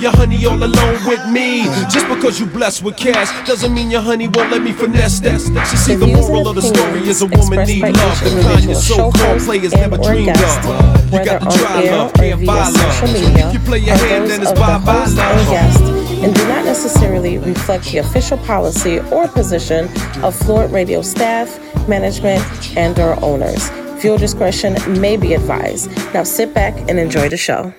your 0.00 0.12
honey 0.12 0.44
all 0.46 0.62
alone 0.62 0.98
with 1.06 1.26
me. 1.28 1.64
Just 1.90 2.08
because 2.08 2.40
you 2.40 2.46
blessed 2.46 2.82
with 2.82 2.96
cash 2.96 3.30
doesn't 3.46 3.72
mean 3.72 3.90
your 3.90 4.00
honey 4.00 4.28
won't 4.28 4.50
let 4.50 4.62
me 4.62 4.72
finesse 4.72 5.20
that. 5.20 5.40
She 5.70 5.76
see 5.76 5.94
the, 5.94 6.06
moral 6.06 6.48
of 6.48 6.56
the 6.56 6.62
story 6.62 7.06
is 7.08 7.22
a 7.22 7.26
woman 7.26 7.66
need 7.66 7.82
love. 7.82 8.20
The 8.24 8.40
kind 8.42 8.64
your 8.64 8.74
so-called 8.74 9.40
players 9.42 9.72
never 9.72 9.98
dreamed 9.98 10.30
of. 10.30 11.12
You 11.12 11.24
got 11.24 11.42
to 11.42 11.58
try 11.58 11.90
love, 11.90 12.12
can't 12.14 12.46
buy 12.46 12.68
love. 12.68 13.02
If 13.04 13.52
you 13.52 13.60
play 13.60 13.78
your 13.78 13.96
hand, 13.96 14.30
then 14.30 14.42
it's 14.42 14.52
bye-bye 14.52 15.06
love 15.06 16.08
and 16.20 16.34
do 16.34 16.48
not 16.48 16.64
necessarily 16.64 17.38
reflect 17.38 17.84
the 17.92 17.98
official 17.98 18.38
policy 18.38 18.98
or 19.12 19.28
position 19.28 19.88
of 20.24 20.34
Fluent 20.34 20.72
Radio 20.72 21.00
staff, 21.00 21.60
management, 21.86 22.42
and 22.76 22.98
or 22.98 23.22
owners. 23.22 23.70
Fuel 24.00 24.18
discretion 24.18 24.76
may 25.00 25.16
be 25.16 25.34
advised. 25.34 25.90
Now 26.12 26.24
sit 26.24 26.52
back 26.52 26.74
and 26.88 26.98
enjoy 26.98 27.28
the 27.28 27.36
show. 27.36 27.72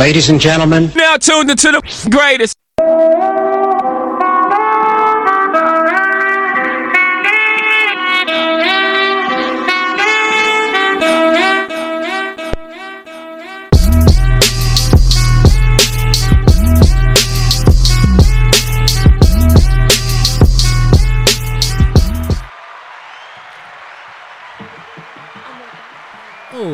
Ladies 0.00 0.30
and 0.30 0.40
gentlemen, 0.40 0.90
now 0.96 1.18
tuned 1.18 1.50
into 1.50 1.72
the 1.72 2.08
greatest. 2.10 2.56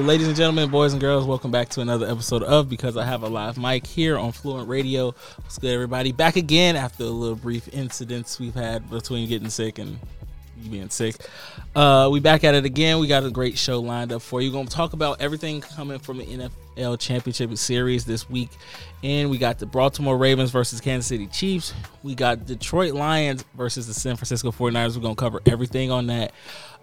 Ladies 0.06 0.28
and 0.28 0.36
gentlemen, 0.36 0.70
boys 0.70 0.92
and 0.92 1.00
girls, 1.00 1.26
welcome 1.26 1.50
back 1.50 1.68
to 1.68 1.80
another 1.80 2.06
episode 2.08 2.44
of 2.44 2.68
Because 2.68 2.96
I 2.96 3.04
Have 3.04 3.24
a 3.24 3.28
Live 3.28 3.58
Mic 3.58 3.84
here 3.84 4.16
on 4.16 4.30
Fluent 4.30 4.68
Radio. 4.68 5.06
What's 5.38 5.58
good, 5.58 5.74
everybody? 5.74 6.12
Back 6.12 6.36
again 6.36 6.76
after 6.76 7.02
a 7.02 7.06
little 7.08 7.34
brief 7.34 7.68
incidents 7.74 8.38
we've 8.38 8.54
had 8.54 8.88
between 8.88 9.28
getting 9.28 9.50
sick 9.50 9.80
and 9.80 9.98
you 10.62 10.70
being 10.70 10.90
sick. 10.90 11.16
Uh, 11.74 12.08
we 12.12 12.20
back 12.20 12.44
at 12.44 12.54
it 12.54 12.64
again. 12.64 13.00
We 13.00 13.08
got 13.08 13.24
a 13.24 13.30
great 13.32 13.58
show 13.58 13.80
lined 13.80 14.12
up 14.12 14.22
for 14.22 14.40
you. 14.40 14.50
We're 14.50 14.58
going 14.58 14.68
to 14.68 14.72
talk 14.72 14.92
about 14.92 15.20
everything 15.20 15.60
coming 15.60 15.98
from 15.98 16.18
the 16.18 16.24
NFL 16.24 17.00
Championship 17.00 17.56
Series 17.58 18.04
this 18.04 18.30
week. 18.30 18.50
And 19.02 19.28
we 19.28 19.38
got 19.38 19.58
the 19.58 19.66
Baltimore 19.66 20.16
Ravens 20.16 20.52
versus 20.52 20.80
Kansas 20.80 21.08
City 21.08 21.26
Chiefs. 21.26 21.74
We 22.04 22.14
got 22.14 22.46
Detroit 22.46 22.94
Lions 22.94 23.44
versus 23.56 23.88
the 23.88 23.94
San 23.94 24.14
Francisco 24.14 24.52
49ers. 24.52 24.94
We're 24.94 25.02
going 25.02 25.16
to 25.16 25.20
cover 25.20 25.42
everything 25.46 25.90
on 25.90 26.06
that. 26.06 26.32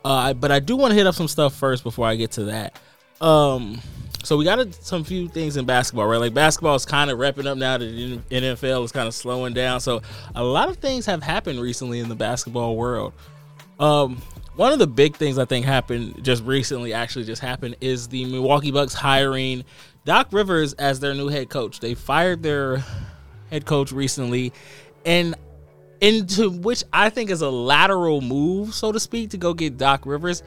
Uh, 0.04 0.34
but 0.34 0.52
I 0.52 0.60
do 0.60 0.76
want 0.76 0.92
to 0.92 0.96
hit 0.96 1.08
up 1.08 1.16
some 1.16 1.30
stuff 1.30 1.56
first 1.56 1.84
before 1.84 2.06
I 2.06 2.18
get 2.18 2.32
to 2.32 2.46
that. 2.46 2.78
Um, 3.22 3.82
so 4.24 4.38
we 4.38 4.46
got 4.46 4.60
a, 4.60 4.72
some 4.72 5.04
few 5.04 5.28
things 5.28 5.58
in 5.58 5.66
basketball, 5.66 6.08
right? 6.08 6.18
Like 6.18 6.34
basketball 6.34 6.76
is 6.76 6.86
kind 6.86 7.12
of 7.12 7.20
wrapping 7.20 7.46
up 7.46 7.58
now. 7.58 7.78
The 7.78 8.20
NFL 8.32 8.86
is 8.86 8.92
kind 8.92 9.08
of 9.08 9.14
slowing 9.14 9.54
down. 9.54 9.82
So 9.82 10.02
a 10.34 10.44
lot 10.44 10.70
of 10.70 10.78
things 10.78 11.06
have 11.06 11.22
happened 11.22 11.60
recently 11.60 12.00
in 12.00 12.10
the 12.10 12.16
basketball 12.16 12.78
world. 12.78 13.14
Um, 13.80 14.22
one 14.56 14.72
of 14.72 14.80
the 14.80 14.88
big 14.88 15.16
things 15.16 15.38
I 15.38 15.46
think 15.46 15.66
happened 15.66 16.24
just 16.24 16.44
recently, 16.44 16.94
actually 16.94 17.26
just 17.26 17.42
happened, 17.42 17.76
is 17.82 18.08
the 18.08 18.26
Milwaukee 18.26 18.72
Bucks 18.72 18.94
hiring 18.94 19.66
Doc 20.06 20.28
Rivers 20.32 20.74
as 20.74 21.00
their 21.00 21.14
new 21.14 21.28
head 21.28 21.50
coach. 21.50 21.80
They 21.80 21.96
fired 21.96 22.44
their 22.44 22.84
head 23.50 23.66
coach 23.66 23.92
recently, 23.92 24.54
and 25.06 25.36
into 26.02 26.50
which 26.50 26.84
I 26.94 27.10
think 27.10 27.30
is 27.30 27.42
a 27.42 27.50
lateral 27.50 28.22
move, 28.22 28.74
so 28.74 28.92
to 28.92 29.00
speak, 29.00 29.32
to 29.32 29.38
go 29.38 29.54
get 29.54 29.78
Doc 29.78 30.06
Rivers. 30.06 30.44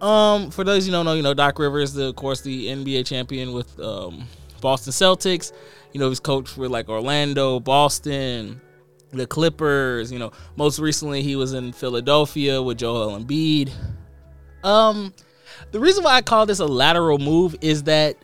Um, 0.00 0.50
for 0.50 0.64
those 0.64 0.86
you 0.86 0.92
don't 0.92 1.04
know, 1.04 1.14
you 1.14 1.22
know 1.22 1.34
Doc 1.34 1.58
Rivers, 1.58 1.92
the 1.92 2.06
of 2.06 2.16
course 2.16 2.40
the 2.40 2.68
NBA 2.68 3.06
champion 3.06 3.52
with 3.52 3.78
um, 3.80 4.24
Boston 4.60 4.92
Celtics. 4.92 5.52
You 5.92 6.00
know 6.00 6.08
he's 6.08 6.20
coached 6.20 6.56
with 6.56 6.70
like 6.70 6.88
Orlando, 6.88 7.60
Boston, 7.60 8.60
the 9.10 9.26
Clippers. 9.26 10.12
You 10.12 10.18
know 10.18 10.32
most 10.56 10.78
recently 10.78 11.22
he 11.22 11.36
was 11.36 11.52
in 11.52 11.72
Philadelphia 11.72 12.62
with 12.62 12.78
Joel 12.78 13.18
Embiid. 13.18 13.70
Um, 14.62 15.12
the 15.70 15.80
reason 15.80 16.04
why 16.04 16.14
I 16.14 16.22
call 16.22 16.46
this 16.46 16.60
a 16.60 16.66
lateral 16.66 17.18
move 17.18 17.56
is 17.60 17.84
that 17.84 18.16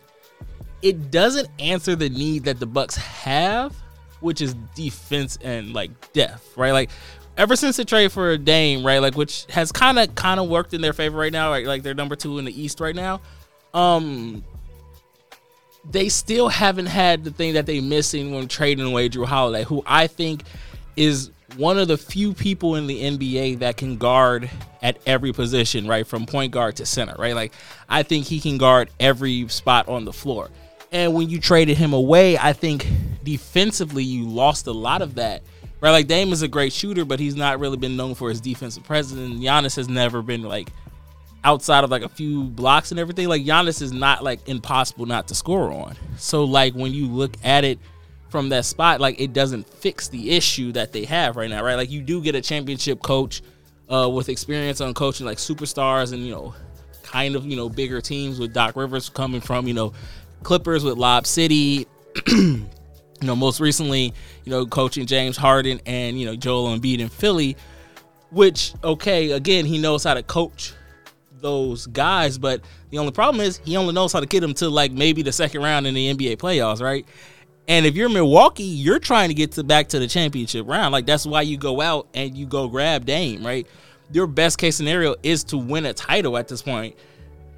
it 0.81 1.11
doesn't 1.11 1.49
answer 1.59 1.95
the 1.95 2.09
need 2.09 2.43
that 2.45 2.59
the 2.59 2.65
Bucks 2.65 2.95
have, 2.95 3.75
which 4.19 4.41
is 4.41 4.53
defense 4.75 5.37
and 5.41 5.73
like 5.73 6.13
depth, 6.13 6.55
right? 6.57 6.71
Like 6.71 6.89
ever 7.37 7.55
since 7.55 7.77
the 7.77 7.85
trade 7.85 8.11
for 8.11 8.37
Dame, 8.37 8.85
right, 8.85 8.99
like 8.99 9.15
which 9.15 9.45
has 9.49 9.71
kind 9.71 9.99
of 9.99 10.13
kind 10.15 10.39
of 10.39 10.47
worked 10.49 10.73
in 10.73 10.81
their 10.81 10.93
favor 10.93 11.17
right 11.17 11.31
now, 11.31 11.51
right, 11.51 11.65
like 11.65 11.83
they're 11.83 11.93
number 11.93 12.15
two 12.15 12.37
in 12.37 12.45
the 12.45 12.61
East 12.61 12.79
right 12.79 12.95
now. 12.95 13.21
Um, 13.73 14.43
they 15.89 16.09
still 16.09 16.49
haven't 16.49 16.87
had 16.87 17.23
the 17.23 17.31
thing 17.31 17.53
that 17.53 17.65
they're 17.65 17.81
missing 17.81 18.33
when 18.33 18.47
trading 18.47 18.85
away 18.85 19.09
Jrue 19.09 19.25
Holiday, 19.25 19.63
who 19.63 19.83
I 19.85 20.07
think 20.07 20.43
is 20.95 21.31
one 21.57 21.77
of 21.77 21.87
the 21.87 21.97
few 21.97 22.33
people 22.33 22.75
in 22.75 22.87
the 22.87 23.01
NBA 23.01 23.59
that 23.59 23.77
can 23.77 23.97
guard 23.97 24.49
at 24.81 24.97
every 25.05 25.31
position, 25.31 25.87
right, 25.87 26.05
from 26.05 26.25
point 26.25 26.51
guard 26.51 26.77
to 26.77 26.85
center, 26.85 27.15
right. 27.17 27.35
Like 27.35 27.53
I 27.87 28.03
think 28.03 28.25
he 28.25 28.39
can 28.39 28.57
guard 28.57 28.89
every 28.99 29.47
spot 29.49 29.87
on 29.87 30.05
the 30.05 30.13
floor. 30.13 30.49
And 30.91 31.13
when 31.13 31.29
you 31.29 31.39
traded 31.39 31.77
him 31.77 31.93
away, 31.93 32.37
I 32.37 32.53
think 32.53 32.87
defensively 33.23 34.03
you 34.03 34.27
lost 34.27 34.67
a 34.67 34.71
lot 34.71 35.01
of 35.01 35.15
that 35.15 35.43
right? 35.85 35.91
Like 35.91 36.07
Dame 36.07 36.33
is 36.33 36.41
a 36.41 36.47
great 36.47 36.73
shooter, 36.73 37.05
but 37.05 37.19
he's 37.19 37.35
not 37.35 37.59
really 37.59 37.77
been 37.77 37.95
known 37.95 38.15
for 38.15 38.29
his 38.29 38.41
defensive 38.41 38.83
presence. 38.83 39.19
And 39.19 39.39
Giannis 39.39 39.75
has 39.75 39.87
never 39.87 40.23
been 40.23 40.41
like 40.41 40.69
outside 41.43 41.83
of 41.83 41.91
like 41.91 42.01
a 42.01 42.09
few 42.09 42.45
blocks 42.45 42.89
and 42.89 42.99
everything. 42.99 43.27
Like 43.27 43.43
Giannis 43.43 43.83
is 43.83 43.91
not 43.91 44.23
like 44.23 44.49
impossible 44.49 45.05
not 45.05 45.27
to 45.27 45.35
score 45.35 45.71
on. 45.71 45.95
So 46.17 46.43
like 46.43 46.73
when 46.73 46.91
you 46.91 47.05
look 47.05 47.35
at 47.43 47.63
it 47.63 47.77
from 48.29 48.49
that 48.49 48.65
spot, 48.65 48.99
like 48.99 49.21
it 49.21 49.31
doesn't 49.31 49.69
fix 49.69 50.07
the 50.07 50.31
issue 50.31 50.71
that 50.71 50.91
they 50.91 51.05
have 51.05 51.35
right 51.35 51.51
now, 51.51 51.63
right? 51.63 51.75
Like 51.75 51.91
you 51.91 52.01
do 52.01 52.19
get 52.19 52.33
a 52.33 52.41
championship 52.41 53.03
coach 53.03 53.43
uh, 53.87 54.09
with 54.11 54.29
experience 54.29 54.81
on 54.81 54.95
coaching 54.95 55.27
like 55.27 55.37
superstars 55.37 56.13
and 56.13 56.25
you 56.25 56.31
know 56.31 56.55
kind 57.03 57.35
of 57.35 57.45
you 57.45 57.55
know 57.55 57.69
bigger 57.69 58.01
teams 58.01 58.39
with 58.39 58.53
Doc 58.53 58.75
Rivers 58.75 59.07
coming 59.07 59.39
from 59.39 59.67
you 59.67 59.75
know 59.75 59.93
Clippers 60.41 60.83
with 60.83 60.97
Lob 60.97 61.27
City. 61.27 61.85
you 63.21 63.27
know, 63.27 63.35
most 63.35 63.59
recently, 63.59 64.13
you 64.43 64.51
know, 64.51 64.65
coaching 64.65 65.05
James 65.05 65.37
Harden 65.37 65.79
and, 65.85 66.19
you 66.19 66.25
know, 66.25 66.35
Joel 66.35 66.77
Embiid 66.77 66.99
in 66.99 67.09
Philly, 67.09 67.55
which, 68.29 68.73
okay, 68.83 69.31
again, 69.31 69.65
he 69.65 69.77
knows 69.77 70.03
how 70.03 70.13
to 70.13 70.23
coach 70.23 70.73
those 71.39 71.87
guys, 71.87 72.37
but 72.37 72.61
the 72.89 72.97
only 72.97 73.11
problem 73.11 73.45
is 73.45 73.57
he 73.63 73.77
only 73.77 73.93
knows 73.93 74.11
how 74.11 74.19
to 74.19 74.25
get 74.25 74.41
them 74.41 74.53
to 74.55 74.69
like 74.69 74.91
maybe 74.91 75.21
the 75.21 75.31
second 75.31 75.61
round 75.61 75.85
in 75.87 75.93
the 75.93 76.13
NBA 76.13 76.37
playoffs, 76.37 76.81
right? 76.81 77.05
And 77.67 77.85
if 77.85 77.95
you're 77.95 78.09
Milwaukee, 78.09 78.63
you're 78.63 78.99
trying 78.99 79.29
to 79.29 79.33
get 79.33 79.53
to 79.53 79.63
back 79.63 79.89
to 79.89 79.99
the 79.99 80.07
championship 80.07 80.67
round. 80.67 80.91
Like 80.91 81.05
that's 81.05 81.25
why 81.25 81.41
you 81.41 81.57
go 81.57 81.81
out 81.81 82.07
and 82.13 82.37
you 82.37 82.45
go 82.45 82.67
grab 82.67 83.05
Dame, 83.05 83.45
right? 83.45 83.67
Your 84.11 84.27
best 84.27 84.57
case 84.57 84.75
scenario 84.75 85.15
is 85.23 85.43
to 85.45 85.57
win 85.57 85.85
a 85.85 85.93
title 85.93 86.37
at 86.37 86.47
this 86.47 86.61
point. 86.61 86.95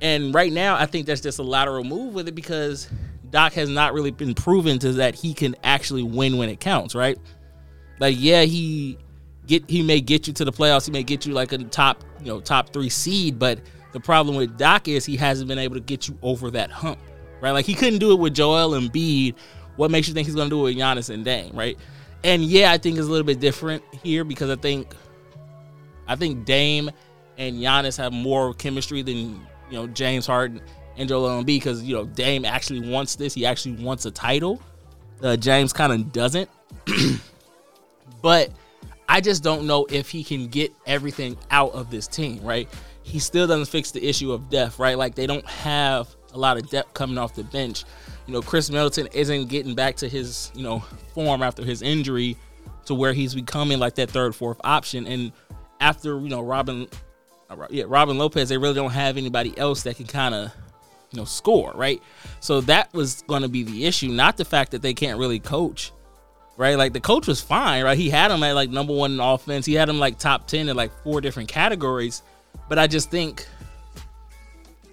And 0.01 0.33
right 0.33 0.51
now, 0.51 0.75
I 0.75 0.85
think 0.85 1.07
that's 1.07 1.21
just 1.21 1.39
a 1.39 1.43
lateral 1.43 1.83
move 1.83 2.13
with 2.13 2.27
it 2.27 2.35
because 2.35 2.87
Doc 3.29 3.53
has 3.53 3.69
not 3.69 3.93
really 3.93 4.11
been 4.11 4.33
proven 4.33 4.79
to 4.79 4.93
that 4.93 5.15
he 5.15 5.33
can 5.33 5.55
actually 5.63 6.03
win 6.03 6.37
when 6.37 6.49
it 6.49 6.59
counts, 6.59 6.95
right? 6.95 7.17
Like, 7.99 8.15
yeah, 8.17 8.43
he 8.43 8.97
get 9.45 9.69
he 9.69 9.81
may 9.81 10.01
get 10.01 10.27
you 10.27 10.33
to 10.33 10.45
the 10.45 10.51
playoffs, 10.51 10.85
he 10.85 10.91
may 10.91 11.03
get 11.03 11.25
you 11.25 11.33
like 11.33 11.51
a 11.51 11.57
top, 11.57 12.03
you 12.19 12.27
know, 12.27 12.39
top 12.39 12.71
three 12.73 12.89
seed, 12.89 13.39
but 13.39 13.59
the 13.93 13.99
problem 13.99 14.35
with 14.35 14.57
Doc 14.57 14.87
is 14.87 15.05
he 15.05 15.15
hasn't 15.15 15.47
been 15.47 15.59
able 15.59 15.75
to 15.75 15.81
get 15.81 16.07
you 16.07 16.17
over 16.21 16.51
that 16.51 16.69
hump, 16.69 16.99
right? 17.41 17.51
Like 17.51 17.65
he 17.65 17.73
couldn't 17.73 17.99
do 17.99 18.11
it 18.11 18.19
with 18.19 18.33
Joel 18.33 18.71
Embiid. 18.71 19.35
What 19.75 19.91
makes 19.91 20.07
you 20.07 20.13
think 20.13 20.27
he's 20.27 20.35
gonna 20.35 20.49
do 20.49 20.59
it 20.59 20.63
with 20.63 20.77
Giannis 20.77 21.09
and 21.09 21.23
Dame, 21.25 21.55
right? 21.55 21.77
And 22.23 22.43
yeah, 22.43 22.71
I 22.71 22.77
think 22.77 22.97
it's 22.97 23.07
a 23.07 23.09
little 23.09 23.25
bit 23.25 23.39
different 23.39 23.83
here 24.03 24.23
because 24.23 24.49
I 24.49 24.55
think 24.55 24.93
I 26.07 26.15
think 26.15 26.45
Dame 26.45 26.91
and 27.37 27.57
Giannis 27.57 27.97
have 27.97 28.13
more 28.13 28.53
chemistry 28.53 29.01
than 29.01 29.17
you 29.69 29.73
know 29.73 29.87
James 29.87 30.25
Harden 30.25 30.61
and 30.97 31.07
Joel 31.07 31.41
Embiid 31.41 31.45
because 31.45 31.83
you 31.83 31.95
know 31.95 32.05
Dame 32.05 32.43
actually 32.43 32.89
wants 32.89 33.15
this. 33.15 33.33
He 33.33 33.45
actually 33.45 33.83
wants 33.83 34.05
a 34.05 34.11
title. 34.11 34.61
Uh, 35.21 35.35
James 35.35 35.73
kind 35.73 35.93
of 35.93 36.11
doesn't, 36.11 36.49
but 38.21 38.51
I 39.07 39.21
just 39.21 39.43
don't 39.43 39.65
know 39.65 39.85
if 39.89 40.09
he 40.09 40.23
can 40.23 40.47
get 40.47 40.73
everything 40.85 41.37
out 41.51 41.71
of 41.73 41.89
this 41.89 42.07
team. 42.07 42.41
Right? 42.43 42.67
He 43.03 43.19
still 43.19 43.47
doesn't 43.47 43.67
fix 43.67 43.91
the 43.91 44.05
issue 44.05 44.31
of 44.31 44.49
depth. 44.49 44.79
Right? 44.79 44.97
Like 44.97 45.15
they 45.15 45.27
don't 45.27 45.45
have 45.45 46.07
a 46.33 46.37
lot 46.37 46.57
of 46.57 46.69
depth 46.69 46.93
coming 46.93 47.17
off 47.17 47.35
the 47.35 47.43
bench. 47.43 47.85
You 48.25 48.33
know, 48.33 48.41
Khris 48.41 48.69
Middleton 48.69 49.07
isn't 49.13 49.47
getting 49.47 49.73
back 49.75 49.95
to 49.97 50.09
his 50.09 50.51
you 50.55 50.63
know 50.63 50.79
form 51.13 51.41
after 51.41 51.63
his 51.63 51.81
injury 51.81 52.35
to 52.85 52.95
where 52.95 53.13
he's 53.13 53.35
becoming 53.35 53.79
like 53.79 53.95
that 53.95 54.09
third, 54.09 54.35
fourth 54.35 54.59
option. 54.63 55.05
And 55.05 55.31
after 55.79 56.19
you 56.19 56.29
know 56.29 56.41
Robin, 56.41 56.87
uh, 57.49 57.67
yeah, 57.69 57.85
Robin 57.87 58.17
Lopez, 58.17 58.49
they 58.49 58.57
really 58.57 58.73
don't 58.73 58.91
have 58.91 59.17
anybody 59.17 59.57
else 59.57 59.83
that 59.83 59.97
can 59.97 60.07
kind 60.07 60.33
of 60.33 60.51
you 61.11 61.17
know 61.17 61.25
score 61.25 61.71
right? 61.75 62.01
So 62.39 62.61
that 62.61 62.93
was 62.93 63.23
going 63.23 63.41
to 63.41 63.49
be 63.49 63.63
the 63.63 63.85
issue 63.85 64.09
not 64.09 64.37
the 64.37 64.45
fact 64.45 64.71
that 64.71 64.81
they 64.81 64.93
can't 64.93 65.19
really 65.19 65.39
coach 65.39 65.91
right? 66.57 66.75
Like 66.75 66.91
the 66.91 66.99
coach 66.99 67.27
was 67.27 67.39
fine 67.39 67.83
right? 67.83 67.97
He 67.97 68.09
had 68.09 68.31
him 68.31 68.43
at 68.43 68.53
like 68.53 68.69
number 68.69 68.93
one 68.93 69.13
in 69.13 69.19
offense. 69.19 69.65
He 69.65 69.75
had 69.75 69.87
him 69.89 69.99
like 69.99 70.17
top 70.17 70.47
10 70.47 70.69
in 70.69 70.75
like 70.75 70.91
four 71.03 71.21
different 71.21 71.49
categories. 71.49 72.23
But 72.67 72.79
i 72.79 72.87
just 72.87 73.11
think 73.11 73.47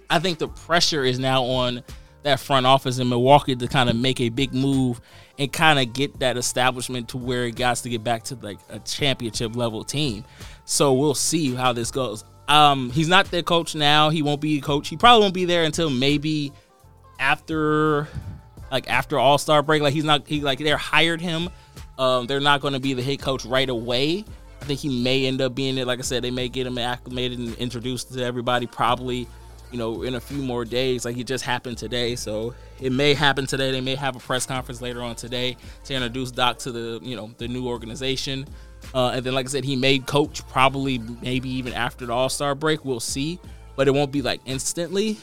I 0.09 0.19
think 0.19 0.37
the 0.37 0.47
pressure 0.47 1.03
is 1.03 1.19
now 1.19 1.43
on 1.43 1.83
that 2.23 2.39
front 2.39 2.65
office 2.65 2.99
in 2.99 3.09
Milwaukee 3.09 3.55
to 3.55 3.67
kind 3.67 3.89
of 3.89 3.95
make 3.95 4.19
a 4.19 4.29
big 4.29 4.53
move 4.53 5.01
and 5.37 5.51
kind 5.51 5.79
of 5.79 5.93
get 5.93 6.19
that 6.19 6.37
establishment 6.37 7.09
to 7.09 7.17
where 7.17 7.45
it 7.45 7.55
got 7.55 7.77
to 7.77 7.89
get 7.89 8.03
back 8.03 8.23
to 8.23 8.35
like 8.35 8.57
a 8.69 8.79
championship 8.79 9.55
level 9.55 9.83
team. 9.83 10.23
So 10.65 10.93
we'll 10.93 11.15
see 11.15 11.53
how 11.53 11.73
this 11.73 11.91
goes. 11.91 12.23
Um, 12.47 12.91
he's 12.91 13.07
not 13.07 13.31
their 13.31 13.43
coach 13.43 13.75
now. 13.75 14.09
He 14.09 14.21
won't 14.21 14.41
be 14.41 14.57
a 14.59 14.61
coach. 14.61 14.87
He 14.87 14.97
probably 14.97 15.23
won't 15.23 15.33
be 15.33 15.45
there 15.45 15.63
until 15.63 15.89
maybe 15.89 16.51
after 17.19 18.07
like 18.71 18.89
after 18.89 19.17
All 19.17 19.37
Star 19.37 19.63
break. 19.63 19.81
Like 19.81 19.93
he's 19.93 20.03
not 20.03 20.27
he 20.27 20.41
like 20.41 20.59
they're 20.59 20.77
hired 20.77 21.21
him. 21.21 21.49
Um, 21.97 22.27
they're 22.27 22.39
not 22.39 22.61
going 22.61 22.73
to 22.73 22.79
be 22.79 22.93
the 22.93 23.01
head 23.01 23.21
coach 23.21 23.45
right 23.45 23.69
away. 23.69 24.25
I 24.61 24.65
think 24.65 24.79
he 24.79 25.03
may 25.03 25.25
end 25.25 25.41
up 25.41 25.55
being 25.55 25.77
it. 25.77 25.87
Like 25.87 25.99
I 25.99 26.01
said, 26.01 26.23
they 26.23 26.31
may 26.31 26.49
get 26.49 26.67
him 26.67 26.77
acclimated 26.77 27.39
and 27.39 27.55
introduced 27.55 28.13
to 28.13 28.23
everybody 28.23 28.67
probably, 28.67 29.27
you 29.71 29.77
know, 29.77 30.03
in 30.03 30.15
a 30.15 30.19
few 30.19 30.41
more 30.41 30.65
days. 30.65 31.05
Like 31.05 31.17
it 31.17 31.25
just 31.25 31.43
happened 31.43 31.77
today, 31.77 32.15
so 32.15 32.53
it 32.81 32.91
may 32.91 33.13
happen 33.13 33.45
today. 33.45 33.71
They 33.71 33.81
may 33.81 33.95
have 33.95 34.15
a 34.15 34.19
press 34.19 34.45
conference 34.45 34.81
later 34.81 35.01
on 35.01 35.15
today 35.15 35.55
to 35.85 35.93
introduce 35.93 36.31
Doc 36.31 36.57
to 36.59 36.71
the, 36.71 36.99
you 37.01 37.15
know, 37.15 37.31
the 37.37 37.47
new 37.47 37.67
organization. 37.67 38.45
Uh, 38.93 39.09
and 39.09 39.25
then, 39.25 39.33
like 39.33 39.45
I 39.45 39.49
said, 39.49 39.63
he 39.63 39.75
made 39.75 40.05
coach 40.05 40.47
probably 40.47 40.97
maybe 40.97 41.49
even 41.49 41.73
after 41.73 42.05
the 42.05 42.13
All 42.13 42.29
Star 42.29 42.55
break. 42.55 42.85
We'll 42.85 42.99
see, 42.99 43.39
but 43.75 43.87
it 43.87 43.91
won't 43.91 44.11
be 44.11 44.21
like 44.21 44.41
instantly. 44.45 45.17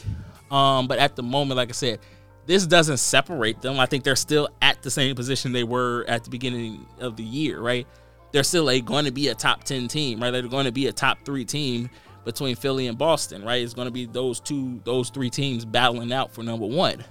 Um, 0.51 0.87
but 0.87 0.99
at 0.99 1.15
the 1.15 1.23
moment, 1.23 1.57
like 1.57 1.69
I 1.69 1.73
said, 1.73 1.99
this 2.45 2.67
doesn't 2.67 2.97
separate 2.97 3.61
them. 3.61 3.79
I 3.79 3.85
think 3.85 4.03
they're 4.03 4.15
still 4.15 4.49
at 4.61 4.81
the 4.81 4.91
same 4.91 5.15
position 5.15 5.51
they 5.51 5.63
were 5.63 6.05
at 6.07 6.23
the 6.23 6.29
beginning 6.29 6.85
of 6.99 7.15
the 7.15 7.23
year, 7.23 7.59
right? 7.59 7.87
They're 8.31 8.43
still 8.43 8.65
going 8.81 9.05
to 9.05 9.11
be 9.11 9.29
a 9.29 9.35
top 9.35 9.63
10 9.63 9.87
team, 9.87 10.19
right? 10.19 10.31
They're 10.31 10.43
going 10.43 10.65
to 10.65 10.71
be 10.71 10.87
a 10.87 10.93
top 10.93 11.19
three 11.23 11.45
team 11.45 11.89
between 12.25 12.55
Philly 12.55 12.87
and 12.87 12.97
Boston, 12.97 13.43
right? 13.43 13.61
It's 13.61 13.73
going 13.73 13.87
to 13.87 13.91
be 13.91 14.05
those 14.05 14.39
two, 14.39 14.81
those 14.83 15.09
three 15.09 15.29
teams 15.29 15.65
battling 15.65 16.11
out 16.11 16.31
for 16.31 16.43
number 16.43 16.65
one. 16.65 17.03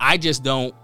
I 0.00 0.16
just 0.16 0.42
don't, 0.42 0.74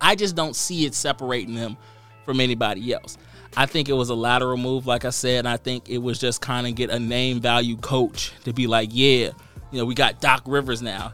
I 0.00 0.14
just 0.14 0.34
don't 0.34 0.56
see 0.56 0.86
it 0.86 0.94
separating 0.94 1.54
them 1.54 1.76
from 2.24 2.40
anybody 2.40 2.92
else. 2.92 3.18
I 3.56 3.66
think 3.66 3.88
it 3.88 3.94
was 3.94 4.10
a 4.10 4.14
lateral 4.14 4.56
move, 4.56 4.86
like 4.86 5.04
I 5.04 5.10
said. 5.10 5.46
I 5.46 5.56
think 5.56 5.88
it 5.88 5.98
was 5.98 6.18
just 6.18 6.40
kind 6.40 6.66
of 6.66 6.74
get 6.74 6.90
a 6.90 6.98
name 6.98 7.40
value 7.40 7.76
coach 7.76 8.32
to 8.44 8.52
be 8.52 8.66
like, 8.66 8.90
yeah, 8.92 9.30
you 9.70 9.78
know, 9.78 9.84
we 9.84 9.94
got 9.94 10.20
Doc 10.20 10.42
Rivers 10.46 10.82
now. 10.82 11.12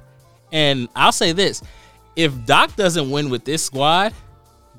And 0.52 0.88
I'll 0.94 1.12
say 1.12 1.32
this 1.32 1.62
if 2.14 2.46
Doc 2.46 2.74
doesn't 2.76 3.10
win 3.10 3.30
with 3.30 3.44
this 3.44 3.64
squad, 3.64 4.14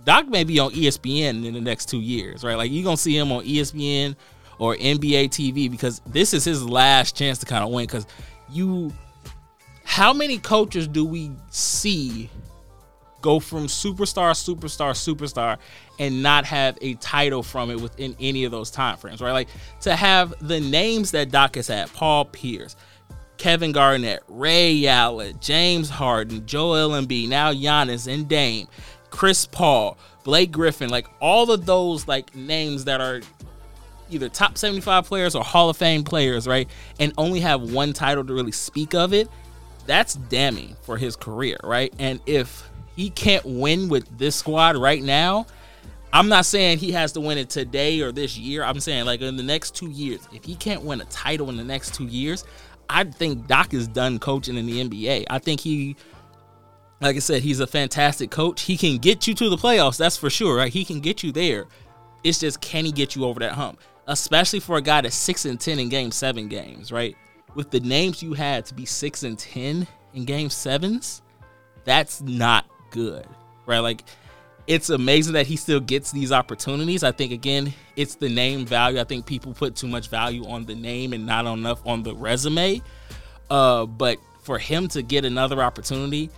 Doc 0.03 0.27
may 0.27 0.43
be 0.43 0.59
on 0.59 0.71
ESPN 0.71 1.45
in 1.45 1.53
the 1.53 1.61
next 1.61 1.89
two 1.89 1.99
years, 1.99 2.43
right? 2.43 2.55
Like 2.55 2.71
you're 2.71 2.83
gonna 2.83 2.97
see 2.97 3.17
him 3.17 3.31
on 3.31 3.43
ESPN 3.43 4.15
or 4.59 4.75
NBA 4.75 5.29
TV 5.29 5.69
because 5.69 6.01
this 6.05 6.33
is 6.33 6.45
his 6.45 6.67
last 6.67 7.15
chance 7.15 7.39
to 7.39 7.45
kind 7.45 7.63
of 7.63 7.71
win. 7.71 7.85
Because 7.85 8.07
you, 8.49 8.93
how 9.83 10.13
many 10.13 10.37
coaches 10.37 10.87
do 10.87 11.05
we 11.05 11.31
see 11.49 12.29
go 13.27 13.41
from 13.41 13.67
superstar, 13.67 14.31
superstar, 14.31 14.91
superstar, 14.93 15.57
and 15.99 16.23
not 16.23 16.45
have 16.45 16.77
a 16.79 16.93
title 16.93 17.43
from 17.43 17.69
it 17.69 17.81
within 17.81 18.15
any 18.21 18.45
of 18.45 18.51
those 18.53 18.71
time 18.71 18.95
frames, 18.95 19.19
right? 19.19 19.33
Like 19.33 19.49
to 19.81 19.93
have 19.93 20.33
the 20.47 20.61
names 20.61 21.11
that 21.11 21.29
Doc 21.29 21.55
has 21.55 21.67
had, 21.67 21.91
Paul 21.91 22.23
Pierce, 22.23 22.77
Kevin 23.35 23.73
Garnett, 23.73 24.23
Ray 24.29 24.87
Allen, 24.87 25.37
James 25.41 25.89
Harden, 25.89 26.45
Joel 26.45 26.91
Embiid, 26.91 27.27
now 27.27 27.51
Giannis 27.51 28.07
and 28.11 28.29
Dame, 28.29 28.69
Chris 29.09 29.45
Paul, 29.45 29.97
Blake 30.23 30.53
Griffin, 30.53 30.89
like 30.89 31.07
all 31.19 31.51
of 31.51 31.65
those 31.65 32.07
like 32.07 32.33
names 32.33 32.85
that 32.85 33.01
are 33.01 33.19
either 34.09 34.29
top 34.29 34.57
75 34.57 35.03
players 35.03 35.35
or 35.35 35.43
Hall 35.43 35.69
of 35.69 35.75
Fame 35.75 36.05
players, 36.05 36.47
right? 36.47 36.69
And 36.97 37.11
only 37.17 37.41
have 37.41 37.73
one 37.73 37.91
title 37.91 38.23
to 38.23 38.33
really 38.33 38.53
speak 38.53 38.95
of 38.95 39.13
it. 39.13 39.27
That's 39.85 40.13
damning 40.15 40.77
for 40.83 40.95
his 40.95 41.17
career, 41.17 41.57
right? 41.61 41.93
And 41.99 42.21
if 42.25 42.69
he 42.97 43.11
can't 43.11 43.45
win 43.45 43.89
with 43.89 44.17
this 44.17 44.35
squad 44.35 44.75
right 44.75 45.03
now, 45.03 45.45
I'm 46.11 46.27
not 46.29 46.47
saying 46.47 46.79
he 46.79 46.91
has 46.93 47.11
to 47.11 47.21
win 47.21 47.37
it 47.37 47.47
today 47.47 48.01
or 48.01 48.11
this 48.11 48.37
year. 48.37 48.63
I'm 48.63 48.79
saying 48.79 49.05
like 49.05 49.21
in 49.21 49.37
the 49.37 49.43
next 49.43 49.75
two 49.75 49.91
years, 49.91 50.27
if 50.33 50.43
he 50.43 50.55
can't 50.55 50.81
win 50.81 50.99
a 50.99 51.05
title 51.05 51.49
in 51.51 51.57
the 51.57 51.63
next 51.63 51.93
two 51.93 52.07
years, 52.07 52.43
I 52.89 53.03
think 53.03 53.45
Doc 53.45 53.75
is 53.75 53.87
done 53.87 54.17
coaching 54.17 54.57
in 54.57 54.65
the 54.65 54.83
NBA. 54.83 55.25
I 55.29 55.37
think 55.37 55.59
he, 55.59 55.95
like 56.99 57.15
I 57.15 57.19
said, 57.19 57.43
he's 57.43 57.59
a 57.59 57.67
fantastic 57.67 58.31
coach. 58.31 58.63
He 58.63 58.77
can 58.77 58.97
get 58.97 59.27
you 59.27 59.35
to 59.35 59.47
the 59.47 59.57
playoffs, 59.57 59.97
that's 59.97 60.17
for 60.17 60.31
sure, 60.31 60.57
right? 60.57 60.73
He 60.73 60.83
can 60.83 60.99
get 60.99 61.21
you 61.21 61.31
there. 61.31 61.67
It's 62.23 62.39
just 62.39 62.61
can 62.61 62.83
he 62.83 62.91
get 62.91 63.15
you 63.15 63.25
over 63.25 63.39
that 63.41 63.51
hump? 63.51 63.79
Especially 64.07 64.59
for 64.59 64.77
a 64.77 64.81
guy 64.81 65.01
that's 65.01 65.15
six 65.15 65.45
and 65.45 65.59
ten 65.59 65.77
in 65.77 65.89
game 65.89 66.09
seven 66.09 66.47
games, 66.47 66.91
right? 66.91 67.15
With 67.53 67.69
the 67.69 67.79
names 67.81 68.23
you 68.23 68.33
had 68.33 68.65
to 68.65 68.73
be 68.73 68.85
six 68.85 69.21
and 69.21 69.37
ten 69.37 69.85
in 70.15 70.25
game 70.25 70.49
sevens, 70.49 71.21
that's 71.83 72.21
not 72.21 72.65
good, 72.91 73.25
right? 73.65 73.79
Like 73.79 74.03
it's 74.67 74.89
amazing 74.89 75.33
that 75.33 75.47
he 75.47 75.55
still 75.55 75.79
gets 75.79 76.11
these 76.11 76.31
opportunities. 76.31 77.03
I 77.03 77.13
think 77.13 77.31
again, 77.31 77.73
it's 77.95 78.15
the 78.15 78.29
name 78.29 78.65
value. 78.65 78.99
I 78.99 79.05
think 79.05 79.25
people 79.25 79.53
put 79.53 79.75
too 79.75 79.87
much 79.87 80.09
value 80.09 80.45
on 80.45 80.65
the 80.65 80.75
name 80.75 81.13
and 81.13 81.25
not 81.25 81.45
enough 81.45 81.79
on 81.85 82.03
the 82.03 82.13
resume. 82.13 82.81
Uh, 83.49 83.85
but 83.85 84.17
for 84.43 84.59
him 84.59 84.89
to 84.89 85.01
get 85.01 85.23
another 85.23 85.63
opportunity, 85.63 86.29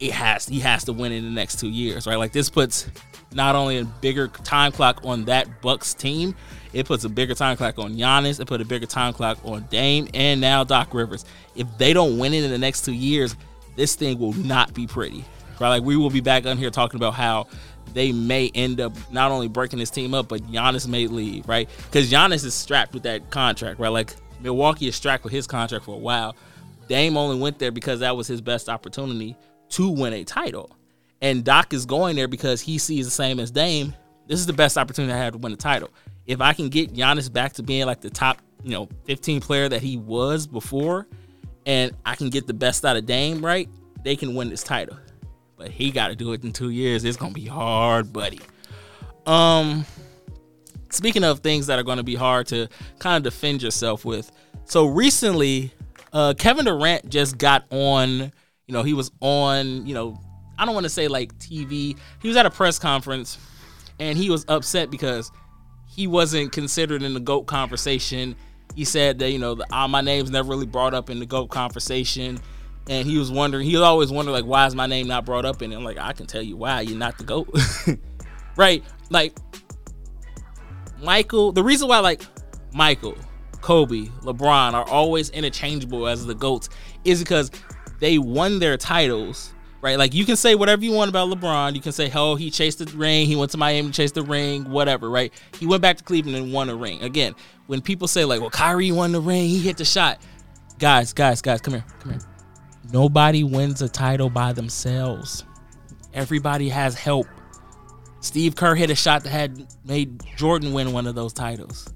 it 0.00 0.12
has 0.12 0.46
he 0.46 0.60
has 0.60 0.84
to 0.84 0.92
win 0.92 1.12
in 1.12 1.24
the 1.24 1.30
next 1.30 1.60
two 1.60 1.68
years, 1.68 2.06
right? 2.06 2.18
Like 2.18 2.32
this 2.32 2.50
puts 2.50 2.88
not 3.32 3.54
only 3.54 3.78
a 3.78 3.84
bigger 3.84 4.28
time 4.28 4.72
clock 4.72 5.00
on 5.04 5.24
that 5.26 5.60
Bucks 5.62 5.94
team, 5.94 6.34
it 6.72 6.86
puts 6.86 7.04
a 7.04 7.08
bigger 7.08 7.34
time 7.34 7.56
clock 7.56 7.78
on 7.78 7.94
Giannis, 7.94 8.40
it 8.40 8.46
put 8.46 8.60
a 8.60 8.64
bigger 8.64 8.86
time 8.86 9.12
clock 9.12 9.38
on 9.44 9.66
Dame, 9.70 10.08
and 10.14 10.40
now 10.40 10.64
Doc 10.64 10.94
Rivers. 10.94 11.24
If 11.54 11.66
they 11.78 11.92
don't 11.92 12.18
win 12.18 12.34
it 12.34 12.42
in 12.42 12.50
the 12.50 12.58
next 12.58 12.84
two 12.84 12.92
years, 12.92 13.36
this 13.76 13.94
thing 13.94 14.18
will 14.18 14.34
not 14.34 14.74
be 14.74 14.86
pretty 14.86 15.24
right? 15.60 15.68
Like 15.68 15.82
we 15.82 15.96
will 15.96 16.10
be 16.10 16.20
back 16.20 16.46
on 16.46 16.56
here 16.56 16.70
talking 16.70 16.98
about 16.98 17.14
how 17.14 17.46
they 17.94 18.12
may 18.12 18.50
end 18.54 18.80
up 18.80 18.92
not 19.10 19.30
only 19.30 19.48
breaking 19.48 19.78
this 19.78 19.90
team 19.90 20.14
up, 20.14 20.28
but 20.28 20.42
Giannis 20.42 20.86
may 20.86 21.06
leave, 21.06 21.48
right? 21.48 21.68
Because 21.84 22.10
Giannis 22.10 22.44
is 22.44 22.54
strapped 22.54 22.94
with 22.94 23.02
that 23.04 23.30
contract, 23.30 23.80
right? 23.80 23.88
Like 23.88 24.14
Milwaukee 24.40 24.88
is 24.88 24.96
strapped 24.96 25.24
with 25.24 25.32
his 25.32 25.46
contract 25.46 25.84
for 25.84 25.94
a 25.94 25.98
while. 25.98 26.36
Dame 26.88 27.16
only 27.16 27.38
went 27.38 27.58
there 27.58 27.70
because 27.70 28.00
that 28.00 28.16
was 28.16 28.26
his 28.26 28.40
best 28.40 28.68
opportunity 28.68 29.36
to 29.70 29.90
win 29.90 30.12
a 30.12 30.24
title. 30.24 30.70
And 31.20 31.44
Doc 31.44 31.74
is 31.74 31.84
going 31.84 32.16
there 32.16 32.28
because 32.28 32.60
he 32.60 32.78
sees 32.78 33.06
the 33.06 33.10
same 33.10 33.40
as 33.40 33.50
Dame. 33.50 33.94
This 34.26 34.38
is 34.40 34.46
the 34.46 34.52
best 34.52 34.78
opportunity 34.78 35.12
I 35.12 35.18
have 35.18 35.32
to 35.32 35.38
win 35.38 35.52
a 35.52 35.56
title. 35.56 35.90
If 36.26 36.40
I 36.40 36.52
can 36.52 36.68
get 36.68 36.94
Giannis 36.94 37.32
back 37.32 37.54
to 37.54 37.62
being 37.62 37.86
like 37.86 38.00
the 38.00 38.10
top, 38.10 38.38
you 38.62 38.70
know, 38.70 38.88
15 39.04 39.40
player 39.40 39.68
that 39.68 39.82
he 39.82 39.96
was 39.96 40.46
before, 40.46 41.06
and 41.66 41.92
I 42.04 42.14
can 42.14 42.30
get 42.30 42.46
the 42.46 42.54
best 42.54 42.84
out 42.84 42.96
of 42.96 43.06
Dame, 43.06 43.44
right? 43.44 43.68
They 44.04 44.16
can 44.16 44.34
win 44.34 44.48
this 44.48 44.62
title 44.62 44.96
but 45.58 45.70
he 45.70 45.90
got 45.90 46.08
to 46.08 46.16
do 46.16 46.32
it 46.32 46.44
in 46.44 46.52
two 46.52 46.70
years. 46.70 47.04
It's 47.04 47.16
gonna 47.16 47.34
be 47.34 47.44
hard, 47.44 48.12
buddy. 48.12 48.40
Um, 49.26 49.84
speaking 50.88 51.24
of 51.24 51.40
things 51.40 51.66
that 51.66 51.78
are 51.78 51.82
gonna 51.82 52.04
be 52.04 52.14
hard 52.14 52.46
to 52.46 52.68
kind 53.00 53.16
of 53.16 53.30
defend 53.30 53.62
yourself 53.62 54.04
with, 54.04 54.30
so 54.64 54.86
recently, 54.86 55.72
uh, 56.12 56.34
Kevin 56.38 56.64
Durant 56.64 57.10
just 57.10 57.36
got 57.36 57.64
on. 57.70 58.32
You 58.66 58.74
know, 58.74 58.82
he 58.82 58.94
was 58.94 59.10
on. 59.20 59.86
You 59.86 59.94
know, 59.94 60.20
I 60.58 60.64
don't 60.64 60.74
want 60.74 60.84
to 60.84 60.90
say 60.90 61.08
like 61.08 61.36
TV. 61.38 61.96
He 62.22 62.28
was 62.28 62.36
at 62.36 62.46
a 62.46 62.50
press 62.50 62.78
conference, 62.78 63.38
and 63.98 64.16
he 64.16 64.30
was 64.30 64.44
upset 64.48 64.90
because 64.90 65.32
he 65.86 66.06
wasn't 66.06 66.52
considered 66.52 67.02
in 67.02 67.14
the 67.14 67.20
goat 67.20 67.46
conversation. 67.46 68.36
He 68.76 68.84
said 68.84 69.18
that 69.18 69.30
you 69.30 69.38
know 69.38 69.56
the, 69.56 69.66
uh, 69.74 69.88
my 69.88 70.02
name's 70.02 70.30
never 70.30 70.48
really 70.48 70.66
brought 70.66 70.94
up 70.94 71.10
in 71.10 71.18
the 71.18 71.26
goat 71.26 71.48
conversation 71.48 72.38
and 72.88 73.06
he 73.06 73.18
was 73.18 73.30
wondering 73.30 73.66
he 73.66 73.74
was 73.74 73.82
always 73.82 74.10
wondering 74.10 74.34
like 74.34 74.44
why 74.44 74.66
is 74.66 74.74
my 74.74 74.86
name 74.86 75.06
not 75.06 75.24
brought 75.24 75.44
up 75.44 75.62
in 75.62 75.72
it? 75.72 75.76
I'm 75.76 75.84
like 75.84 75.98
i 75.98 76.12
can 76.12 76.26
tell 76.26 76.42
you 76.42 76.56
why 76.56 76.80
you're 76.80 76.98
not 76.98 77.18
the 77.18 77.24
goat. 77.24 77.48
Right? 78.56 78.82
Like 79.08 79.38
michael 81.00 81.52
the 81.52 81.62
reason 81.62 81.86
why 81.86 82.00
like 82.00 82.22
michael 82.72 83.16
kobe 83.60 84.06
lebron 84.22 84.74
are 84.74 84.88
always 84.88 85.30
interchangeable 85.30 86.08
as 86.08 86.26
the 86.26 86.34
goats 86.34 86.68
is 87.04 87.20
because 87.20 87.52
they 88.00 88.18
won 88.18 88.58
their 88.58 88.76
titles 88.76 89.54
right? 89.80 89.96
Like 89.96 90.12
you 90.12 90.24
can 90.24 90.34
say 90.34 90.56
whatever 90.56 90.84
you 90.84 90.90
want 90.90 91.08
about 91.08 91.28
lebron. 91.28 91.76
You 91.76 91.80
can 91.80 91.92
say 91.92 92.10
oh 92.12 92.34
he 92.34 92.50
chased 92.50 92.78
the 92.80 92.96
ring. 92.96 93.26
He 93.26 93.36
went 93.36 93.52
to 93.52 93.58
miami 93.58 93.92
chased 93.92 94.14
the 94.14 94.22
ring 94.22 94.68
whatever 94.68 95.08
right? 95.08 95.32
He 95.58 95.66
went 95.66 95.82
back 95.82 95.98
to 95.98 96.04
cleveland 96.04 96.36
and 96.36 96.52
won 96.52 96.68
a 96.68 96.74
ring. 96.74 97.00
Again 97.02 97.34
when 97.66 97.80
people 97.80 98.08
say 98.08 98.24
like 98.24 98.40
well 98.40 98.50
kyrie 98.50 98.90
won 98.90 99.12
the 99.12 99.20
ring. 99.20 99.48
He 99.48 99.60
hit 99.60 99.76
the 99.76 99.84
shot. 99.84 100.20
Guys 100.80 101.12
guys 101.12 101.42
guys 101.42 101.60
come 101.60 101.74
here 101.74 101.84
come 102.00 102.12
here 102.12 102.20
Nobody 102.90 103.44
wins 103.44 103.82
a 103.82 103.88
title 103.88 104.30
by 104.30 104.52
themselves. 104.52 105.44
Everybody 106.14 106.70
has 106.70 106.94
help. 106.94 107.26
Steve 108.20 108.56
Kerr 108.56 108.74
hit 108.74 108.90
a 108.90 108.94
shot 108.94 109.24
that 109.24 109.30
had 109.30 109.66
made 109.84 110.22
Jordan 110.36 110.72
win 110.72 110.92
one 110.92 111.06
of 111.06 111.14
those 111.14 111.32
titles. 111.32 111.92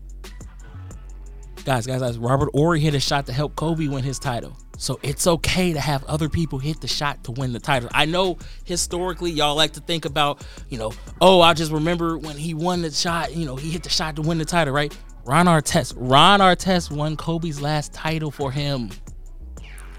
Guys, 1.65 1.87
guys, 1.87 2.01
guys, 2.01 2.19
Robert 2.19 2.51
Horry 2.53 2.81
hit 2.81 2.95
a 2.95 3.01
shot 3.01 3.27
to 3.27 3.33
help 3.33 3.57
Kobe 3.57 3.89
win 3.89 4.05
his 4.05 4.19
title. 4.19 4.57
So 4.77 4.99
it's 5.03 5.27
okay 5.27 5.73
to 5.73 5.81
have 5.81 6.05
other 6.05 6.29
people 6.29 6.59
hit 6.59 6.81
the 6.81 6.89
shot 6.89 7.25
to 7.25 7.33
win 7.33 7.53
the 7.53 7.61
title. 7.61 7.89
I 7.93 8.05
know 8.05 8.37
historically 8.65 9.31
y'all 9.31 9.55
like 9.55 9.73
to 9.75 9.81
think 9.81 10.05
about, 10.05 10.45
you 10.69 10.77
know, 10.77 10.93
oh, 11.21 11.41
I 11.41 11.55
just 11.55 11.73
remember 11.73 12.19
when 12.19 12.37
he 12.37 12.53
won 12.53 12.83
the 12.83 12.91
shot, 12.91 13.35
you 13.35 13.47
know, 13.47 13.57
he 13.57 13.71
hit 13.71 13.85
the 13.85 13.89
shot 13.89 14.17
to 14.17 14.23
win 14.23 14.39
the 14.39 14.45
title, 14.45 14.75
right? 14.75 14.97
Ron 15.25 15.47
Artest. 15.47 15.95
Ron 15.97 16.41
Artest 16.41 16.91
won 16.91 17.17
Kobe's 17.17 17.63
last 17.63 17.93
title 17.93 18.31
for 18.31 18.51
him 18.51 18.91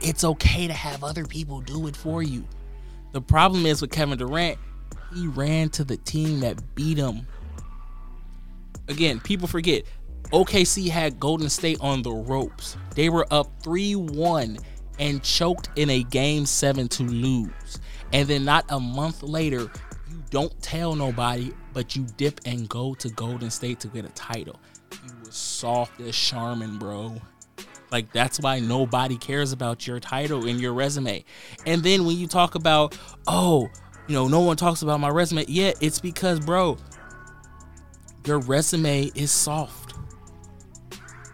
It's 0.03 0.23
okay 0.23 0.67
to 0.67 0.73
have 0.73 1.03
other 1.03 1.25
people 1.25 1.61
do 1.61 1.87
it 1.87 1.95
for 1.95 2.21
you. 2.21 2.43
The 3.13 3.21
problem 3.21 3.65
is 3.65 3.81
with 3.81 3.91
Kevin 3.91 4.17
Durant, 4.17 4.59
he 5.13 5.27
ran 5.27 5.69
to 5.69 5.83
the 5.83 5.97
team 5.97 6.41
that 6.41 6.75
beat 6.75 6.97
him. 6.97 7.25
Again, 8.89 9.19
people 9.21 9.47
forget 9.47 9.85
OKC 10.31 10.89
had 10.89 11.19
Golden 11.19 11.49
State 11.49 11.77
on 11.79 12.01
the 12.01 12.11
ropes. 12.11 12.75
They 12.95 13.09
were 13.09 13.27
up 13.31 13.51
3 13.61 13.95
1 13.95 14.57
and 14.99 15.23
choked 15.23 15.69
in 15.75 15.89
a 15.89 16.03
game 16.03 16.45
seven 16.45 16.87
to 16.89 17.03
lose. 17.03 17.79
And 18.11 18.27
then, 18.27 18.45
not 18.45 18.65
a 18.69 18.79
month 18.79 19.23
later, 19.23 19.71
you 20.09 20.23
don't 20.29 20.59
tell 20.61 20.95
nobody, 20.95 21.51
but 21.73 21.95
you 21.95 22.05
dip 22.17 22.41
and 22.45 22.67
go 22.67 22.93
to 22.95 23.09
Golden 23.09 23.49
State 23.49 23.79
to 23.81 23.87
get 23.87 24.05
a 24.05 24.09
title. 24.09 24.59
You 24.91 25.13
were 25.23 25.31
soft 25.31 25.99
as 26.01 26.15
Charmin, 26.15 26.77
bro. 26.77 27.21
Like 27.93 28.11
that's 28.11 28.39
why 28.39 28.59
nobody 28.59 29.17
cares 29.17 29.51
about 29.51 29.85
your 29.85 29.99
title 29.99 30.47
and 30.47 30.59
your 30.59 30.73
resume. 30.73 31.23
And 31.67 31.83
then 31.83 32.05
when 32.05 32.17
you 32.17 32.25
talk 32.25 32.55
about, 32.55 32.97
oh, 33.27 33.69
you 34.07 34.15
know, 34.15 34.27
no 34.27 34.39
one 34.39 34.57
talks 34.57 34.81
about 34.81 34.99
my 34.99 35.09
resume. 35.09 35.45
Yeah, 35.47 35.73
it's 35.79 35.99
because, 35.99 36.39
bro, 36.39 36.79
your 38.25 38.39
resume 38.39 39.11
is 39.13 39.29
soft. 39.29 39.93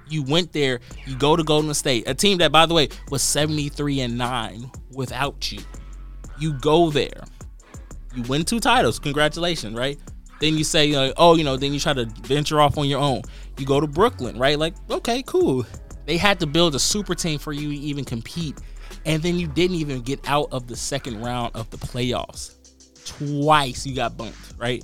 You 0.09 0.21
went 0.23 0.51
there, 0.51 0.81
you 1.05 1.15
go 1.15 1.37
to 1.37 1.45
Golden 1.45 1.73
State, 1.73 2.09
a 2.09 2.13
team 2.13 2.39
that, 2.39 2.51
by 2.51 2.65
the 2.65 2.73
way, 2.73 2.89
was 3.09 3.21
73 3.21 4.01
and 4.01 4.17
9 4.17 4.69
without 4.91 5.49
you. 5.53 5.61
You 6.39 6.53
go 6.53 6.89
there, 6.89 7.23
you 8.13 8.23
win 8.23 8.43
two 8.43 8.59
titles. 8.59 8.99
Congratulations, 8.99 9.77
right? 9.77 9.97
Then 10.41 10.57
you 10.57 10.65
say, 10.65 10.93
uh, 10.93 11.13
oh, 11.15 11.37
you 11.37 11.45
know, 11.45 11.55
then 11.55 11.73
you 11.73 11.79
try 11.79 11.93
to 11.93 12.03
venture 12.23 12.59
off 12.59 12.77
on 12.77 12.89
your 12.89 12.99
own. 12.99 13.21
You 13.57 13.65
go 13.65 13.79
to 13.79 13.87
Brooklyn, 13.87 14.37
right? 14.37 14.59
Like, 14.59 14.73
okay, 14.89 15.23
cool. 15.23 15.65
They 16.09 16.17
had 16.17 16.39
to 16.39 16.47
build 16.47 16.73
a 16.73 16.79
super 16.79 17.13
team 17.13 17.37
for 17.37 17.53
you 17.53 17.69
to 17.69 17.75
even 17.75 18.03
compete. 18.03 18.57
And 19.05 19.21
then 19.21 19.37
you 19.37 19.45
didn't 19.45 19.75
even 19.75 20.01
get 20.01 20.27
out 20.27 20.47
of 20.51 20.65
the 20.65 20.75
second 20.75 21.21
round 21.21 21.55
of 21.55 21.69
the 21.69 21.77
playoffs. 21.77 22.55
Twice 23.05 23.85
you 23.85 23.95
got 23.95 24.17
bumped, 24.17 24.55
right? 24.57 24.83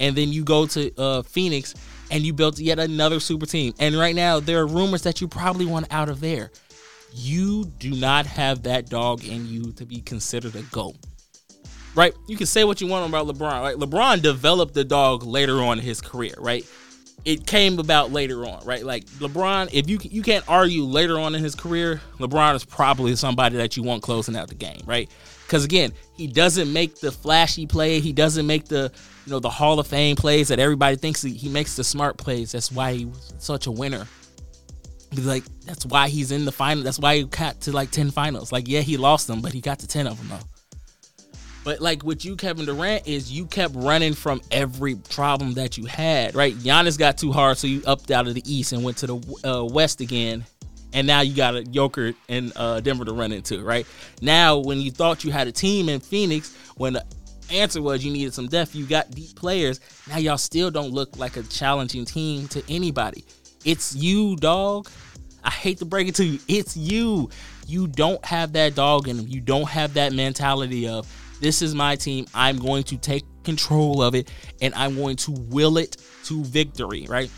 And 0.00 0.16
then 0.16 0.32
you 0.32 0.42
go 0.42 0.66
to 0.66 1.00
uh, 1.00 1.22
Phoenix 1.22 1.76
and 2.10 2.24
you 2.24 2.32
built 2.32 2.58
yet 2.58 2.80
another 2.80 3.20
super 3.20 3.46
team. 3.46 3.72
And 3.78 3.96
right 3.96 4.16
now, 4.16 4.40
there 4.40 4.58
are 4.58 4.66
rumors 4.66 5.02
that 5.02 5.20
you 5.20 5.28
probably 5.28 5.64
want 5.64 5.86
out 5.92 6.08
of 6.08 6.18
there. 6.18 6.50
You 7.12 7.64
do 7.78 7.92
not 7.92 8.26
have 8.26 8.64
that 8.64 8.90
dog 8.90 9.24
in 9.24 9.46
you 9.46 9.70
to 9.74 9.86
be 9.86 10.00
considered 10.00 10.56
a 10.56 10.62
GOAT. 10.62 10.96
Right? 11.94 12.14
You 12.26 12.36
can 12.36 12.48
say 12.48 12.64
what 12.64 12.80
you 12.80 12.88
want 12.88 13.08
about 13.08 13.28
LeBron. 13.28 13.60
Right? 13.60 13.76
LeBron 13.76 14.22
developed 14.22 14.74
the 14.74 14.82
dog 14.82 15.22
later 15.22 15.62
on 15.62 15.78
in 15.78 15.84
his 15.84 16.00
career, 16.00 16.34
right? 16.40 16.66
It 17.24 17.46
came 17.46 17.78
about 17.78 18.12
later 18.12 18.44
on, 18.44 18.64
right? 18.66 18.84
Like 18.84 19.06
LeBron, 19.06 19.70
if 19.72 19.88
you 19.88 19.98
you 20.02 20.22
can't 20.22 20.46
argue 20.48 20.84
later 20.84 21.18
on 21.18 21.34
in 21.34 21.42
his 21.42 21.54
career, 21.54 22.00
LeBron 22.18 22.54
is 22.54 22.64
probably 22.64 23.16
somebody 23.16 23.56
that 23.56 23.76
you 23.76 23.82
want 23.82 24.02
closing 24.02 24.36
out 24.36 24.48
the 24.48 24.54
game, 24.54 24.82
right? 24.84 25.10
Because 25.46 25.64
again, 25.64 25.92
he 26.14 26.26
doesn't 26.26 26.72
make 26.72 27.00
the 27.00 27.10
flashy 27.10 27.66
play. 27.66 28.00
He 28.00 28.12
doesn't 28.12 28.46
make 28.46 28.66
the 28.66 28.92
you 29.24 29.30
know 29.30 29.40
the 29.40 29.50
Hall 29.50 29.78
of 29.78 29.86
Fame 29.86 30.16
plays 30.16 30.48
that 30.48 30.58
everybody 30.58 30.96
thinks 30.96 31.22
he, 31.22 31.32
he 31.32 31.48
makes 31.48 31.76
the 31.76 31.84
smart 31.84 32.18
plays. 32.18 32.52
That's 32.52 32.70
why 32.70 32.92
he 32.92 33.04
was 33.06 33.32
such 33.38 33.66
a 33.66 33.70
winner. 33.70 34.06
Like 35.16 35.44
that's 35.64 35.86
why 35.86 36.08
he's 36.08 36.30
in 36.30 36.44
the 36.44 36.52
final. 36.52 36.82
That's 36.82 36.98
why 36.98 37.16
he 37.16 37.24
got 37.24 37.60
to 37.62 37.72
like 37.72 37.90
ten 37.90 38.10
finals. 38.10 38.52
Like 38.52 38.68
yeah, 38.68 38.80
he 38.80 38.96
lost 38.96 39.28
them, 39.28 39.40
but 39.40 39.52
he 39.52 39.60
got 39.60 39.78
to 39.78 39.86
ten 39.86 40.06
of 40.06 40.18
them 40.18 40.28
though. 40.28 40.46
But 41.64 41.80
like 41.80 42.04
with 42.04 42.24
you, 42.24 42.36
Kevin 42.36 42.66
Durant, 42.66 43.08
is 43.08 43.32
you 43.32 43.46
kept 43.46 43.74
running 43.74 44.12
from 44.12 44.42
every 44.50 44.96
problem 44.96 45.54
that 45.54 45.78
you 45.78 45.86
had, 45.86 46.34
right? 46.34 46.54
Giannis 46.54 46.98
got 46.98 47.16
too 47.16 47.32
hard, 47.32 47.56
so 47.56 47.66
you 47.66 47.82
upped 47.86 48.10
out 48.10 48.28
of 48.28 48.34
the 48.34 48.42
East 48.44 48.72
and 48.72 48.84
went 48.84 48.98
to 48.98 49.06
the 49.06 49.48
uh, 49.48 49.64
West 49.64 50.00
again 50.00 50.44
and 50.94 51.08
now 51.08 51.20
you 51.20 51.34
got 51.34 51.56
a 51.56 51.64
Joker 51.64 52.14
in 52.28 52.52
uh, 52.54 52.80
Denver 52.80 53.04
to 53.04 53.12
run 53.12 53.32
into, 53.32 53.62
right? 53.62 53.84
Now, 54.22 54.58
when 54.58 54.80
you 54.80 54.92
thought 54.92 55.24
you 55.24 55.32
had 55.32 55.48
a 55.48 55.52
team 55.52 55.88
in 55.88 55.98
Phoenix, 55.98 56.56
when 56.76 56.94
the 56.94 57.04
answer 57.50 57.82
was 57.82 58.04
you 58.04 58.12
needed 58.12 58.32
some 58.32 58.46
depth, 58.46 58.74
you 58.74 58.86
got 58.86 59.10
deep 59.10 59.34
players. 59.34 59.80
Now 60.08 60.18
y'all 60.18 60.38
still 60.38 60.70
don't 60.70 60.90
look 60.90 61.18
like 61.18 61.36
a 61.36 61.42
challenging 61.42 62.04
team 62.04 62.46
to 62.48 62.62
anybody. 62.68 63.24
It's 63.64 63.94
you, 63.94 64.36
dog. 64.36 64.88
I 65.42 65.50
hate 65.50 65.78
to 65.78 65.84
break 65.84 66.08
it 66.08 66.14
to 66.16 66.24
you. 66.24 66.38
It's 66.48 66.76
you. 66.76 67.28
You 67.66 67.88
don't 67.88 68.24
have 68.24 68.52
that 68.52 68.74
dog 68.74 69.08
in 69.08 69.16
them. 69.16 69.26
You 69.26 69.40
don't 69.40 69.68
have 69.68 69.94
that 69.94 70.12
mentality 70.12 70.88
of 70.88 71.06
this 71.40 71.62
is 71.62 71.74
my 71.74 71.96
team. 71.96 72.26
I'm 72.34 72.58
going 72.58 72.84
to 72.84 72.96
take 72.96 73.24
control 73.44 74.02
of 74.02 74.14
it 74.14 74.30
and 74.60 74.74
I'm 74.74 74.96
going 74.96 75.16
to 75.16 75.32
will 75.32 75.78
it 75.78 75.96
to 76.24 76.42
victory, 76.44 77.06
right? 77.08 77.30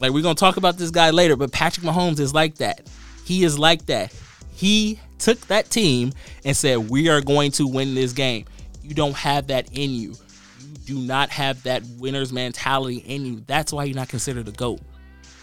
Like 0.00 0.12
we're 0.12 0.22
gonna 0.22 0.34
talk 0.34 0.56
about 0.56 0.78
this 0.78 0.90
guy 0.90 1.10
later, 1.10 1.36
but 1.36 1.52
Patrick 1.52 1.84
Mahomes 1.86 2.20
is 2.20 2.34
like 2.34 2.56
that. 2.56 2.88
He 3.24 3.44
is 3.44 3.58
like 3.58 3.86
that. 3.86 4.14
He 4.54 4.98
took 5.18 5.40
that 5.48 5.70
team 5.70 6.12
and 6.44 6.56
said, 6.56 6.88
"We 6.88 7.08
are 7.08 7.20
going 7.20 7.52
to 7.52 7.66
win 7.66 7.94
this 7.94 8.12
game." 8.12 8.44
You 8.82 8.94
don't 8.94 9.16
have 9.16 9.48
that 9.48 9.68
in 9.72 9.90
you. 9.90 10.14
You 10.60 10.74
do 10.86 10.98
not 10.98 11.30
have 11.30 11.62
that 11.64 11.82
winner's 11.98 12.32
mentality 12.32 12.98
in 12.98 13.26
you. 13.26 13.42
That's 13.46 13.72
why 13.72 13.84
you're 13.84 13.96
not 13.96 14.08
considered 14.08 14.48
a 14.48 14.52
goat. 14.52 14.80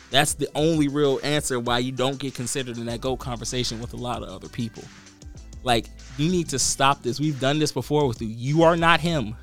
That's 0.10 0.34
the 0.34 0.48
only 0.56 0.88
real 0.88 1.20
answer 1.24 1.60
why 1.60 1.80
you 1.80 1.92
don't 1.92 2.18
get 2.18 2.34
considered 2.34 2.78
in 2.78 2.86
that 2.86 3.02
goat 3.02 3.18
conversation 3.18 3.80
with 3.82 3.94
a 3.94 3.98
lot 3.98 4.24
of 4.24 4.30
other 4.30 4.48
people. 4.48 4.84
Like 5.64 5.88
you 6.18 6.30
need 6.30 6.50
to 6.50 6.60
stop 6.60 7.04
this. 7.04 7.20
We've 7.20 7.40
done 7.40 7.60
this 7.60 7.72
before 7.72 8.08
with 8.08 8.22
you. 8.22 8.28
You 8.28 8.64
are 8.64 8.78
not 8.78 9.00
him. 9.00 9.36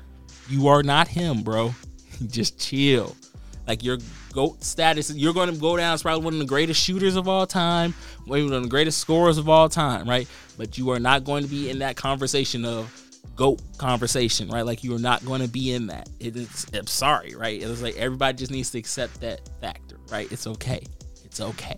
You 0.49 0.67
are 0.67 0.83
not 0.83 1.07
him, 1.07 1.43
bro. 1.43 1.73
Just 2.27 2.59
chill. 2.59 3.15
Like 3.67 3.83
your 3.83 3.97
GOAT 4.33 4.63
status, 4.63 5.13
you're 5.13 5.33
going 5.33 5.53
to 5.53 5.59
go 5.59 5.77
down 5.77 5.93
as 5.93 6.01
probably 6.01 6.23
one 6.23 6.33
of 6.33 6.39
the 6.39 6.45
greatest 6.45 6.81
shooters 6.81 7.15
of 7.15 7.27
all 7.29 7.47
time, 7.47 7.93
one 8.25 8.41
of 8.41 8.63
the 8.63 8.67
greatest 8.67 8.97
scorers 8.97 9.37
of 9.37 9.47
all 9.47 9.69
time, 9.69 10.09
right? 10.09 10.27
But 10.57 10.77
you 10.77 10.89
are 10.91 10.99
not 10.99 11.23
going 11.23 11.43
to 11.43 11.49
be 11.49 11.69
in 11.69 11.79
that 11.79 11.95
conversation 11.95 12.65
of 12.65 12.91
GOAT 13.35 13.61
conversation, 13.77 14.49
right? 14.49 14.65
Like 14.65 14.83
you 14.83 14.95
are 14.95 14.99
not 14.99 15.23
going 15.25 15.41
to 15.41 15.47
be 15.47 15.71
in 15.73 15.87
that. 15.87 16.09
It 16.19 16.35
is, 16.35 16.65
I'm 16.73 16.87
sorry, 16.87 17.35
right? 17.35 17.61
It's 17.61 17.81
like 17.81 17.95
everybody 17.95 18.37
just 18.37 18.51
needs 18.51 18.71
to 18.71 18.79
accept 18.79 19.21
that 19.21 19.47
factor, 19.61 19.97
right? 20.11 20.29
It's 20.31 20.45
okay. 20.47 20.83
It's 21.23 21.39
okay. 21.39 21.77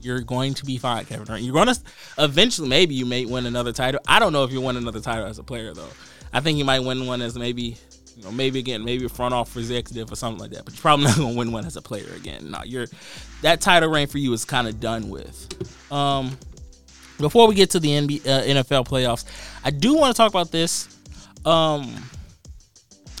You're 0.00 0.20
going 0.20 0.54
to 0.54 0.64
be 0.64 0.78
fine, 0.78 1.04
Kevin. 1.04 1.26
Right? 1.26 1.42
You're 1.42 1.54
going 1.54 1.68
to 1.68 1.78
eventually, 2.18 2.68
maybe 2.68 2.94
you 2.94 3.06
may 3.06 3.24
win 3.26 3.46
another 3.46 3.72
title. 3.72 4.00
I 4.06 4.18
don't 4.18 4.32
know 4.32 4.44
if 4.44 4.52
you 4.52 4.60
win 4.60 4.76
another 4.76 5.00
title 5.00 5.26
as 5.26 5.38
a 5.38 5.42
player, 5.42 5.74
though. 5.74 5.90
I 6.32 6.40
think 6.40 6.58
you 6.58 6.64
might 6.64 6.80
win 6.80 7.06
one 7.06 7.22
as 7.22 7.36
maybe 7.36 7.76
you 8.20 8.26
know, 8.26 8.32
maybe 8.32 8.58
again, 8.58 8.84
maybe 8.84 9.06
a 9.06 9.08
front 9.08 9.32
office 9.32 9.56
executive 9.56 10.12
or 10.12 10.16
something 10.16 10.40
like 10.40 10.50
that. 10.50 10.64
But 10.64 10.74
you're 10.74 10.82
probably 10.82 11.06
not 11.06 11.16
gonna 11.16 11.34
win 11.34 11.52
one 11.52 11.64
as 11.64 11.76
a 11.76 11.82
player 11.82 12.12
again. 12.14 12.50
No, 12.50 12.62
you're 12.64 12.86
that 13.42 13.60
title 13.60 13.88
reign 13.88 14.08
for 14.08 14.18
you 14.18 14.32
is 14.32 14.44
kind 14.44 14.68
of 14.68 14.78
done 14.78 15.08
with. 15.08 15.92
Um, 15.92 16.36
before 17.18 17.48
we 17.48 17.54
get 17.54 17.70
to 17.70 17.80
the 17.80 17.88
NBA, 17.88 18.26
uh, 18.26 18.42
NFL 18.42 18.86
playoffs, 18.86 19.24
I 19.64 19.70
do 19.70 19.94
want 19.94 20.14
to 20.14 20.16
talk 20.16 20.30
about 20.30 20.50
this. 20.50 20.88
Um, 21.44 21.94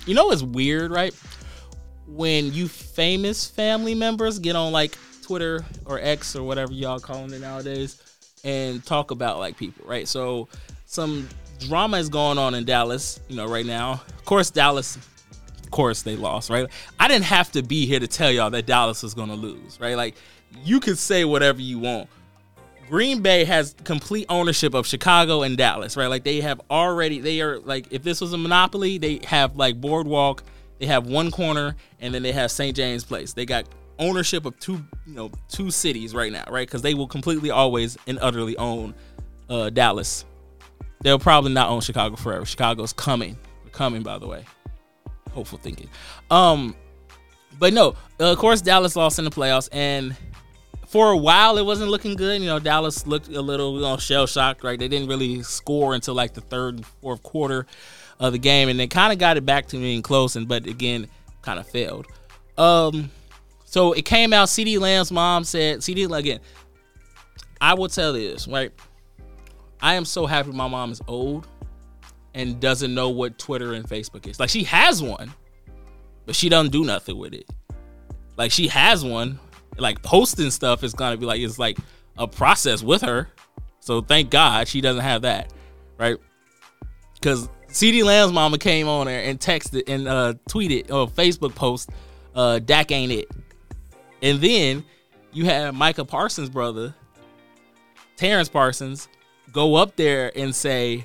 you 0.06 0.14
know, 0.14 0.30
it's 0.32 0.42
weird, 0.42 0.90
right? 0.90 1.14
When 2.06 2.52
you 2.52 2.68
famous 2.68 3.46
family 3.46 3.94
members 3.94 4.38
get 4.38 4.56
on 4.56 4.72
like 4.72 4.98
Twitter 5.30 5.64
or 5.86 6.00
X 6.00 6.34
or 6.34 6.42
whatever 6.42 6.72
y'all 6.72 6.98
calling 6.98 7.32
it 7.32 7.40
nowadays 7.40 8.02
and 8.42 8.84
talk 8.84 9.12
about 9.12 9.38
like 9.38 9.56
people, 9.56 9.86
right? 9.86 10.08
So 10.08 10.48
some 10.86 11.28
drama 11.60 11.98
is 11.98 12.08
going 12.08 12.36
on 12.36 12.52
in 12.56 12.64
Dallas, 12.64 13.20
you 13.28 13.36
know, 13.36 13.46
right 13.46 13.64
now. 13.64 14.02
Of 14.08 14.24
course, 14.24 14.50
Dallas, 14.50 14.96
of 14.96 15.70
course, 15.70 16.02
they 16.02 16.16
lost, 16.16 16.50
right? 16.50 16.66
I 16.98 17.06
didn't 17.06 17.26
have 17.26 17.52
to 17.52 17.62
be 17.62 17.86
here 17.86 18.00
to 18.00 18.08
tell 18.08 18.32
y'all 18.32 18.50
that 18.50 18.66
Dallas 18.66 19.04
was 19.04 19.14
going 19.14 19.28
to 19.28 19.36
lose, 19.36 19.78
right? 19.78 19.94
Like, 19.94 20.16
you 20.64 20.80
can 20.80 20.96
say 20.96 21.24
whatever 21.24 21.60
you 21.60 21.78
want. 21.78 22.08
Green 22.88 23.22
Bay 23.22 23.44
has 23.44 23.76
complete 23.84 24.26
ownership 24.28 24.74
of 24.74 24.84
Chicago 24.84 25.42
and 25.42 25.56
Dallas, 25.56 25.96
right? 25.96 26.08
Like, 26.08 26.24
they 26.24 26.40
have 26.40 26.60
already, 26.72 27.20
they 27.20 27.40
are 27.40 27.60
like, 27.60 27.86
if 27.92 28.02
this 28.02 28.20
was 28.20 28.32
a 28.32 28.38
monopoly, 28.38 28.98
they 28.98 29.20
have 29.28 29.54
like 29.54 29.80
Boardwalk, 29.80 30.42
they 30.80 30.86
have 30.86 31.06
one 31.06 31.30
corner, 31.30 31.76
and 32.00 32.12
then 32.12 32.24
they 32.24 32.32
have 32.32 32.50
St. 32.50 32.74
James 32.74 33.04
Place. 33.04 33.32
They 33.32 33.46
got 33.46 33.66
ownership 34.00 34.46
of 34.46 34.58
two, 34.58 34.84
you 35.06 35.14
know, 35.14 35.30
two 35.48 35.70
cities 35.70 36.14
right 36.14 36.32
now, 36.32 36.44
right? 36.50 36.66
Because 36.66 36.82
they 36.82 36.94
will 36.94 37.06
completely 37.06 37.50
always 37.50 37.96
and 38.08 38.18
utterly 38.20 38.56
own 38.56 38.94
uh, 39.48 39.70
Dallas 39.70 40.24
They'll 41.02 41.18
probably 41.18 41.52
not 41.52 41.70
own 41.70 41.80
Chicago 41.80 42.16
forever. 42.16 42.44
Chicago's 42.44 42.92
coming. 42.92 43.38
We're 43.64 43.70
coming, 43.70 44.02
by 44.02 44.18
the 44.18 44.26
way. 44.26 44.44
Hopeful 45.32 45.58
thinking. 45.58 45.88
Um, 46.30 46.74
but 47.58 47.72
no, 47.72 47.90
uh, 48.20 48.32
of 48.32 48.38
course 48.38 48.60
Dallas 48.60 48.96
lost 48.96 49.18
in 49.18 49.24
the 49.24 49.30
playoffs, 49.30 49.68
and 49.72 50.16
for 50.86 51.10
a 51.10 51.16
while 51.16 51.56
it 51.56 51.64
wasn't 51.64 51.90
looking 51.90 52.16
good. 52.16 52.40
You 52.40 52.48
know, 52.48 52.58
Dallas 52.58 53.06
looked 53.06 53.28
a 53.28 53.40
little 53.40 53.76
you 53.76 53.82
know, 53.82 53.96
shell 53.96 54.26
shocked. 54.26 54.62
Right, 54.62 54.78
they 54.78 54.88
didn't 54.88 55.08
really 55.08 55.42
score 55.42 55.94
until 55.94 56.14
like 56.14 56.34
the 56.34 56.42
third 56.42 56.76
and 56.76 56.86
fourth 56.86 57.22
quarter 57.22 57.66
of 58.18 58.32
the 58.32 58.38
game, 58.38 58.68
and 58.68 58.78
they 58.78 58.86
kind 58.86 59.12
of 59.12 59.18
got 59.18 59.36
it 59.36 59.46
back 59.46 59.68
to 59.68 59.78
being 59.78 60.02
close, 60.02 60.36
and 60.36 60.46
but 60.46 60.66
again, 60.66 61.08
kind 61.40 61.58
of 61.58 61.66
failed. 61.66 62.06
Um, 62.58 63.10
so 63.70 63.92
it 63.92 64.04
came 64.04 64.32
out. 64.32 64.48
CeeDee 64.48 64.80
Lamb's 64.80 65.12
mom 65.12 65.44
said, 65.44 65.82
CD 65.82 66.02
again." 66.02 66.40
I 67.60 67.74
will 67.74 67.88
tell 67.88 68.12
this, 68.12 68.48
right? 68.48 68.72
I 69.80 69.94
am 69.94 70.04
so 70.04 70.26
happy 70.26 70.50
my 70.50 70.66
mom 70.66 70.90
is 70.90 71.00
old 71.06 71.46
and 72.34 72.58
doesn't 72.58 72.92
know 72.92 73.10
what 73.10 73.38
Twitter 73.38 73.74
and 73.74 73.86
Facebook 73.86 74.26
is. 74.26 74.40
Like 74.40 74.50
she 74.50 74.64
has 74.64 75.02
one, 75.02 75.32
but 76.26 76.34
she 76.34 76.48
doesn't 76.48 76.72
do 76.72 76.84
nothing 76.84 77.16
with 77.16 77.32
it. 77.32 77.48
Like 78.36 78.50
she 78.50 78.66
has 78.68 79.04
one, 79.04 79.38
like 79.76 80.02
posting 80.02 80.50
stuff 80.50 80.82
is 80.82 80.92
gonna 80.92 81.16
be 81.16 81.26
like 81.26 81.40
it's 81.40 81.58
like 81.58 81.78
a 82.18 82.26
process 82.26 82.82
with 82.82 83.02
her. 83.02 83.28
So 83.78 84.00
thank 84.00 84.30
God 84.30 84.66
she 84.66 84.80
doesn't 84.80 85.02
have 85.02 85.22
that, 85.22 85.52
right? 85.96 86.16
Because 87.14 87.48
CeeDee 87.68 88.02
Lamb's 88.02 88.32
mama 88.32 88.58
came 88.58 88.88
on 88.88 89.06
there 89.06 89.22
and 89.22 89.38
texted 89.38 89.84
and 89.86 90.08
uh, 90.08 90.34
tweeted 90.48 90.90
or 90.90 91.06
Facebook 91.06 91.54
post, 91.54 91.90
uh, 92.34 92.58
Dak 92.58 92.90
ain't 92.90 93.12
it. 93.12 93.30
And 94.22 94.40
then 94.40 94.84
you 95.32 95.46
have 95.46 95.74
Micah 95.74 96.04
Parsons' 96.04 96.50
brother, 96.50 96.94
Terrence 98.16 98.48
Parsons, 98.48 99.08
go 99.52 99.76
up 99.76 99.96
there 99.96 100.32
and 100.36 100.54
say 100.54 101.04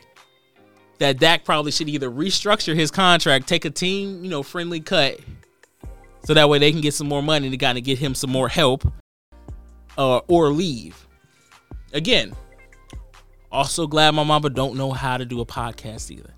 that 1.00 1.20
Dak 1.20 1.44
probably 1.44 1.72
should 1.72 1.90
either 1.90 2.10
restructure 2.10 2.76
his 2.76 2.92
contract, 2.92 3.48
take 3.48 3.66
a 3.66 3.70
team, 3.70 4.24
you 4.24 4.30
know, 4.30 4.44
friendly 4.44 4.80
cut, 4.80 5.20
so 6.24 6.34
that 6.34 6.50
way 6.50 6.60
they 6.60 6.72
can 6.72 6.82
get 6.82 6.94
some 6.94 7.08
more 7.08 7.22
money 7.22 7.50
to 7.50 7.58
kind 7.58 7.78
of 7.78 7.84
get 7.84 8.00
him 8.00 8.16
some 8.16 8.32
more 8.32 8.50
help, 8.50 8.86
uh, 9.98 10.18
or 10.28 10.50
leave. 10.50 11.08
Again, 11.94 12.36
also 13.52 13.88
glad 13.88 14.12
my 14.12 14.24
mama 14.24 14.50
don't 14.50 14.76
know 14.76 14.92
how 14.92 15.18
to 15.18 15.26
do 15.26 15.40
a 15.40 15.46
podcast 15.46 16.12
either. 16.12 16.34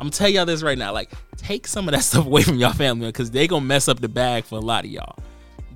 I'm 0.00 0.10
tell 0.10 0.28
y'all 0.28 0.46
this 0.46 0.62
right 0.62 0.78
now. 0.78 0.92
Like, 0.92 1.10
take 1.36 1.66
some 1.66 1.88
of 1.88 1.94
that 1.94 2.00
stuff 2.04 2.26
away 2.26 2.42
from 2.42 2.58
y'all 2.58 2.72
family 2.72 3.06
because 3.06 3.30
they 3.30 3.46
gonna 3.46 3.64
mess 3.64 3.88
up 3.88 4.00
the 4.00 4.08
bag 4.08 4.44
for 4.44 4.56
a 4.56 4.60
lot 4.60 4.84
of 4.84 4.90
y'all. 4.90 5.16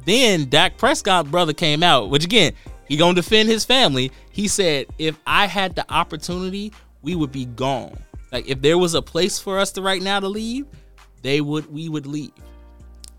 Then 0.04 0.48
Dak 0.48 0.78
Prescott 0.78 1.30
brother 1.30 1.52
came 1.52 1.82
out, 1.82 2.10
which 2.10 2.24
again, 2.24 2.52
he 2.88 2.96
gonna 2.96 3.14
defend 3.14 3.48
his 3.48 3.64
family. 3.64 4.10
He 4.30 4.48
said, 4.48 4.86
if 4.98 5.18
I 5.26 5.46
had 5.46 5.74
the 5.74 5.90
opportunity, 5.92 6.72
we 7.02 7.14
would 7.14 7.32
be 7.32 7.46
gone. 7.46 7.96
Like 8.32 8.48
if 8.48 8.60
there 8.62 8.78
was 8.78 8.94
a 8.94 9.02
place 9.02 9.38
for 9.38 9.58
us 9.58 9.72
to 9.72 9.82
right 9.82 10.02
now 10.02 10.20
to 10.20 10.28
leave, 10.28 10.66
they 11.22 11.40
would 11.40 11.72
we 11.72 11.88
would 11.88 12.06
leave. 12.06 12.32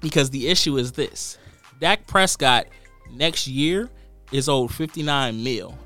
Because 0.02 0.30
the 0.30 0.48
issue 0.48 0.78
is 0.78 0.92
this. 0.92 1.38
Dak 1.80 2.06
Prescott 2.08 2.68
next 3.12 3.48
year 3.48 3.90
is 4.32 4.50
owed 4.50 4.74
59 4.74 5.44
mil. 5.44 5.78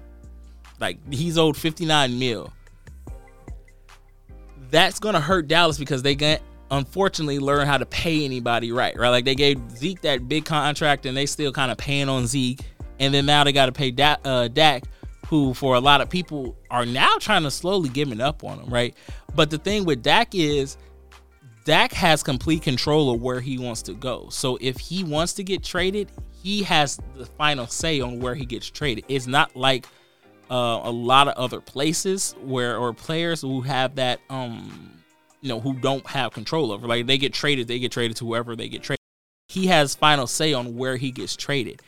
Like 0.80 0.98
he's 1.12 1.38
owed 1.38 1.58
59 1.58 2.18
mil. 2.18 2.54
That's 4.70 5.00
gonna 5.00 5.22
hurt 5.22 5.48
Dallas 5.48 5.77
because 5.77 6.01
they 6.01 6.16
got 6.16 6.42
unfortunately 6.71 7.39
learn 7.39 7.65
how 7.67 7.77
to 7.77 7.86
pay 7.86 8.25
anybody 8.25 8.71
right, 8.71 8.97
right? 8.97 9.09
Like 9.09 9.25
they 9.25 9.36
gave 9.36 9.59
Zeke 9.71 10.01
that 10.01 10.27
big 10.27 10.45
contract 10.45 11.05
and 11.05 11.15
they 11.15 11.25
still 11.25 11.51
kind 11.51 11.71
of 11.71 11.77
paying 11.77 12.09
on 12.09 12.27
Zeke, 12.27 12.62
and 13.00 13.13
then 13.13 13.25
now 13.25 13.43
they 13.43 13.51
got 13.51 13.67
to 13.67 13.71
pay 13.71 13.91
da- 13.91 14.17
uh, 14.24 14.47
Dak, 14.47 14.83
who 15.27 15.53
for 15.53 15.75
a 15.75 15.79
lot 15.79 16.01
of 16.01 16.09
people 16.09 16.57
are 16.69 16.86
now 16.86 17.15
trying 17.19 17.43
to 17.43 17.51
slowly 17.51 17.89
giving 17.89 18.21
up 18.21 18.43
on 18.43 18.59
him, 18.59 18.69
right? 18.69 18.95
But 19.36 19.50
the 19.50 19.57
thing 19.57 19.86
with 19.86 20.01
Dak 20.03 20.33
is. 20.33 20.77
Dak 21.65 21.91
has 21.91 22.24
complete 22.24 22.62
control 22.62 23.13
of 23.13 23.21
where 23.21 23.41
he 23.41 23.57
wants 23.57 23.81
to 23.81 23.93
go. 23.93 24.29
So 24.29 24.57
if 24.62 24.77
he 24.77 25.03
wants 25.03 25.33
to 25.33 25.43
get 25.43 25.65
traded, 25.65 26.09
he 26.41 26.63
has 26.63 26.97
the 27.13 27.25
final 27.25 27.67
say 27.67 28.00
on 28.00 28.21
where 28.21 28.36
he 28.36 28.45
gets 28.45 28.69
traded. 28.69 29.03
It's 29.09 29.27
not 29.27 29.53
like 29.53 29.86
uh, 30.50 30.79
a 30.83 30.89
lot 30.89 31.27
of 31.27 31.33
other 31.36 31.59
places 31.59 32.36
where 32.41 32.77
or 32.77 32.93
players 32.93 33.41
who 33.41 33.59
have 33.62 33.95
that 33.95 34.21
um 34.29 34.97
you 35.41 35.50
know 35.50 35.60
who 35.60 35.74
don't 35.74 36.06
have 36.08 36.34
control 36.34 36.72
over 36.72 36.88
like 36.88 37.06
they 37.06 37.17
get 37.17 37.34
traded 37.34 37.67
they 37.67 37.79
get 37.79 37.91
traded 37.91 38.17
to 38.17 38.25
whoever 38.25 38.56
they 38.56 38.70
get 38.70 38.84
traded. 38.84 39.00
He 39.50 39.67
has 39.67 39.96
final 39.96 40.27
say 40.27 40.53
on 40.53 40.75
where 40.75 40.98
he 40.98 41.12
gets 41.12 41.36
traded. 41.36 41.82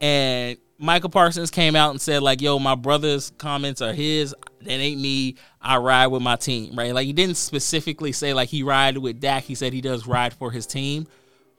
And 0.00 0.58
Micah 0.78 1.08
Parsons 1.08 1.50
came 1.50 1.76
out 1.76 1.90
and 1.90 2.00
said 2.00 2.22
like 2.22 2.40
yo 2.40 2.58
my 2.58 2.74
brother's 2.74 3.32
comments 3.38 3.80
are 3.82 3.92
his. 3.92 4.34
That 4.62 4.70
ain't 4.70 5.00
me. 5.00 5.36
I 5.60 5.76
ride 5.76 6.08
with 6.08 6.22
my 6.22 6.36
team 6.36 6.76
right? 6.76 6.92
Like 6.94 7.06
he 7.06 7.12
didn't 7.12 7.36
specifically 7.36 8.12
say 8.12 8.34
like 8.34 8.48
he 8.48 8.62
ride 8.62 8.98
with 8.98 9.20
dak. 9.20 9.44
He 9.44 9.54
said 9.54 9.72
he 9.72 9.80
does 9.80 10.06
ride 10.06 10.34
for 10.34 10.50
his 10.50 10.66
team. 10.66 11.06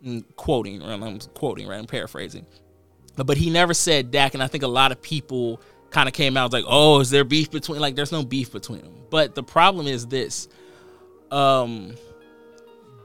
I'm 0.05 0.23
quoting 0.35 0.81
right? 0.81 1.01
i'm 1.01 1.19
quoting 1.33 1.67
right? 1.67 1.79
I'm 1.79 1.87
paraphrasing. 1.87 2.45
But 3.15 3.37
he 3.37 3.49
never 3.49 3.73
said 3.73 4.11
dak 4.11 4.33
and 4.33 4.43
i 4.43 4.47
think 4.47 4.63
a 4.63 4.67
lot 4.67 4.91
of 4.91 5.01
people 5.01 5.61
kind 5.89 6.07
of 6.07 6.13
came 6.13 6.37
out 6.37 6.53
like, 6.53 6.65
oh, 6.67 6.99
is 6.99 7.09
there 7.09 7.23
beef 7.23 7.51
between? 7.51 7.79
Like, 7.79 7.95
there's 7.95 8.11
no 8.11 8.23
beef 8.23 8.51
between 8.51 8.81
them. 8.81 8.93
But 9.09 9.35
the 9.35 9.43
problem 9.43 9.87
is 9.87 10.07
this: 10.07 10.47
um, 11.31 11.95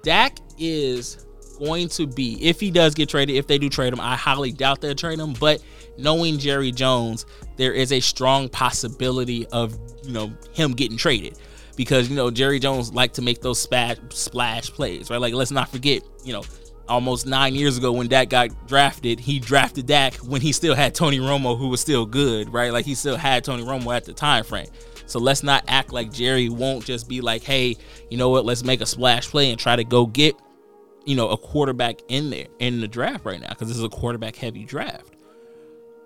Dak 0.02 0.38
is 0.58 1.26
going 1.58 1.88
to 1.88 2.06
be 2.06 2.38
if 2.42 2.60
he 2.60 2.70
does 2.70 2.94
get 2.94 3.08
traded. 3.08 3.36
If 3.36 3.46
they 3.46 3.58
do 3.58 3.68
trade 3.68 3.92
him, 3.92 4.00
I 4.00 4.16
highly 4.16 4.52
doubt 4.52 4.80
they'll 4.80 4.94
trade 4.94 5.18
him. 5.18 5.34
But 5.34 5.62
knowing 5.98 6.38
Jerry 6.38 6.72
Jones, 6.72 7.26
there 7.56 7.72
is 7.72 7.92
a 7.92 8.00
strong 8.00 8.48
possibility 8.48 9.46
of 9.48 9.78
you 10.04 10.12
know 10.12 10.32
him 10.52 10.72
getting 10.72 10.96
traded 10.96 11.38
because 11.76 12.08
you 12.08 12.16
know 12.16 12.30
Jerry 12.30 12.58
Jones 12.58 12.92
like 12.92 13.12
to 13.14 13.22
make 13.22 13.40
those 13.40 13.58
splash 13.58 13.96
splash 14.10 14.70
plays, 14.70 15.10
right? 15.10 15.20
Like, 15.20 15.34
let's 15.34 15.50
not 15.50 15.68
forget, 15.68 16.02
you 16.24 16.32
know 16.32 16.42
almost 16.88 17.26
nine 17.26 17.54
years 17.54 17.78
ago 17.78 17.92
when 17.92 18.08
Dak 18.08 18.28
got 18.28 18.50
drafted, 18.66 19.20
he 19.20 19.38
drafted 19.38 19.86
Dak 19.86 20.14
when 20.16 20.40
he 20.40 20.52
still 20.52 20.74
had 20.74 20.94
Tony 20.94 21.18
Romo, 21.18 21.56
who 21.56 21.68
was 21.68 21.80
still 21.80 22.04
good, 22.04 22.52
right? 22.52 22.72
Like 22.72 22.84
he 22.84 22.94
still 22.94 23.16
had 23.16 23.44
Tony 23.44 23.62
Romo 23.62 23.94
at 23.96 24.04
the 24.04 24.12
time 24.12 24.44
frame. 24.44 24.66
So 25.12 25.18
let's 25.18 25.42
not 25.42 25.62
act 25.68 25.92
like 25.92 26.10
Jerry 26.10 26.48
won't 26.48 26.86
just 26.86 27.06
be 27.06 27.20
like, 27.20 27.42
hey, 27.42 27.76
you 28.10 28.16
know 28.16 28.30
what? 28.30 28.46
Let's 28.46 28.64
make 28.64 28.80
a 28.80 28.86
splash 28.86 29.28
play 29.28 29.50
and 29.50 29.60
try 29.60 29.76
to 29.76 29.84
go 29.84 30.06
get, 30.06 30.34
you 31.04 31.14
know, 31.14 31.28
a 31.28 31.36
quarterback 31.36 32.00
in 32.08 32.30
there 32.30 32.46
in 32.60 32.80
the 32.80 32.88
draft 32.88 33.26
right 33.26 33.38
now 33.38 33.50
because 33.50 33.68
this 33.68 33.76
is 33.76 33.84
a 33.84 33.90
quarterback 33.90 34.36
heavy 34.36 34.64
draft. 34.64 35.12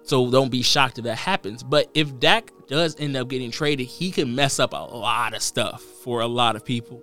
So 0.03 0.29
don't 0.29 0.51
be 0.51 0.63
shocked 0.63 0.99
if 0.99 1.05
that 1.05 1.19
happens. 1.19 1.63
But 1.63 1.89
if 1.95 2.19
Dak 2.19 2.51
does 2.67 2.97
end 2.99 3.17
up 3.17 3.29
getting 3.29 3.53
traded, 3.53 3.87
he 3.87 4.11
can 4.11 4.35
mess 4.35 4.59
up 4.59 4.73
a 4.73 4.77
lot 4.77 5.35
of 5.35 5.43
stuff 5.43 5.83
for 5.83 6.21
a 6.21 6.27
lot 6.27 6.57
of 6.57 6.65
people 6.65 7.01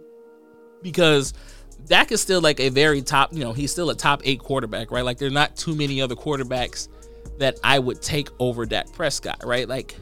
because 0.82 1.34
Dak 1.86 2.12
is 2.12 2.20
still 2.20 2.42
like 2.42 2.60
a 2.60 2.68
very 2.68 3.02
top, 3.02 3.32
you 3.32 3.40
know, 3.40 3.54
he's 3.54 3.72
still 3.72 3.90
a 3.92 3.96
top 3.96 4.22
eight 4.26 4.40
quarterback, 4.40 4.92
right? 4.92 5.06
Like 5.06 5.20
there's 5.20 5.32
not 5.32 5.56
too 5.56 5.74
many 5.74 6.02
other 6.02 6.16
quarterbacks 6.16 6.90
that 7.38 7.60
I 7.64 7.80
would 7.80 8.02
take 8.02 8.28
over 8.40 8.66
Dak 8.66 8.92
Prescott, 8.92 9.44
right? 9.46 9.70
Like 9.70 9.96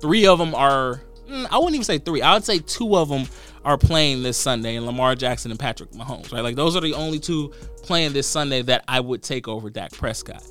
three 0.00 0.26
of 0.26 0.38
them 0.38 0.54
are, 0.54 1.00
I 1.28 1.56
wouldn't 1.56 1.74
even 1.74 1.84
say 1.84 1.98
three. 1.98 2.22
I 2.22 2.34
would 2.34 2.44
say 2.44 2.58
two 2.58 2.96
of 2.96 3.08
them 3.08 3.26
are 3.64 3.78
playing 3.78 4.22
this 4.22 4.36
Sunday, 4.36 4.76
and 4.76 4.86
Lamar 4.86 5.14
Jackson 5.14 5.50
and 5.50 5.58
Patrick 5.58 5.90
Mahomes, 5.92 6.32
right? 6.32 6.42
Like 6.42 6.56
those 6.56 6.76
are 6.76 6.80
the 6.80 6.94
only 6.94 7.18
two 7.18 7.52
playing 7.82 8.12
this 8.12 8.26
Sunday 8.26 8.62
that 8.62 8.84
I 8.88 9.00
would 9.00 9.22
take 9.22 9.48
over 9.48 9.70
Dak 9.70 9.92
Prescott. 9.92 10.44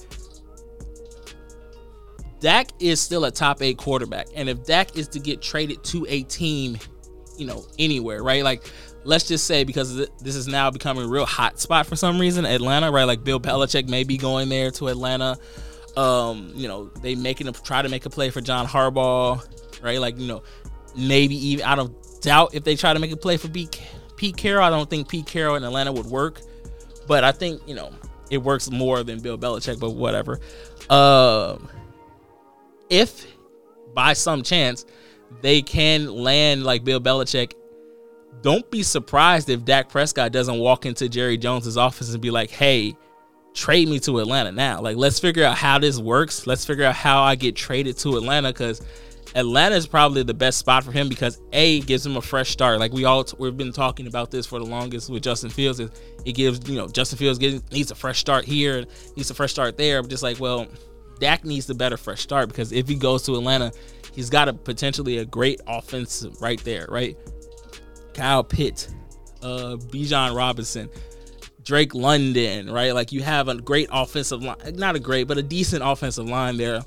Dak 2.40 2.70
is 2.80 3.00
still 3.00 3.26
a 3.26 3.32
top 3.32 3.62
eight 3.62 3.78
quarterback, 3.78 4.28
and 4.36 4.50
if 4.50 4.64
Dak 4.66 4.98
is 4.98 5.08
to 5.10 5.20
get 5.20 5.42
traded 5.42 5.84
to 5.86 6.06
a 6.10 6.24
team, 6.24 6.78
you 7.38 7.46
know, 7.46 7.66
anywhere, 7.78 8.24
right? 8.24 8.44
Like 8.44 8.64
let's 9.04 9.28
just 9.28 9.46
say 9.46 9.64
because 9.64 9.96
this 10.20 10.36
is 10.36 10.48
now 10.48 10.70
becoming 10.70 11.06
a 11.06 11.08
real 11.08 11.26
hot 11.26 11.60
spot 11.60 11.86
for 11.86 11.96
some 11.96 12.20
reason, 12.20 12.46
Atlanta, 12.46 12.92
right? 12.92 13.06
Like 13.06 13.24
Bill 13.24 13.40
Belichick 13.40 13.90
may 13.90 14.04
be 14.04 14.18
going 14.18 14.50
there 14.50 14.72
to 14.72 14.88
Atlanta. 14.88 15.38
Um, 15.98 16.52
you 16.56 16.68
know, 16.68 16.86
they 17.02 17.16
making 17.16 17.48
a 17.48 17.52
try 17.52 17.82
to 17.82 17.90
make 17.90 18.06
a 18.06 18.10
play 18.10 18.30
for 18.30 18.42
John 18.42 18.66
Harbaugh, 18.66 19.44
right? 19.84 20.00
Like, 20.00 20.18
you 20.18 20.28
know, 20.28 20.44
maybe 20.96 21.36
even 21.36 21.66
I 21.66 21.76
don't 21.76 21.96
doubt 22.22 22.54
if 22.54 22.64
they 22.64 22.76
try 22.76 22.94
to 22.94 23.00
make 23.00 23.12
a 23.12 23.18
play 23.18 23.38
for 23.38 23.50
Pete, 23.50 24.38
Carroll. 24.38 24.64
I 24.64 24.70
don't 24.70 24.90
think 24.90 25.10
Pete 25.10 25.26
Carroll 25.26 25.56
in 25.56 25.64
Atlanta 25.64 25.92
would 25.92 26.06
work, 26.06 26.42
but 27.08 27.24
I 27.24 27.32
think 27.32 27.62
you 27.68 27.76
know 27.76 27.92
it 28.30 28.38
works 28.38 28.70
more 28.70 29.04
than 29.04 29.20
Bill 29.20 29.38
Belichick. 29.38 29.80
But 29.80 29.92
whatever. 29.92 30.40
Um, 30.90 31.70
if 32.90 33.26
by 33.94 34.14
some 34.14 34.44
chance 34.44 34.86
they 35.42 35.62
can 35.62 36.08
land 36.14 36.64
like 36.64 36.84
Bill 36.84 37.00
Belichick 37.00 37.54
don't 38.42 38.70
be 38.72 38.84
surprised 38.84 39.50
if 39.50 39.64
Dak 39.66 39.90
Prescott 39.90 40.32
doesn't 40.32 40.58
walk 40.58 40.86
into 40.86 41.08
Jerry 41.08 41.38
Jones's 41.38 41.78
office 41.78 42.12
and 42.12 42.22
be 42.22 42.32
like, 42.32 42.50
"Hey, 42.50 42.96
trade 43.54 43.88
me 43.88 44.00
to 44.00 44.20
Atlanta 44.20 44.52
now. 44.52 44.82
Like, 44.82 44.98
let's 44.98 45.20
figure 45.20 45.44
out 45.44 45.58
how 45.58 45.80
this 45.80 45.98
works. 45.98 46.48
Let's 46.48 46.66
figure 46.66 46.86
out 46.86 46.96
how 46.96 47.22
I 47.22 47.36
get 47.36 47.56
traded 47.56 47.98
to 48.00 48.18
Atlanta 48.18 48.50
because 48.50 48.82
Atlanta 49.36 49.76
is 49.76 49.88
probably 49.88 50.24
the 50.24 50.34
best 50.34 50.58
spot 50.58 50.84
for 50.84 50.91
him 50.91 51.08
because 51.08 51.39
a 51.54 51.80
gives 51.82 52.06
him 52.06 52.17
a 52.17 52.22
fresh 52.22 52.50
start. 52.50 52.80
Like 52.80 52.91
we 52.91 53.06
all 53.06 53.26
we've 53.38 53.56
been 53.56 53.72
talking 53.72 54.08
about 54.08 54.32
this 54.32 54.46
for 54.46 54.60
the 54.60 54.65
longest 54.65 55.10
with 55.10 55.24
Justin 55.24 55.50
Fields. 55.50 55.80
Is 55.80 55.89
it 56.26 56.34
gives 56.34 56.67
you 56.70 56.78
know 56.78 56.88
Justin 56.88 57.17
Fields 57.17 57.39
needs 57.39 57.91
a 57.91 57.96
fresh 57.96 58.20
start 58.20 58.46
here, 58.46 58.86
needs 59.15 59.32
a 59.32 59.34
fresh 59.34 59.52
start 59.52 59.78
there. 59.78 60.02
But 60.02 60.10
just 60.10 60.24
like 60.24 60.39
well, 60.39 60.67
Dak 61.20 61.46
needs 61.46 61.65
the 61.65 61.74
better 61.74 61.98
fresh 61.98 62.22
start 62.22 62.50
because 62.50 62.72
if 62.74 62.88
he 62.89 62.96
goes 62.96 63.24
to 63.24 63.36
Atlanta, 63.36 63.72
he's 64.13 64.30
got 64.30 64.50
a 64.50 64.54
potentially 64.54 65.20
a 65.20 65.26
great 65.26 65.62
offense 65.65 66.26
right 66.41 66.62
there, 66.65 66.86
right? 66.89 67.17
Kyle 68.13 68.44
Pitt, 68.44 68.89
uh, 69.41 69.78
Bijan 69.78 70.36
Robinson, 70.36 70.89
Drake 71.63 71.96
London, 71.96 72.70
right? 72.70 72.94
Like 72.94 73.13
you 73.13 73.22
have 73.22 73.48
a 73.48 73.56
great 73.56 73.88
offensive 73.91 74.44
line, 74.44 74.58
not 74.76 74.98
a 74.98 75.00
great, 75.00 75.28
but 75.28 75.38
a 75.38 75.44
decent 75.44 75.84
offensive 75.86 76.28
line 76.28 76.58
there. 76.58 76.82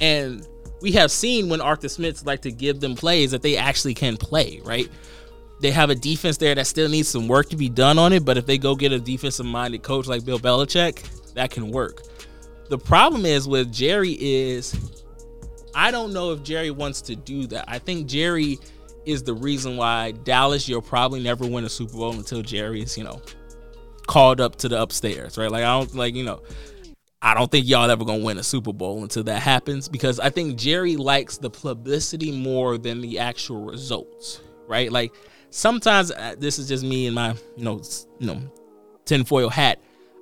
And 0.00 0.44
we 0.82 0.92
have 0.92 1.10
seen 1.10 1.48
when 1.48 1.60
Arthur 1.60 1.88
Smiths 1.88 2.26
like 2.26 2.42
to 2.42 2.50
give 2.50 2.80
them 2.80 2.94
plays 2.94 3.30
that 3.30 3.40
they 3.40 3.56
actually 3.56 3.94
can 3.94 4.16
play, 4.16 4.60
right? 4.64 4.90
They 5.60 5.70
have 5.70 5.90
a 5.90 5.94
defense 5.94 6.36
there 6.38 6.54
that 6.56 6.66
still 6.66 6.88
needs 6.88 7.08
some 7.08 7.28
work 7.28 7.48
to 7.50 7.56
be 7.56 7.68
done 7.68 7.98
on 7.98 8.12
it, 8.12 8.24
but 8.24 8.36
if 8.36 8.46
they 8.46 8.58
go 8.58 8.74
get 8.74 8.90
a 8.90 8.98
defensive 8.98 9.46
minded 9.46 9.82
coach 9.84 10.08
like 10.08 10.24
Bill 10.24 10.40
Belichick, 10.40 11.32
that 11.34 11.52
can 11.52 11.70
work. 11.70 12.02
The 12.68 12.78
problem 12.78 13.24
is 13.24 13.46
with 13.46 13.72
Jerry 13.72 14.16
is 14.20 14.74
I 15.74 15.90
don't 15.90 16.12
know 16.12 16.32
if 16.32 16.42
Jerry 16.42 16.70
wants 16.70 17.00
to 17.02 17.16
do 17.16 17.46
that. 17.46 17.64
I 17.68 17.78
think 17.78 18.06
Jerry 18.06 18.58
is 19.06 19.22
the 19.22 19.34
reason 19.34 19.76
why 19.76 20.12
Dallas, 20.12 20.68
you'll 20.68 20.82
probably 20.82 21.22
never 21.22 21.46
win 21.46 21.64
a 21.64 21.68
Super 21.68 21.92
Bowl 21.92 22.12
until 22.12 22.42
Jerry 22.42 22.82
is, 22.82 22.98
you 22.98 23.04
know, 23.04 23.22
called 24.06 24.40
up 24.40 24.56
to 24.56 24.68
the 24.68 24.80
upstairs, 24.80 25.38
right? 25.38 25.50
Like 25.50 25.64
I 25.64 25.78
don't 25.78 25.94
like, 25.94 26.14
you 26.14 26.24
know, 26.24 26.42
I 27.24 27.34
don't 27.34 27.48
think 27.48 27.68
y'all 27.68 27.88
ever 27.88 28.04
gonna 28.04 28.24
win 28.24 28.38
a 28.38 28.42
Super 28.42 28.72
Bowl 28.72 29.04
until 29.04 29.22
that 29.24 29.40
happens 29.40 29.88
because 29.88 30.18
I 30.18 30.28
think 30.28 30.58
Jerry 30.58 30.96
likes 30.96 31.38
the 31.38 31.48
publicity 31.48 32.32
more 32.32 32.78
than 32.78 33.00
the 33.00 33.20
actual 33.20 33.64
results, 33.64 34.40
right? 34.66 34.90
Like 34.90 35.14
sometimes 35.50 36.10
uh, 36.10 36.34
this 36.36 36.58
is 36.58 36.66
just 36.66 36.82
me 36.84 37.06
and 37.06 37.14
my 37.14 37.36
you 37.56 37.64
know 37.64 37.80
you 38.18 38.26
know 38.26 38.42
tinfoil 39.04 39.48
hat. 39.48 39.80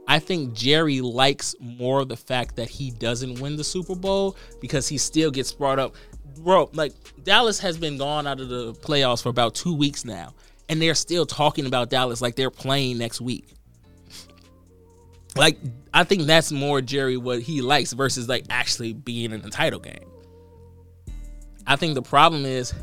I 0.08 0.18
think 0.18 0.52
Jerry 0.52 1.00
likes 1.00 1.54
more 1.58 2.04
the 2.04 2.16
fact 2.16 2.56
that 2.56 2.68
he 2.68 2.90
doesn't 2.90 3.40
win 3.40 3.56
the 3.56 3.64
Super 3.64 3.94
Bowl 3.94 4.36
because 4.60 4.86
he 4.86 4.98
still 4.98 5.30
gets 5.30 5.52
brought 5.52 5.78
up. 5.78 5.94
Bro, 6.40 6.70
like 6.74 6.92
Dallas 7.24 7.58
has 7.60 7.78
been 7.78 7.96
gone 7.96 8.26
out 8.26 8.40
of 8.40 8.50
the 8.50 8.74
playoffs 8.74 9.22
for 9.22 9.30
about 9.30 9.54
two 9.54 9.74
weeks 9.74 10.04
now, 10.04 10.34
and 10.68 10.82
they're 10.82 10.94
still 10.94 11.24
talking 11.24 11.64
about 11.64 11.88
Dallas 11.88 12.20
like 12.20 12.36
they're 12.36 12.50
playing 12.50 12.98
next 12.98 13.22
week. 13.22 13.54
Like 15.36 15.58
I 15.94 16.04
think 16.04 16.22
that's 16.22 16.52
more 16.52 16.80
Jerry 16.80 17.16
what 17.16 17.40
he 17.40 17.62
likes 17.62 17.92
versus 17.92 18.28
like 18.28 18.44
actually 18.50 18.92
being 18.92 19.32
in 19.32 19.42
the 19.42 19.50
title 19.50 19.80
game. 19.80 20.08
I 21.66 21.76
think 21.76 21.94
the 21.94 22.02
problem 22.02 22.44
is 22.44 22.74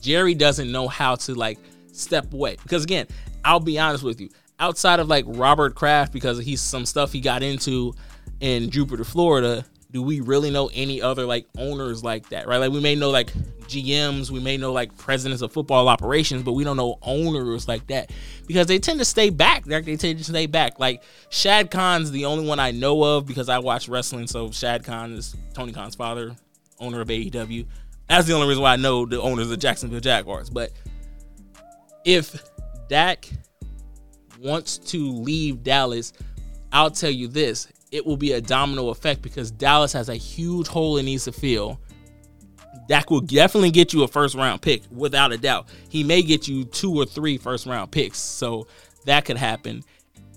Jerry 0.00 0.34
doesn't 0.34 0.70
know 0.70 0.88
how 0.88 1.16
to 1.16 1.34
like 1.34 1.58
step 1.92 2.32
away 2.32 2.56
because 2.62 2.84
again, 2.84 3.06
I'll 3.44 3.60
be 3.60 3.78
honest 3.78 4.04
with 4.04 4.20
you, 4.20 4.28
outside 4.60 5.00
of 5.00 5.08
like 5.08 5.24
Robert 5.26 5.74
Kraft 5.74 6.12
because 6.12 6.38
he's 6.38 6.60
some 6.60 6.86
stuff 6.86 7.12
he 7.12 7.20
got 7.20 7.42
into 7.42 7.94
in 8.40 8.70
Jupiter, 8.70 9.04
Florida, 9.04 9.64
do 9.90 10.02
we 10.02 10.20
really 10.20 10.50
know 10.50 10.70
any 10.74 11.00
other 11.00 11.24
like 11.24 11.46
owners 11.56 12.04
like 12.04 12.28
that, 12.28 12.46
right? 12.46 12.58
Like 12.58 12.72
we 12.72 12.80
may 12.80 12.94
know 12.94 13.10
like 13.10 13.32
GMs, 13.62 14.30
we 14.30 14.40
may 14.40 14.56
know 14.56 14.72
like 14.72 14.96
presidents 14.98 15.40
of 15.40 15.52
football 15.52 15.88
operations, 15.88 16.42
but 16.42 16.52
we 16.52 16.64
don't 16.64 16.76
know 16.76 16.98
owners 17.02 17.66
like 17.66 17.86
that 17.86 18.10
because 18.46 18.66
they 18.66 18.78
tend 18.78 18.98
to 18.98 19.04
stay 19.04 19.30
back. 19.30 19.66
Like 19.66 19.84
they 19.84 19.96
tend 19.96 20.18
to 20.18 20.24
stay 20.24 20.46
back. 20.46 20.78
Like 20.78 21.02
Shad 21.30 21.70
Khan's 21.70 22.10
the 22.10 22.26
only 22.26 22.46
one 22.46 22.60
I 22.60 22.70
know 22.70 23.02
of 23.02 23.26
because 23.26 23.48
I 23.48 23.58
watch 23.60 23.88
wrestling. 23.88 24.26
So 24.26 24.50
Shad 24.50 24.84
Khan 24.84 25.12
is 25.12 25.34
Tony 25.54 25.72
Khan's 25.72 25.94
father, 25.94 26.36
owner 26.78 27.00
of 27.00 27.08
AEW. 27.08 27.66
That's 28.08 28.26
the 28.26 28.34
only 28.34 28.48
reason 28.48 28.62
why 28.62 28.74
I 28.74 28.76
know 28.76 29.06
the 29.06 29.20
owners 29.20 29.50
of 29.50 29.58
Jacksonville 29.58 30.00
Jaguars. 30.00 30.50
But 30.50 30.72
if 32.04 32.42
Dak 32.88 33.28
wants 34.40 34.78
to 34.78 35.10
leave 35.12 35.62
Dallas, 35.62 36.12
I'll 36.72 36.90
tell 36.90 37.10
you 37.10 37.28
this 37.28 37.68
it 37.90 38.04
will 38.04 38.16
be 38.16 38.32
a 38.32 38.40
domino 38.40 38.88
effect 38.88 39.22
because 39.22 39.50
Dallas 39.50 39.92
has 39.92 40.08
a 40.08 40.14
huge 40.16 40.68
hole 40.68 40.98
it 40.98 41.04
needs 41.04 41.24
to 41.24 41.32
fill. 41.32 41.80
Dak 42.88 43.10
will 43.10 43.20
definitely 43.20 43.70
get 43.70 43.92
you 43.92 44.02
a 44.02 44.08
first 44.08 44.34
round 44.34 44.62
pick 44.62 44.82
without 44.90 45.32
a 45.32 45.38
doubt. 45.38 45.68
He 45.88 46.02
may 46.02 46.22
get 46.22 46.48
you 46.48 46.64
two 46.64 46.94
or 46.94 47.04
three 47.04 47.36
first 47.38 47.66
round 47.66 47.90
picks, 47.90 48.18
so 48.18 48.66
that 49.04 49.24
could 49.24 49.36
happen. 49.36 49.84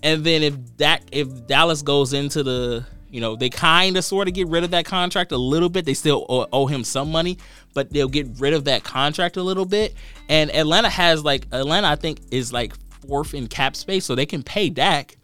And 0.02 0.24
then 0.24 0.42
if 0.42 0.76
Dak, 0.76 1.02
if 1.12 1.46
Dallas 1.46 1.82
goes 1.82 2.12
into 2.12 2.42
the, 2.42 2.84
you 3.08 3.20
know, 3.20 3.36
they 3.36 3.50
kind 3.50 3.96
of 3.96 4.04
sort 4.04 4.26
of 4.26 4.34
get 4.34 4.48
rid 4.48 4.64
of 4.64 4.70
that 4.70 4.84
contract 4.86 5.32
a 5.32 5.36
little 5.36 5.68
bit. 5.68 5.84
They 5.84 5.94
still 5.94 6.24
owe, 6.28 6.46
owe 6.52 6.66
him 6.66 6.82
some 6.82 7.12
money, 7.12 7.38
but 7.74 7.90
they'll 7.90 8.08
get 8.08 8.26
rid 8.38 8.54
of 8.54 8.64
that 8.64 8.84
contract 8.84 9.36
a 9.36 9.42
little 9.42 9.66
bit. 9.66 9.94
And 10.28 10.50
Atlanta 10.54 10.88
has 10.88 11.22
like 11.22 11.46
Atlanta, 11.52 11.88
I 11.88 11.96
think, 11.96 12.20
is 12.30 12.52
like 12.52 12.72
fourth 13.06 13.34
in 13.34 13.48
cap 13.48 13.76
space, 13.76 14.04
so 14.04 14.14
they 14.14 14.26
can 14.26 14.42
pay 14.42 14.70
Dak. 14.70 15.16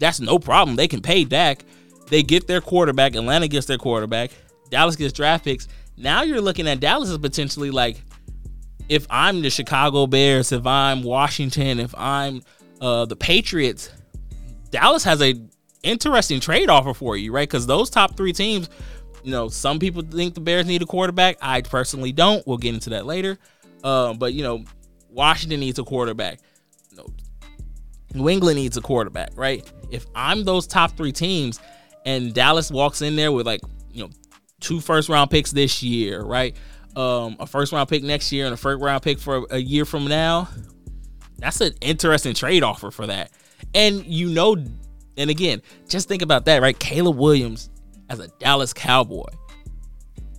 That's 0.00 0.20
no 0.20 0.38
problem. 0.38 0.76
They 0.76 0.88
can 0.88 1.00
pay 1.00 1.24
Dak. 1.24 1.64
They 2.08 2.22
get 2.22 2.46
their 2.46 2.60
quarterback. 2.60 3.14
Atlanta 3.14 3.48
gets 3.48 3.66
their 3.66 3.78
quarterback. 3.78 4.30
Dallas 4.70 4.96
gets 4.96 5.12
draft 5.12 5.44
picks. 5.44 5.68
Now 5.96 6.22
you're 6.22 6.40
looking 6.40 6.68
at 6.68 6.80
Dallas 6.80 7.10
as 7.10 7.18
potentially 7.18 7.70
like, 7.70 8.00
if 8.88 9.06
I'm 9.10 9.42
the 9.42 9.50
Chicago 9.50 10.06
Bears, 10.06 10.52
if 10.52 10.66
I'm 10.66 11.02
Washington, 11.02 11.78
if 11.80 11.94
I'm 11.96 12.42
uh, 12.80 13.04
the 13.04 13.16
Patriots, 13.16 13.90
Dallas 14.70 15.04
has 15.04 15.20
a 15.20 15.34
interesting 15.82 16.40
trade 16.40 16.70
offer 16.70 16.94
for 16.94 17.16
you, 17.16 17.32
right? 17.32 17.48
Because 17.48 17.66
those 17.66 17.90
top 17.90 18.16
three 18.16 18.32
teams, 18.32 18.70
you 19.22 19.30
know, 19.30 19.48
some 19.48 19.78
people 19.78 20.02
think 20.02 20.34
the 20.34 20.40
Bears 20.40 20.66
need 20.66 20.82
a 20.82 20.86
quarterback. 20.86 21.36
I 21.42 21.60
personally 21.62 22.12
don't. 22.12 22.46
We'll 22.46 22.58
get 22.58 22.74
into 22.74 22.90
that 22.90 23.04
later. 23.04 23.38
Uh, 23.84 24.14
but 24.14 24.32
you 24.32 24.42
know, 24.42 24.64
Washington 25.10 25.60
needs 25.60 25.78
a 25.78 25.84
quarterback. 25.84 26.40
New 28.14 28.28
England 28.28 28.56
needs 28.56 28.76
a 28.76 28.80
quarterback, 28.80 29.30
right? 29.36 29.70
If 29.90 30.06
I'm 30.14 30.44
those 30.44 30.66
top 30.66 30.96
three 30.96 31.12
teams, 31.12 31.60
and 32.06 32.32
Dallas 32.32 32.70
walks 32.70 33.02
in 33.02 33.16
there 33.16 33.32
with 33.32 33.46
like 33.46 33.60
you 33.92 34.04
know 34.04 34.10
two 34.60 34.80
first 34.80 35.08
round 35.08 35.30
picks 35.30 35.52
this 35.52 35.82
year, 35.82 36.22
right? 36.22 36.56
Um, 36.96 37.36
a 37.38 37.46
first 37.46 37.72
round 37.72 37.88
pick 37.88 38.02
next 38.02 38.32
year 38.32 38.46
and 38.46 38.54
a 38.54 38.56
first 38.56 38.82
round 38.82 39.02
pick 39.02 39.18
for 39.18 39.46
a 39.50 39.58
year 39.58 39.84
from 39.84 40.06
now. 40.06 40.48
That's 41.38 41.60
an 41.60 41.74
interesting 41.80 42.34
trade 42.34 42.62
offer 42.62 42.90
for 42.90 43.06
that. 43.06 43.30
And 43.74 44.04
you 44.06 44.30
know, 44.30 44.56
and 45.16 45.30
again, 45.30 45.62
just 45.88 46.08
think 46.08 46.22
about 46.22 46.46
that, 46.46 46.62
right? 46.62 46.78
Caleb 46.78 47.16
Williams 47.16 47.70
as 48.08 48.20
a 48.20 48.28
Dallas 48.38 48.72
Cowboy. 48.72 49.28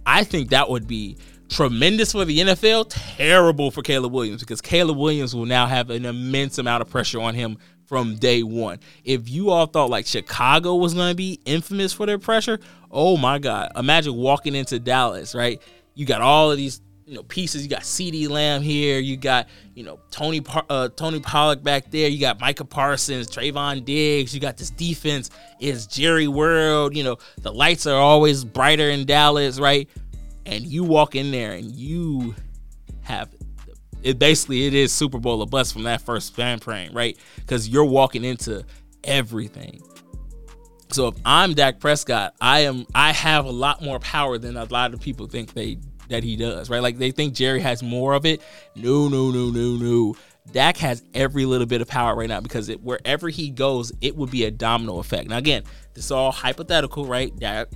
I 0.05 0.23
think 0.23 0.49
that 0.49 0.69
would 0.69 0.88
be 0.88 1.17
tremendous 1.49 2.12
for 2.12 2.25
the 2.25 2.39
NFL, 2.39 2.88
terrible 2.89 3.71
for 3.71 3.81
Caleb 3.81 4.13
Williams 4.13 4.41
because 4.41 4.62
Caleb 4.62 4.97
Williams 4.97 5.35
will 5.35 5.45
now 5.45 5.65
have 5.65 5.89
an 5.89 6.05
immense 6.05 6.57
amount 6.57 6.81
of 6.81 6.89
pressure 6.89 7.19
on 7.19 7.35
him 7.35 7.57
from 7.85 8.15
day 8.15 8.43
one. 8.43 8.79
If 9.03 9.29
you 9.29 9.49
all 9.49 9.65
thought 9.65 9.89
like 9.89 10.05
Chicago 10.05 10.75
was 10.75 10.93
going 10.93 11.09
to 11.09 11.15
be 11.15 11.39
infamous 11.45 11.91
for 11.91 12.05
their 12.05 12.19
pressure, 12.19 12.59
oh 12.91 13.17
my 13.17 13.39
God. 13.39 13.71
Imagine 13.75 14.15
walking 14.15 14.55
into 14.55 14.79
Dallas, 14.79 15.33
right? 15.33 15.62
You 15.95 16.05
got 16.05 16.21
all 16.21 16.51
of 16.51 16.57
these 16.57 16.81
you 17.09 17.15
know 17.15 17.23
pieces. 17.23 17.63
You 17.63 17.69
got 17.69 17.81
CeeDee 17.81 18.29
Lamb 18.29 18.62
here. 18.62 18.99
You 18.99 19.17
got 19.17 19.47
you 19.73 19.83
know 19.83 19.99
Tony 20.12 20.41
uh, 20.69 20.89
Tony 20.89 21.19
Pollard 21.19 21.63
back 21.63 21.89
there. 21.89 22.07
You 22.07 22.19
got 22.19 22.39
Micah 22.39 22.63
Parsons, 22.63 23.27
Trevon 23.27 23.83
Diggs. 23.83 24.33
You 24.33 24.39
got 24.39 24.57
this 24.57 24.69
defense. 24.69 25.31
Is 25.59 25.88
Jerry 25.88 26.27
World. 26.27 26.95
You 26.95 27.03
know 27.03 27.17
the 27.41 27.51
lights 27.51 27.88
are 27.88 27.99
always 27.99 28.45
brighter 28.45 28.89
in 28.89 29.05
Dallas, 29.05 29.59
right? 29.59 29.89
And 30.49 30.65
you 30.65 30.83
walk 30.83 31.15
in 31.15 31.31
there 31.31 31.51
and 31.51 31.71
you 31.71 32.35
have 33.01 33.29
it 34.01 34.17
basically 34.17 34.65
it 34.65 34.73
is 34.73 34.91
Super 34.91 35.19
Bowl 35.19 35.41
or 35.41 35.47
bust 35.47 35.73
from 35.73 35.83
that 35.83 36.01
first 36.01 36.35
fan 36.35 36.59
frame, 36.59 36.91
right? 36.93 37.17
Because 37.35 37.69
you're 37.69 37.85
walking 37.85 38.23
into 38.23 38.65
everything. 39.03 39.83
So 40.91 41.09
if 41.09 41.15
I'm 41.23 41.53
Dak 41.53 41.79
Prescott, 41.79 42.33
I 42.41 42.62
am 42.62 42.88
I 42.95 43.12
have 43.12 43.45
a 43.45 43.51
lot 43.51 43.83
more 43.83 43.99
power 43.99 44.38
than 44.38 44.57
a 44.57 44.65
lot 44.65 44.93
of 44.93 44.99
people 44.99 45.27
think 45.27 45.53
they 45.53 45.77
that 46.07 46.23
he 46.23 46.35
does, 46.35 46.69
right? 46.69 46.81
Like 46.81 46.97
they 46.97 47.12
think 47.12 47.35
Jerry 47.35 47.59
has 47.59 47.83
more 47.83 48.13
of 48.13 48.25
it. 48.25 48.41
No, 48.75 49.07
no, 49.07 49.29
no, 49.29 49.49
no, 49.51 49.75
no. 49.75 50.15
Dak 50.51 50.77
has 50.77 51.03
every 51.13 51.45
little 51.45 51.67
bit 51.67 51.81
of 51.81 51.88
power 51.88 52.15
right 52.15 52.27
now 52.27 52.41
because 52.41 52.69
it, 52.69 52.81
wherever 52.81 53.29
he 53.29 53.51
goes, 53.51 53.91
it 54.01 54.15
would 54.15 54.31
be 54.31 54.45
a 54.45 54.51
domino 54.51 54.97
effect. 54.97 55.29
Now 55.29 55.38
again, 55.38 55.63
this 55.93 56.05
is 56.05 56.12
all 56.12 56.31
hypothetical, 56.31 57.05
right? 57.05 57.35
Dak, 57.38 57.67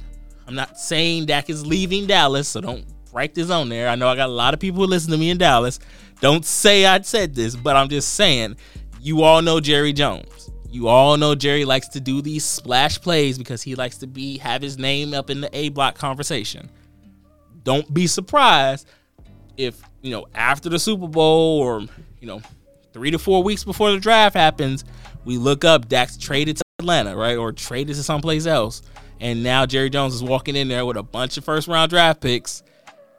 I'm 0.47 0.55
not 0.55 0.77
saying 0.77 1.27
Dak 1.27 1.49
is 1.49 1.65
leaving 1.65 2.07
Dallas, 2.07 2.47
so 2.47 2.61
don't 2.61 2.85
write 3.13 3.33
this 3.33 3.49
on 3.49 3.69
there. 3.69 3.87
I 3.87 3.95
know 3.95 4.07
I 4.07 4.15
got 4.15 4.29
a 4.29 4.31
lot 4.31 4.53
of 4.53 4.59
people 4.59 4.81
who 4.81 4.87
listen 4.87 5.11
to 5.11 5.17
me 5.17 5.29
in 5.29 5.37
Dallas. 5.37 5.79
Don't 6.19 6.45
say 6.45 6.85
I 6.85 7.01
said 7.01 7.35
this, 7.35 7.55
but 7.55 7.75
I'm 7.75 7.89
just 7.89 8.13
saying, 8.13 8.57
you 8.99 9.23
all 9.23 9.41
know 9.41 9.59
Jerry 9.59 9.93
Jones. 9.93 10.49
You 10.69 10.87
all 10.87 11.17
know 11.17 11.35
Jerry 11.35 11.65
likes 11.65 11.87
to 11.89 11.99
do 11.99 12.21
these 12.21 12.43
splash 12.43 12.99
plays 12.99 13.37
because 13.37 13.61
he 13.61 13.75
likes 13.75 13.97
to 13.99 14.07
be 14.07 14.39
have 14.39 14.61
his 14.61 14.77
name 14.77 15.13
up 15.13 15.29
in 15.29 15.41
the 15.41 15.55
A 15.55 15.69
block 15.69 15.97
conversation. 15.97 16.69
Don't 17.63 17.93
be 17.93 18.07
surprised 18.07 18.87
if, 19.55 19.81
you 20.01 20.11
know, 20.11 20.25
after 20.33 20.69
the 20.69 20.79
Super 20.79 21.07
Bowl 21.07 21.59
or, 21.59 21.81
you 22.19 22.27
know, 22.27 22.41
three 22.91 23.11
to 23.11 23.19
four 23.19 23.43
weeks 23.43 23.63
before 23.63 23.91
the 23.91 23.99
draft 23.99 24.35
happens, 24.35 24.83
we 25.25 25.37
look 25.37 25.63
up 25.63 25.87
Dak's 25.87 26.17
traded 26.17 26.57
to 26.57 26.63
Atlanta, 26.79 27.15
right? 27.15 27.37
Or 27.37 27.51
traded 27.51 27.95
to 27.95 28.03
someplace 28.03 28.45
else. 28.45 28.81
And 29.23 29.41
now 29.41 29.65
Jerry 29.65 29.89
Jones 29.89 30.13
is 30.13 30.21
walking 30.21 30.57
in 30.57 30.67
there 30.67 30.85
with 30.85 30.97
a 30.97 31.01
bunch 31.01 31.37
of 31.37 31.45
first 31.45 31.69
round 31.69 31.89
draft 31.89 32.19
picks 32.19 32.61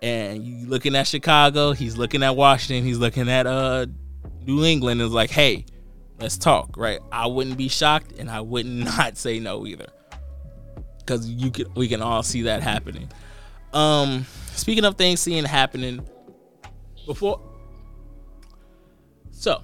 and 0.03 0.45
you 0.45 0.67
looking 0.67 0.95
at 0.95 1.07
Chicago, 1.07 1.73
he's 1.73 1.97
looking 1.97 2.23
at 2.23 2.37
Washington, 2.37 2.85
he's 2.85 2.99
looking 2.99 3.31
at 3.31 3.47
uh 3.47 3.87
New 4.45 4.63
England 4.67 5.01
and 5.01 5.09
is 5.09 5.15
like, 5.15 5.31
hey, 5.31 5.65
let's 6.21 6.37
talk, 6.37 6.77
right? 6.77 7.01
I 7.11 7.27
wouldn't 7.27 7.57
be 7.57 7.69
shocked 7.69 8.13
and 8.19 8.31
I 8.31 8.43
would 8.43 8.67
not 8.91 9.17
say 9.17 9.41
no 9.41 9.67
either. 9.67 9.87
Cause 11.07 11.27
you 11.27 11.51
can 11.51 11.73
we 11.75 11.89
can 11.89 12.03
all 12.03 12.23
see 12.23 12.43
that 12.43 12.63
happening. 12.63 13.09
Um 13.73 14.27
speaking 14.53 14.85
of 14.85 14.97
things 14.97 15.21
seeing 15.21 15.47
happening 15.47 16.07
before 17.07 17.41
so 19.31 19.63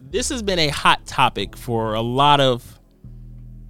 this 0.00 0.28
has 0.28 0.40
been 0.40 0.60
a 0.60 0.68
hot 0.68 1.04
topic 1.04 1.56
for 1.56 1.94
a 1.94 2.00
lot 2.00 2.40
of 2.40 2.78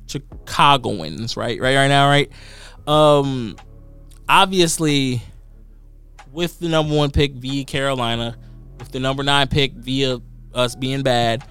Chicagoans, 0.06 1.36
right? 1.36 1.60
Right 1.60 1.76
right 1.76 1.88
now, 1.88 2.08
right? 2.08 2.30
Um 2.86 3.56
obviously, 4.28 5.22
with 6.32 6.58
the 6.58 6.68
number 6.68 6.94
one 6.94 7.10
pick 7.10 7.32
via 7.32 7.64
Carolina, 7.64 8.36
with 8.78 8.90
the 8.90 9.00
number 9.00 9.22
nine 9.22 9.48
pick 9.48 9.72
via 9.72 10.18
us 10.52 10.74
being 10.74 11.02
bad, 11.02 11.44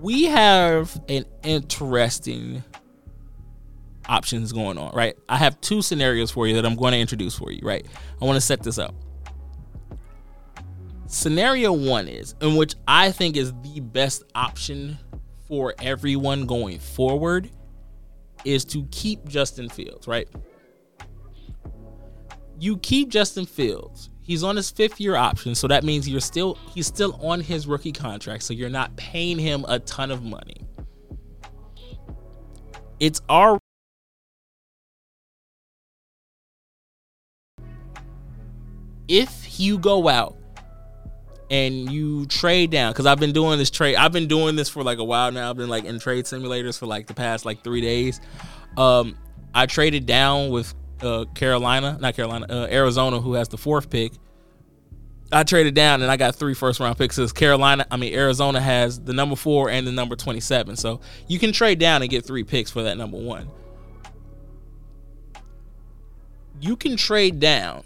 we 0.00 0.24
have 0.24 1.00
an 1.08 1.24
interesting 1.42 2.62
options 4.08 4.52
going 4.52 4.78
on, 4.78 4.94
right? 4.94 5.16
I 5.28 5.36
have 5.36 5.60
two 5.60 5.82
scenarios 5.82 6.30
for 6.30 6.46
you 6.46 6.54
that 6.54 6.66
I'm 6.66 6.76
going 6.76 6.92
to 6.92 6.98
introduce 6.98 7.36
for 7.36 7.50
you, 7.50 7.60
right? 7.62 7.86
I 8.20 8.24
want 8.24 8.36
to 8.36 8.40
set 8.40 8.62
this 8.62 8.78
up. 8.78 8.94
Scenario 11.06 11.72
one 11.72 12.08
is, 12.08 12.34
in 12.40 12.56
which 12.56 12.74
I 12.86 13.12
think 13.12 13.36
is 13.36 13.52
the 13.62 13.80
best 13.80 14.24
option 14.34 14.98
for 15.46 15.74
everyone 15.80 16.46
going 16.46 16.78
forward, 16.78 17.50
is 18.44 18.64
to 18.66 18.86
keep 18.90 19.26
Justin 19.26 19.68
Fields, 19.68 20.06
right? 20.06 20.28
You 22.58 22.78
keep 22.78 23.08
Justin 23.08 23.46
Fields. 23.46 24.10
He's 24.22 24.42
on 24.42 24.56
his 24.56 24.70
fifth 24.70 25.00
year 25.00 25.14
option, 25.14 25.54
so 25.54 25.68
that 25.68 25.84
means 25.84 26.08
you're 26.08 26.20
still 26.20 26.58
he's 26.74 26.86
still 26.86 27.18
on 27.24 27.40
his 27.40 27.66
rookie 27.66 27.92
contract, 27.92 28.42
so 28.42 28.54
you're 28.54 28.68
not 28.68 28.96
paying 28.96 29.38
him 29.38 29.64
a 29.68 29.78
ton 29.78 30.10
of 30.10 30.22
money. 30.22 30.56
It's 32.98 33.20
our 33.28 33.58
if 39.08 39.60
you 39.60 39.78
go 39.78 40.08
out 40.08 40.36
and 41.50 41.90
you 41.92 42.26
trade 42.26 42.70
down 42.70 42.92
because 42.92 43.06
i've 43.06 43.20
been 43.20 43.32
doing 43.32 43.58
this 43.58 43.70
trade 43.70 43.96
i've 43.96 44.12
been 44.12 44.26
doing 44.26 44.56
this 44.56 44.68
for 44.68 44.82
like 44.82 44.98
a 44.98 45.04
while 45.04 45.30
now. 45.30 45.50
I've 45.50 45.56
been 45.56 45.68
like 45.68 45.84
in 45.84 45.98
trade 45.98 46.24
simulators 46.24 46.78
for 46.78 46.86
like 46.86 47.06
the 47.06 47.14
past 47.14 47.44
like 47.44 47.62
three 47.62 47.80
days. 47.80 48.20
Um 48.76 49.16
i 49.54 49.66
traded 49.66 50.06
down 50.06 50.50
with 50.50 50.74
uh 51.02 51.24
carolina 51.34 51.98
not 52.00 52.14
carolina 52.16 52.46
uh, 52.48 52.66
arizona 52.70 53.20
who 53.20 53.34
has 53.34 53.48
the 53.48 53.58
fourth 53.58 53.90
pick. 53.90 54.12
I 55.32 55.42
traded 55.44 55.74
down 55.74 56.02
and 56.02 56.10
i 56.10 56.16
got 56.16 56.34
three 56.34 56.54
first 56.54 56.80
round 56.80 56.98
picks 56.98 57.16
because 57.16 57.32
carolina 57.32 57.86
i 57.90 57.96
mean 57.96 58.14
arizona 58.14 58.60
has 58.60 59.00
the 59.00 59.12
number 59.12 59.36
four 59.36 59.70
and 59.70 59.86
the 59.86 59.92
number 59.92 60.16
27 60.16 60.76
so 60.76 61.00
you 61.28 61.38
can 61.38 61.52
trade 61.52 61.78
down 61.78 62.02
and 62.02 62.10
get 62.10 62.24
three 62.24 62.44
picks 62.44 62.70
for 62.70 62.82
that 62.82 62.96
number 62.96 63.18
one. 63.18 63.48
You 66.58 66.76
can 66.76 66.96
trade 66.96 67.38
down 67.38 67.84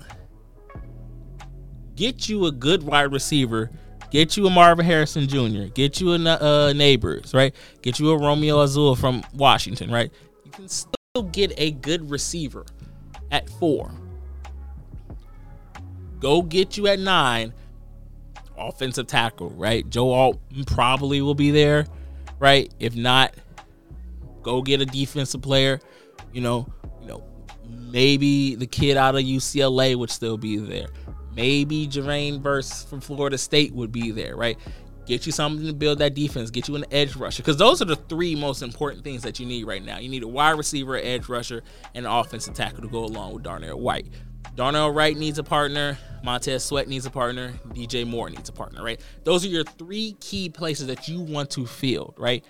get 2.00 2.30
you 2.30 2.46
a 2.46 2.50
good 2.50 2.82
wide 2.82 3.12
receiver, 3.12 3.70
get 4.10 4.34
you 4.34 4.46
a 4.46 4.50
Marvin 4.50 4.86
Harrison 4.86 5.28
Jr., 5.28 5.64
get 5.74 6.00
you 6.00 6.14
a 6.14 6.16
uh, 6.16 6.72
Nabers, 6.72 7.34
right? 7.34 7.54
Get 7.82 8.00
you 8.00 8.10
a 8.12 8.16
Rome 8.16 8.40
Odunze 8.40 8.96
from 8.96 9.22
Washington, 9.34 9.90
right? 9.90 10.10
You 10.46 10.50
can 10.50 10.66
still 10.66 11.24
get 11.30 11.52
a 11.58 11.72
good 11.72 12.10
receiver 12.10 12.64
at 13.30 13.50
four. 13.50 13.90
Go 16.20 16.40
get 16.40 16.78
you 16.78 16.86
at 16.86 16.98
nine, 16.98 17.52
offensive 18.56 19.06
tackle, 19.06 19.50
right? 19.50 19.88
Joe 19.90 20.10
Alt 20.10 20.40
probably 20.68 21.20
will 21.20 21.34
be 21.34 21.50
there, 21.50 21.84
right? 22.38 22.72
If 22.80 22.96
not, 22.96 23.34
go 24.42 24.62
get 24.62 24.80
a 24.80 24.86
defensive 24.86 25.42
player. 25.42 25.80
You 26.32 26.40
know, 26.40 26.66
you 27.02 27.08
know, 27.08 27.22
maybe 27.68 28.54
the 28.54 28.66
kid 28.66 28.96
out 28.96 29.16
of 29.16 29.20
UCLA 29.20 29.96
would 29.96 30.10
still 30.10 30.38
be 30.38 30.56
there. 30.56 30.88
Maybe 31.34 31.86
Jermaine 31.86 32.42
Burks 32.42 32.84
from 32.84 33.00
Florida 33.00 33.38
State 33.38 33.72
would 33.72 33.92
be 33.92 34.10
there, 34.10 34.36
right? 34.36 34.58
Get 35.06 35.26
you 35.26 35.32
something 35.32 35.66
to 35.66 35.72
build 35.72 35.98
that 35.98 36.14
defense. 36.14 36.50
Get 36.50 36.68
you 36.68 36.76
an 36.76 36.84
edge 36.90 37.16
rusher. 37.16 37.42
Because 37.42 37.56
those 37.56 37.82
are 37.82 37.86
the 37.86 37.96
three 37.96 38.36
most 38.36 38.62
important 38.62 39.02
things 39.02 39.22
that 39.22 39.40
you 39.40 39.46
need 39.46 39.64
right 39.64 39.84
now. 39.84 39.98
You 39.98 40.08
need 40.08 40.22
a 40.22 40.28
wide 40.28 40.56
receiver, 40.56 40.96
edge 40.96 41.28
rusher, 41.28 41.62
and 41.94 42.06
an 42.06 42.12
offensive 42.12 42.54
tackle 42.54 42.82
to 42.82 42.88
go 42.88 43.04
along 43.04 43.34
with 43.34 43.42
Darnell 43.42 43.80
Wright. 43.80 44.06
Darnell 44.54 44.90
Wright 44.90 45.16
needs 45.16 45.38
a 45.38 45.42
partner. 45.42 45.98
Montez 46.22 46.64
Sweat 46.64 46.86
needs 46.86 47.06
a 47.06 47.10
partner. 47.10 47.52
DJ 47.68 48.06
Moore 48.06 48.30
needs 48.30 48.48
a 48.48 48.52
partner, 48.52 48.82
right? 48.84 49.00
Those 49.24 49.44
are 49.44 49.48
your 49.48 49.64
three 49.64 50.16
key 50.20 50.48
places 50.48 50.86
that 50.88 51.08
you 51.08 51.20
want 51.20 51.50
to 51.50 51.66
field, 51.66 52.14
right? 52.18 52.44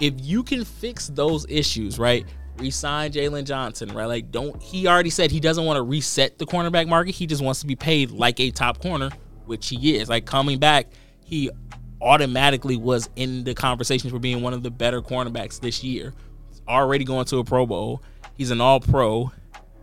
If 0.00 0.14
you 0.16 0.42
can 0.42 0.64
fix 0.64 1.08
those 1.08 1.46
issues, 1.48 1.98
right? 1.98 2.26
Resign 2.60 3.12
Jaylon 3.12 3.44
Johnson, 3.44 3.92
right? 3.92 4.06
Like, 4.06 4.30
don't 4.30 4.60
he 4.62 4.86
already 4.86 5.10
said 5.10 5.30
he 5.30 5.40
doesn't 5.40 5.64
want 5.64 5.76
to 5.76 5.82
reset 5.82 6.38
the 6.38 6.46
cornerback 6.46 6.88
market. 6.88 7.14
He 7.14 7.26
just 7.26 7.42
wants 7.42 7.60
to 7.60 7.66
be 7.66 7.76
paid 7.76 8.10
like 8.10 8.38
a 8.40 8.50
top 8.50 8.80
corner, 8.80 9.10
which 9.46 9.68
he 9.68 9.96
is. 9.96 10.08
Like 10.08 10.26
coming 10.26 10.58
back, 10.58 10.86
he 11.24 11.50
automatically 12.00 12.76
was 12.76 13.08
in 13.16 13.44
the 13.44 13.54
conversations 13.54 14.12
for 14.12 14.18
being 14.18 14.42
one 14.42 14.54
of 14.54 14.62
the 14.62 14.70
better 14.70 15.02
cornerbacks 15.02 15.60
this 15.60 15.82
year. 15.82 16.12
He's 16.48 16.62
already 16.68 17.04
going 17.04 17.24
to 17.26 17.38
a 17.38 17.44
Pro 17.44 17.66
Bowl. 17.66 18.02
He's 18.36 18.50
an 18.50 18.60
all 18.60 18.80
pro. 18.80 19.32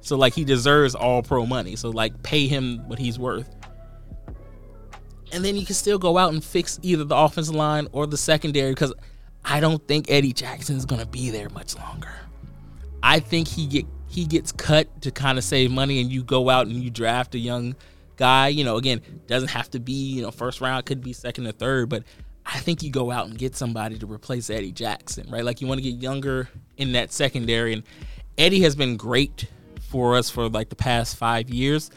So 0.01 0.17
like 0.17 0.33
he 0.33 0.45
deserves 0.45 0.95
all 0.95 1.21
pro 1.21 1.45
money. 1.45 1.75
So 1.75 1.89
like 1.89 2.23
pay 2.23 2.47
him 2.47 2.87
what 2.87 2.97
he's 2.97 3.19
worth. 3.19 3.53
And 5.31 5.43
then 5.43 5.57
you 5.57 5.65
can 5.65 5.75
still 5.75 5.99
go 5.99 6.17
out 6.17 6.31
and 6.31 6.43
fix 6.43 6.79
either 6.81 7.03
the 7.03 7.15
offensive 7.15 7.53
line 7.53 7.87
or 7.91 8.07
the 8.07 8.17
secondary 8.17 8.71
because 8.71 8.93
I 9.43 9.59
don't 9.59 9.85
think 9.87 10.09
Eddie 10.09 10.33
Jackson 10.33 10.77
is 10.77 10.85
going 10.85 11.01
to 11.01 11.07
be 11.07 11.29
there 11.29 11.49
much 11.49 11.75
longer. 11.75 12.13
I 13.03 13.19
think 13.19 13.47
he 13.47 13.67
get 13.67 13.85
he 14.09 14.25
gets 14.25 14.51
cut 14.51 15.01
to 15.01 15.11
kind 15.11 15.37
of 15.37 15.43
save 15.43 15.71
money, 15.71 16.01
and 16.01 16.11
you 16.11 16.23
go 16.23 16.49
out 16.49 16.67
and 16.67 16.75
you 16.75 16.89
draft 16.89 17.35
a 17.35 17.39
young 17.39 17.75
guy. 18.15 18.47
You 18.47 18.63
know, 18.63 18.77
again, 18.77 19.01
doesn't 19.27 19.49
have 19.49 19.69
to 19.71 19.79
be 19.79 19.93
you 19.93 20.21
know 20.21 20.31
first 20.31 20.61
round, 20.61 20.85
could 20.85 21.03
be 21.03 21.13
second 21.13 21.47
or 21.47 21.51
third, 21.51 21.89
but 21.89 22.03
I 22.45 22.59
think 22.59 22.81
you 22.81 22.89
go 22.89 23.11
out 23.11 23.27
and 23.27 23.37
get 23.37 23.55
somebody 23.55 23.99
to 23.99 24.07
replace 24.07 24.49
Eddie 24.49 24.71
Jackson, 24.71 25.29
right? 25.29 25.43
Like 25.43 25.61
you 25.61 25.67
want 25.67 25.81
to 25.81 25.89
get 25.89 26.01
younger 26.01 26.49
in 26.77 26.93
that 26.93 27.11
secondary, 27.11 27.73
and 27.73 27.83
Eddie 28.37 28.61
has 28.61 28.75
been 28.75 28.97
great 28.97 29.47
for 29.89 30.15
us 30.15 30.29
for 30.29 30.49
like 30.49 30.69
the 30.69 30.75
past 30.75 31.17
five 31.17 31.49
years. 31.49 31.91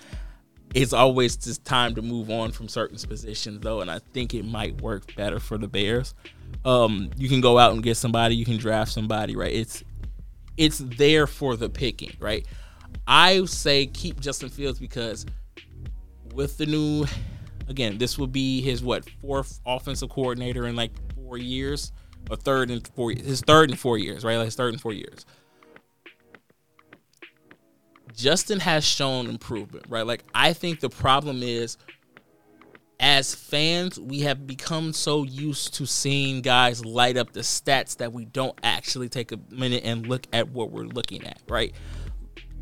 It's 0.73 0.93
always 0.93 1.37
just 1.37 1.65
time 1.65 1.97
to 1.97 2.03
move 2.03 2.31
on 2.31 2.53
from 2.53 2.69
certain 2.69 2.97
positions, 2.97 3.61
though, 3.61 3.81
and 3.81 3.91
I 3.91 3.99
think 4.13 4.35
it 4.35 4.45
might 4.45 4.81
work 4.81 5.15
better 5.17 5.41
for 5.41 5.59
the 5.59 5.67
Bears. 5.67 6.15
Um, 6.65 7.11
you 7.17 7.29
can 7.29 7.41
go 7.41 7.59
out 7.59 7.73
and 7.73 7.83
get 7.83 7.97
somebody, 7.97 8.37
you 8.37 8.45
can 8.45 8.57
draft 8.57 8.93
somebody, 8.93 9.35
right? 9.35 9.53
It's 9.53 9.83
it's 10.61 10.79
there 10.79 11.27
for 11.27 11.57
the 11.57 11.70
picking, 11.70 12.12
right? 12.20 12.46
I 13.07 13.46
say 13.46 13.87
keep 13.87 14.20
Justin 14.20 14.51
Fields 14.51 14.79
because 14.79 15.25
with 16.35 16.59
the 16.59 16.66
new, 16.66 17.07
again, 17.66 17.96
this 17.96 18.18
will 18.18 18.27
be 18.27 18.61
his 18.61 18.83
what 18.83 19.09
fourth 19.23 19.59
offensive 19.64 20.11
coordinator 20.11 20.66
in 20.66 20.77
like 20.77 20.90
four 21.14 21.38
years, 21.38 21.92
or 22.29 22.37
third 22.37 22.70
and 22.70 22.87
four, 22.88 23.11
his 23.11 23.40
third 23.40 23.70
and 23.70 23.79
four 23.79 23.96
years, 23.96 24.23
right? 24.23 24.37
Like 24.37 24.44
his 24.44 24.55
third 24.55 24.75
and 24.75 24.83
four 24.83 24.92
years. 24.92 25.25
Justin 28.14 28.61
has 28.61 28.85
shown 28.85 29.31
improvement, 29.31 29.87
right? 29.88 30.07
Like 30.07 30.25
I 30.35 30.53
think 30.53 30.81
the 30.81 30.90
problem 30.90 31.42
is 31.42 31.79
as 33.01 33.35
fans, 33.35 33.99
we 33.99 34.21
have 34.21 34.47
become 34.47 34.93
so 34.93 35.23
used 35.23 35.73
to 35.75 35.87
seeing 35.87 36.43
guys 36.43 36.85
light 36.85 37.17
up 37.17 37.33
the 37.33 37.41
stats 37.41 37.97
that 37.97 38.13
we 38.13 38.27
don't 38.27 38.57
actually 38.63 39.09
take 39.09 39.33
a 39.33 39.39
minute 39.49 39.83
and 39.85 40.07
look 40.07 40.27
at 40.35 40.51
what 40.51 40.71
we're 40.71 40.85
looking 40.85 41.27
at, 41.27 41.41
right? 41.49 41.75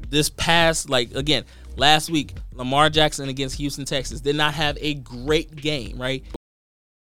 This 0.09 0.31
past, 0.31 0.88
like, 0.88 1.12
again, 1.14 1.44
last 1.77 2.09
week, 2.09 2.35
Lamar 2.55 2.88
Jackson 2.88 3.29
against 3.29 3.57
Houston, 3.57 3.85
Texas 3.85 4.20
did 4.20 4.37
not 4.37 4.55
have 4.55 4.79
a 4.81 4.94
great 4.94 5.57
game, 5.57 6.01
right? 6.01 6.24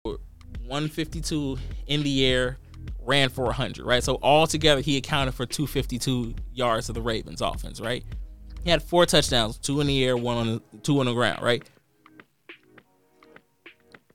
152 0.05 1.57
in 1.87 2.03
the 2.03 2.27
air, 2.27 2.59
ran 3.01 3.31
for 3.31 3.45
100, 3.47 3.87
right? 3.87 4.05
So 4.05 4.19
altogether, 4.23 4.83
he 4.83 4.99
accounted 4.99 5.35
for 5.35 5.47
252 5.47 6.35
yards 6.53 6.91
of 6.91 6.95
the 6.95 7.03
Ravens 7.03 7.41
offense, 7.41 7.81
right? 7.81 8.05
He 8.63 8.69
had 8.69 8.83
four 8.83 9.07
touchdowns, 9.07 9.57
two 9.57 9.81
in 9.81 9.87
the 9.87 10.05
air, 10.05 10.19
one 10.19 10.37
on 10.37 10.47
the, 10.47 10.79
two 10.83 11.01
on 11.01 11.07
the 11.07 11.15
ground, 11.15 11.43
right? 11.43 11.67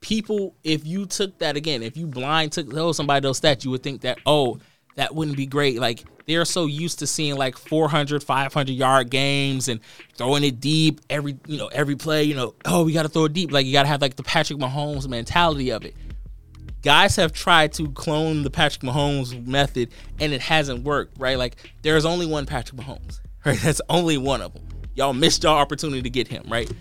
People, 0.07 0.55
if 0.63 0.87
you 0.87 1.05
took 1.05 1.37
that 1.39 1.57
again, 1.57 1.83
if 1.83 1.97
you 1.97 2.07
blind 2.07 2.53
took 2.53 2.71
told 2.71 2.95
somebody 2.95 3.19
those 3.19 3.41
stats, 3.41 3.65
you 3.65 3.71
would 3.71 3.83
think 3.83 4.01
that, 4.01 4.17
oh, 4.25 4.57
that 4.95 5.13
wouldn't 5.13 5.35
be 5.35 5.45
great. 5.45 5.79
Like 5.81 6.05
they're 6.25 6.45
so 6.45 6.65
used 6.65 6.99
to 6.99 7.07
seeing 7.07 7.35
like 7.35 7.57
400, 7.57 8.23
500 8.23 8.71
yard 8.71 9.09
games 9.09 9.67
and 9.67 9.81
throwing 10.15 10.45
it 10.45 10.61
deep 10.61 11.01
every, 11.09 11.37
you 11.45 11.57
know, 11.57 11.67
every 11.67 11.97
play, 11.97 12.23
you 12.23 12.35
know, 12.35 12.55
oh, 12.63 12.85
we 12.85 12.93
got 12.93 13.03
to 13.03 13.09
throw 13.09 13.25
it 13.25 13.33
deep. 13.33 13.51
Like 13.51 13.65
you 13.65 13.73
got 13.73 13.81
to 13.81 13.89
have 13.89 14.01
like 14.01 14.15
the 14.15 14.23
Patrick 14.23 14.59
Mahomes 14.59 15.05
mentality 15.09 15.71
of 15.71 15.83
it. 15.83 15.93
Guys 16.83 17.17
have 17.17 17.33
tried 17.33 17.73
to 17.73 17.91
clone 17.91 18.43
the 18.43 18.49
Patrick 18.49 18.83
Mahomes 18.83 19.45
method 19.45 19.91
and 20.21 20.31
it 20.31 20.39
hasn't 20.39 20.85
worked, 20.85 21.19
right? 21.19 21.37
Like 21.37 21.57
there's 21.81 22.05
only 22.05 22.25
one 22.25 22.45
Patrick 22.45 22.79
Mahomes, 22.79 23.19
right? 23.45 23.59
That's 23.59 23.81
only 23.89 24.17
one 24.17 24.41
of 24.41 24.53
them. 24.53 24.63
Y'all 24.95 25.13
missed 25.13 25.43
your 25.43 25.57
opportunity 25.57 26.01
to 26.01 26.09
get 26.09 26.29
him, 26.29 26.45
right? 26.47 26.71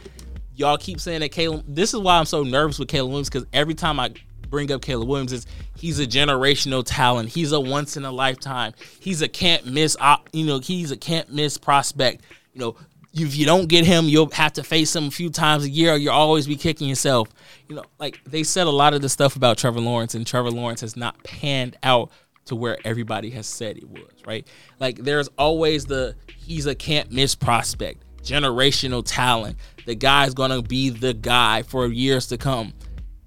Y'all 0.57 0.79
keep 0.79 1.01
saying 1.01 1.21
that 1.21 1.31
Caleb. 1.31 1.65
This 1.69 1.95
is 1.95 2.01
why 2.01 2.19
I'm 2.19 2.25
so 2.25 2.43
nervous 2.43 2.79
with 2.79 2.89
Caleb 2.89 3.11
Williams 3.11 3.29
because 3.29 3.47
every 3.53 3.75
time 3.75 4.01
I 4.01 4.13
bring 4.49 4.73
up 4.73 4.83
Caleb 4.83 5.09
Williams, 5.09 5.33
is 5.33 5.47
he's 5.77 6.01
a 6.01 6.07
generational 6.07 6.83
talent. 6.85 7.29
He's 7.29 7.53
a 7.53 7.61
once 7.61 7.97
in 7.97 8.05
a 8.05 8.11
lifetime. 8.11 8.73
He's 9.01 9.23
a 9.23 9.29
can't 9.29 9.67
miss. 9.67 9.97
You 10.33 10.47
know, 10.47 10.59
he's 10.59 10.91
a 10.91 10.97
can't 10.97 11.33
miss 11.33 11.59
prospect. 11.59 12.23
You 12.53 12.61
know, 12.61 12.77
if 13.13 13.37
you 13.37 13.47
don't 13.47 13.69
get 13.69 13.85
him, 13.87 14.07
you'll 14.07 14.31
have 14.31 14.55
to 14.55 14.63
face 14.63 14.95
him 14.95 15.05
a 15.05 15.11
few 15.11 15.31
times 15.31 15.65
a 15.65 15.71
year, 15.71 15.93
or 15.93 15.97
you'll 15.97 16.13
always 16.13 16.47
be 16.47 16.57
kicking 16.57 16.89
yourself. 16.89 17.29
You 17.69 17.77
know, 17.77 17.85
like 17.99 18.21
they 18.25 18.43
said 18.43 18.67
a 18.67 18.71
lot 18.71 18.95
of 18.95 19.03
the 19.03 19.09
stuff 19.09 19.37
about 19.37 19.59
Trevor 19.59 19.81
Lawrence, 19.81 20.15
and 20.15 20.27
Trevor 20.27 20.51
Lawrence 20.51 20.81
has 20.81 20.97
not 20.97 21.23
panned 21.23 21.77
out 21.83 22.11
to 22.47 22.55
where 22.55 22.79
everybody 22.85 23.31
has 23.31 23.47
said 23.47 23.77
he 23.77 23.85
was, 23.85 24.13
right? 24.27 24.47
Like 24.79 24.99
there's 24.99 25.29
always 25.37 25.87
the 25.87 26.15
he's 26.37 26.67
a 26.67 26.75
can't 26.75 27.11
miss 27.11 27.35
prospect 27.35 28.03
generational 28.27 29.03
talent. 29.05 29.57
The 29.87 29.95
guy's 29.95 30.35
gonna 30.35 30.63
be 30.63 30.91
the 30.91 31.15
guy 31.15 31.63
for 31.63 31.87
years 31.87 32.27
to 32.29 32.39
come. 32.39 32.73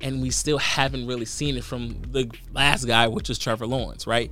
And 0.02 0.22
we 0.22 0.30
still 0.30 0.58
haven't 0.58 1.08
really 1.08 1.26
seen 1.26 1.58
it 1.58 1.64
from 1.64 2.02
the 2.12 2.32
last 2.54 2.86
guy, 2.86 3.08
which 3.08 3.30
is 3.30 3.38
Trevor 3.38 3.68
Lawrence, 3.68 4.08
right? 4.08 4.32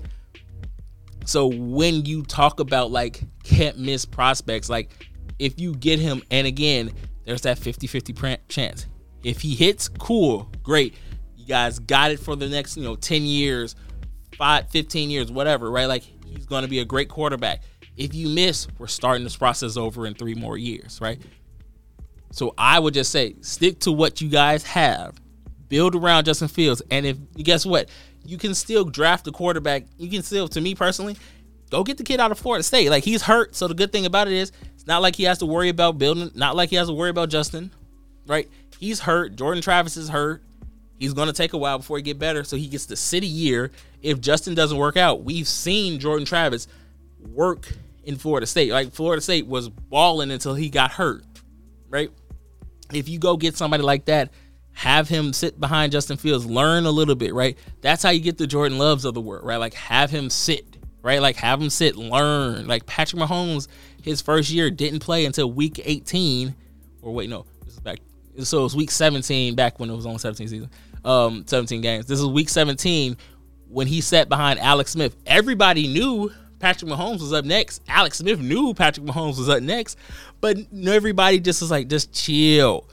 So 1.25 1.47
when 1.47 2.05
you 2.05 2.23
talk 2.23 2.59
about 2.59 2.91
like 2.91 3.21
can't 3.43 3.77
miss 3.77 4.05
prospects, 4.05 4.69
like 4.69 4.91
if 5.39 5.59
you 5.59 5.75
get 5.75 5.99
him, 5.99 6.21
and 6.31 6.47
again, 6.47 6.91
there's 7.25 7.41
that 7.41 7.57
50 7.57 7.87
50 7.87 8.37
chance. 8.47 8.85
If 9.23 9.41
he 9.41 9.55
hits, 9.55 9.89
cool, 9.89 10.49
great. 10.63 10.95
You 11.35 11.45
guys 11.45 11.79
got 11.79 12.11
it 12.11 12.19
for 12.19 12.35
the 12.35 12.47
next, 12.47 12.77
you 12.77 12.83
know, 12.83 12.95
10 12.95 13.23
years, 13.23 13.75
five, 14.37 14.69
15 14.69 15.09
years, 15.09 15.31
whatever, 15.31 15.69
right? 15.69 15.87
Like 15.87 16.03
He's 16.27 16.45
going 16.45 16.63
to 16.63 16.67
be 16.67 16.79
a 16.79 16.85
great 16.85 17.09
quarterback. 17.09 17.61
If 17.97 18.13
you 18.13 18.29
miss, 18.29 18.67
we're 18.77 18.87
starting 18.87 19.23
this 19.23 19.35
process 19.35 19.75
over 19.75 20.05
in 20.05 20.13
three 20.13 20.35
more 20.35 20.57
years, 20.57 20.99
right? 21.01 21.19
So 22.31 22.53
I 22.57 22.79
would 22.79 22.93
just 22.93 23.11
say 23.11 23.35
stick 23.41 23.79
to 23.79 23.91
what 23.91 24.21
you 24.21 24.29
guys 24.29 24.63
have, 24.63 25.19
build 25.67 25.95
around 25.95 26.25
Justin 26.25 26.47
Fields, 26.47 26.81
and 26.91 27.05
if 27.05 27.17
guess 27.35 27.65
what, 27.65 27.89
you 28.25 28.37
can 28.37 28.53
still 28.53 28.83
draft 28.83 29.27
a 29.27 29.31
quarterback. 29.31 29.85
You 29.97 30.09
can 30.09 30.21
still, 30.21 30.47
to 30.49 30.61
me 30.61 30.75
personally, 30.75 31.17
go 31.71 31.83
get 31.83 31.97
the 31.97 32.03
kid 32.03 32.19
out 32.19 32.31
of 32.31 32.37
Florida 32.37 32.63
State. 32.63 32.89
Like 32.89 33.03
he's 33.03 33.23
hurt, 33.23 33.55
so 33.55 33.67
the 33.67 33.73
good 33.73 33.91
thing 33.91 34.05
about 34.05 34.27
it 34.27 34.33
is 34.33 34.51
it's 34.75 34.85
not 34.85 35.01
like 35.01 35.15
he 35.15 35.23
has 35.23 35.39
to 35.39 35.45
worry 35.45 35.69
about 35.69 35.97
building. 35.97 36.29
Not 36.35 36.55
like 36.55 36.69
he 36.69 36.75
has 36.75 36.87
to 36.87 36.93
worry 36.93 37.09
about 37.09 37.29
Justin, 37.29 37.71
right? 38.27 38.47
He's 38.79 38.99
hurt. 38.99 39.35
Jordan 39.35 39.63
Travis 39.63 39.97
is 39.97 40.09
hurt. 40.09 40.43
He's 40.99 41.13
going 41.13 41.27
to 41.27 41.33
take 41.33 41.53
a 41.53 41.57
while 41.57 41.77
before 41.77 41.97
he 41.97 42.03
get 42.03 42.19
better, 42.19 42.43
so 42.43 42.57
he 42.57 42.67
gets 42.67 42.85
the 42.85 42.95
city 42.95 43.27
year. 43.27 43.71
If 44.01 44.19
Justin 44.19 44.55
doesn't 44.55 44.77
work 44.77 44.97
out, 44.97 45.23
we've 45.23 45.47
seen 45.47 45.99
Jordan 45.99 46.25
Travis 46.25 46.67
work 47.33 47.69
in 48.07 48.15
Florida 48.15 48.47
State. 48.47 48.71
Like 48.71 48.93
Florida 48.93 49.21
State 49.21 49.45
was 49.45 49.67
balling 49.69 50.31
until 50.31 50.55
he 50.55 50.69
got 50.69 50.91
hurt, 50.91 51.23
right? 51.89 52.09
If 52.93 53.09
you 53.09 53.19
go 53.19 53.35
get 53.35 53.57
somebody 53.57 53.83
like 53.83 54.05
that, 54.05 54.31
have 54.71 55.09
him 55.09 55.33
sit 55.33 55.59
behind 55.59 55.91
Justin 55.91 56.15
Fields, 56.15 56.45
learn 56.45 56.85
a 56.85 56.91
little 56.91 57.15
bit, 57.15 57.33
right? 57.33 57.57
That's 57.81 58.01
how 58.01 58.11
you 58.11 58.21
get 58.21 58.37
the 58.37 58.47
Jordan 58.47 58.77
Loves 58.77 59.03
of 59.03 59.13
the 59.13 59.19
world, 59.19 59.45
right? 59.45 59.57
Like 59.57 59.73
have 59.73 60.09
him 60.09 60.29
sit, 60.29 60.77
right? 61.01 61.21
Like 61.21 61.35
have 61.35 61.61
him 61.61 61.69
sit, 61.69 61.97
learn. 61.97 62.65
Like 62.65 62.85
Patrick 62.85 63.21
Mahomes, 63.21 63.67
his 64.01 64.21
first 64.21 64.51
year 64.51 64.71
didn't 64.71 64.99
play 64.99 65.25
until 65.25 65.51
week 65.51 65.81
18, 65.83 66.55
or 67.01 67.13
wait, 67.13 67.29
no, 67.29 67.45
this 67.65 67.73
is 67.73 67.79
back. 67.81 67.99
So 68.41 68.59
it 68.59 68.63
was 68.63 68.75
week 68.75 68.91
17 68.91 69.55
back 69.55 69.79
when 69.81 69.89
it 69.89 69.95
was 69.95 70.05
on 70.05 70.17
17 70.17 70.47
season, 70.47 70.69
um, 71.03 71.43
17 71.45 71.81
games. 71.81 72.05
This 72.05 72.19
is 72.19 72.25
week 72.25 72.47
17 72.47 73.17
when 73.67 73.87
he 73.87 73.99
sat 73.99 74.29
behind 74.29 74.59
Alex 74.59 74.91
Smith. 74.91 75.17
Everybody 75.25 75.87
knew 75.87 76.31
Patrick 76.59 76.91
Mahomes 76.91 77.21
was 77.21 77.33
up 77.33 77.45
next. 77.45 77.81
Alex 77.87 78.17
Smith 78.17 78.39
knew 78.39 78.73
Patrick 78.73 79.05
Mahomes 79.05 79.37
was 79.37 79.49
up 79.49 79.61
next, 79.61 79.97
but 80.41 80.57
everybody 80.85 81.39
just 81.39 81.61
was 81.61 81.71
like, 81.71 81.87
just 81.87 82.13
chill. 82.13 82.89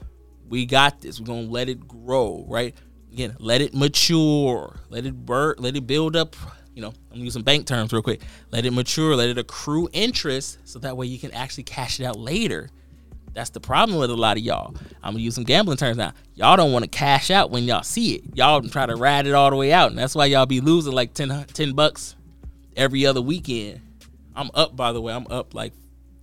We 0.47 0.65
got 0.65 1.01
this. 1.01 1.19
We're 1.19 1.25
gonna 1.25 1.47
let 1.47 1.69
it 1.69 1.87
grow, 1.87 2.45
right? 2.47 2.75
Again, 3.11 3.35
let 3.39 3.61
it 3.61 3.73
mature, 3.73 4.79
let 4.89 5.05
it 5.05 5.25
burn, 5.25 5.55
let 5.57 5.75
it 5.75 5.87
build 5.87 6.15
up. 6.15 6.35
You 6.75 6.81
know, 6.81 6.93
I'm 7.11 7.19
using 7.19 7.41
bank 7.41 7.65
terms 7.65 7.93
real 7.93 8.01
quick. 8.01 8.21
Let 8.51 8.65
it 8.65 8.71
mature, 8.71 9.15
let 9.15 9.29
it 9.29 9.37
accrue 9.37 9.87
interest, 9.93 10.59
so 10.65 10.77
that 10.79 10.97
way 10.97 11.07
you 11.07 11.17
can 11.17 11.31
actually 11.31 11.63
cash 11.63 11.99
it 11.99 12.05
out 12.05 12.19
later. 12.19 12.69
That's 13.33 13.49
the 13.49 13.59
problem 13.59 13.97
with 13.97 14.11
a 14.11 14.15
lot 14.15 14.37
of 14.37 14.43
y'all. 14.43 14.75
I'm 15.01 15.13
gonna 15.13 15.23
use 15.23 15.35
some 15.35 15.43
gambling 15.43 15.77
terms 15.77 15.97
now. 15.97 16.13
Y'all 16.35 16.57
don't 16.57 16.71
want 16.71 16.83
to 16.83 16.89
cash 16.89 17.31
out 17.31 17.51
when 17.51 17.63
y'all 17.63 17.83
see 17.83 18.15
it. 18.15 18.35
Y'all 18.35 18.61
try 18.61 18.85
to 18.85 18.95
ride 18.95 19.27
it 19.27 19.33
all 19.33 19.49
the 19.49 19.55
way 19.55 19.73
out, 19.73 19.89
and 19.89 19.97
that's 19.97 20.13
why 20.13 20.25
y'all 20.25 20.45
be 20.45 20.61
losing 20.61 20.93
like 20.93 21.13
10, 21.13 21.45
10 21.53 21.73
bucks 21.73 22.15
every 22.75 23.05
other 23.05 23.21
weekend. 23.21 23.81
I'm 24.35 24.49
up, 24.53 24.75
by 24.75 24.91
the 24.91 25.01
way. 25.01 25.13
I'm 25.13 25.27
up 25.27 25.53
like 25.53 25.73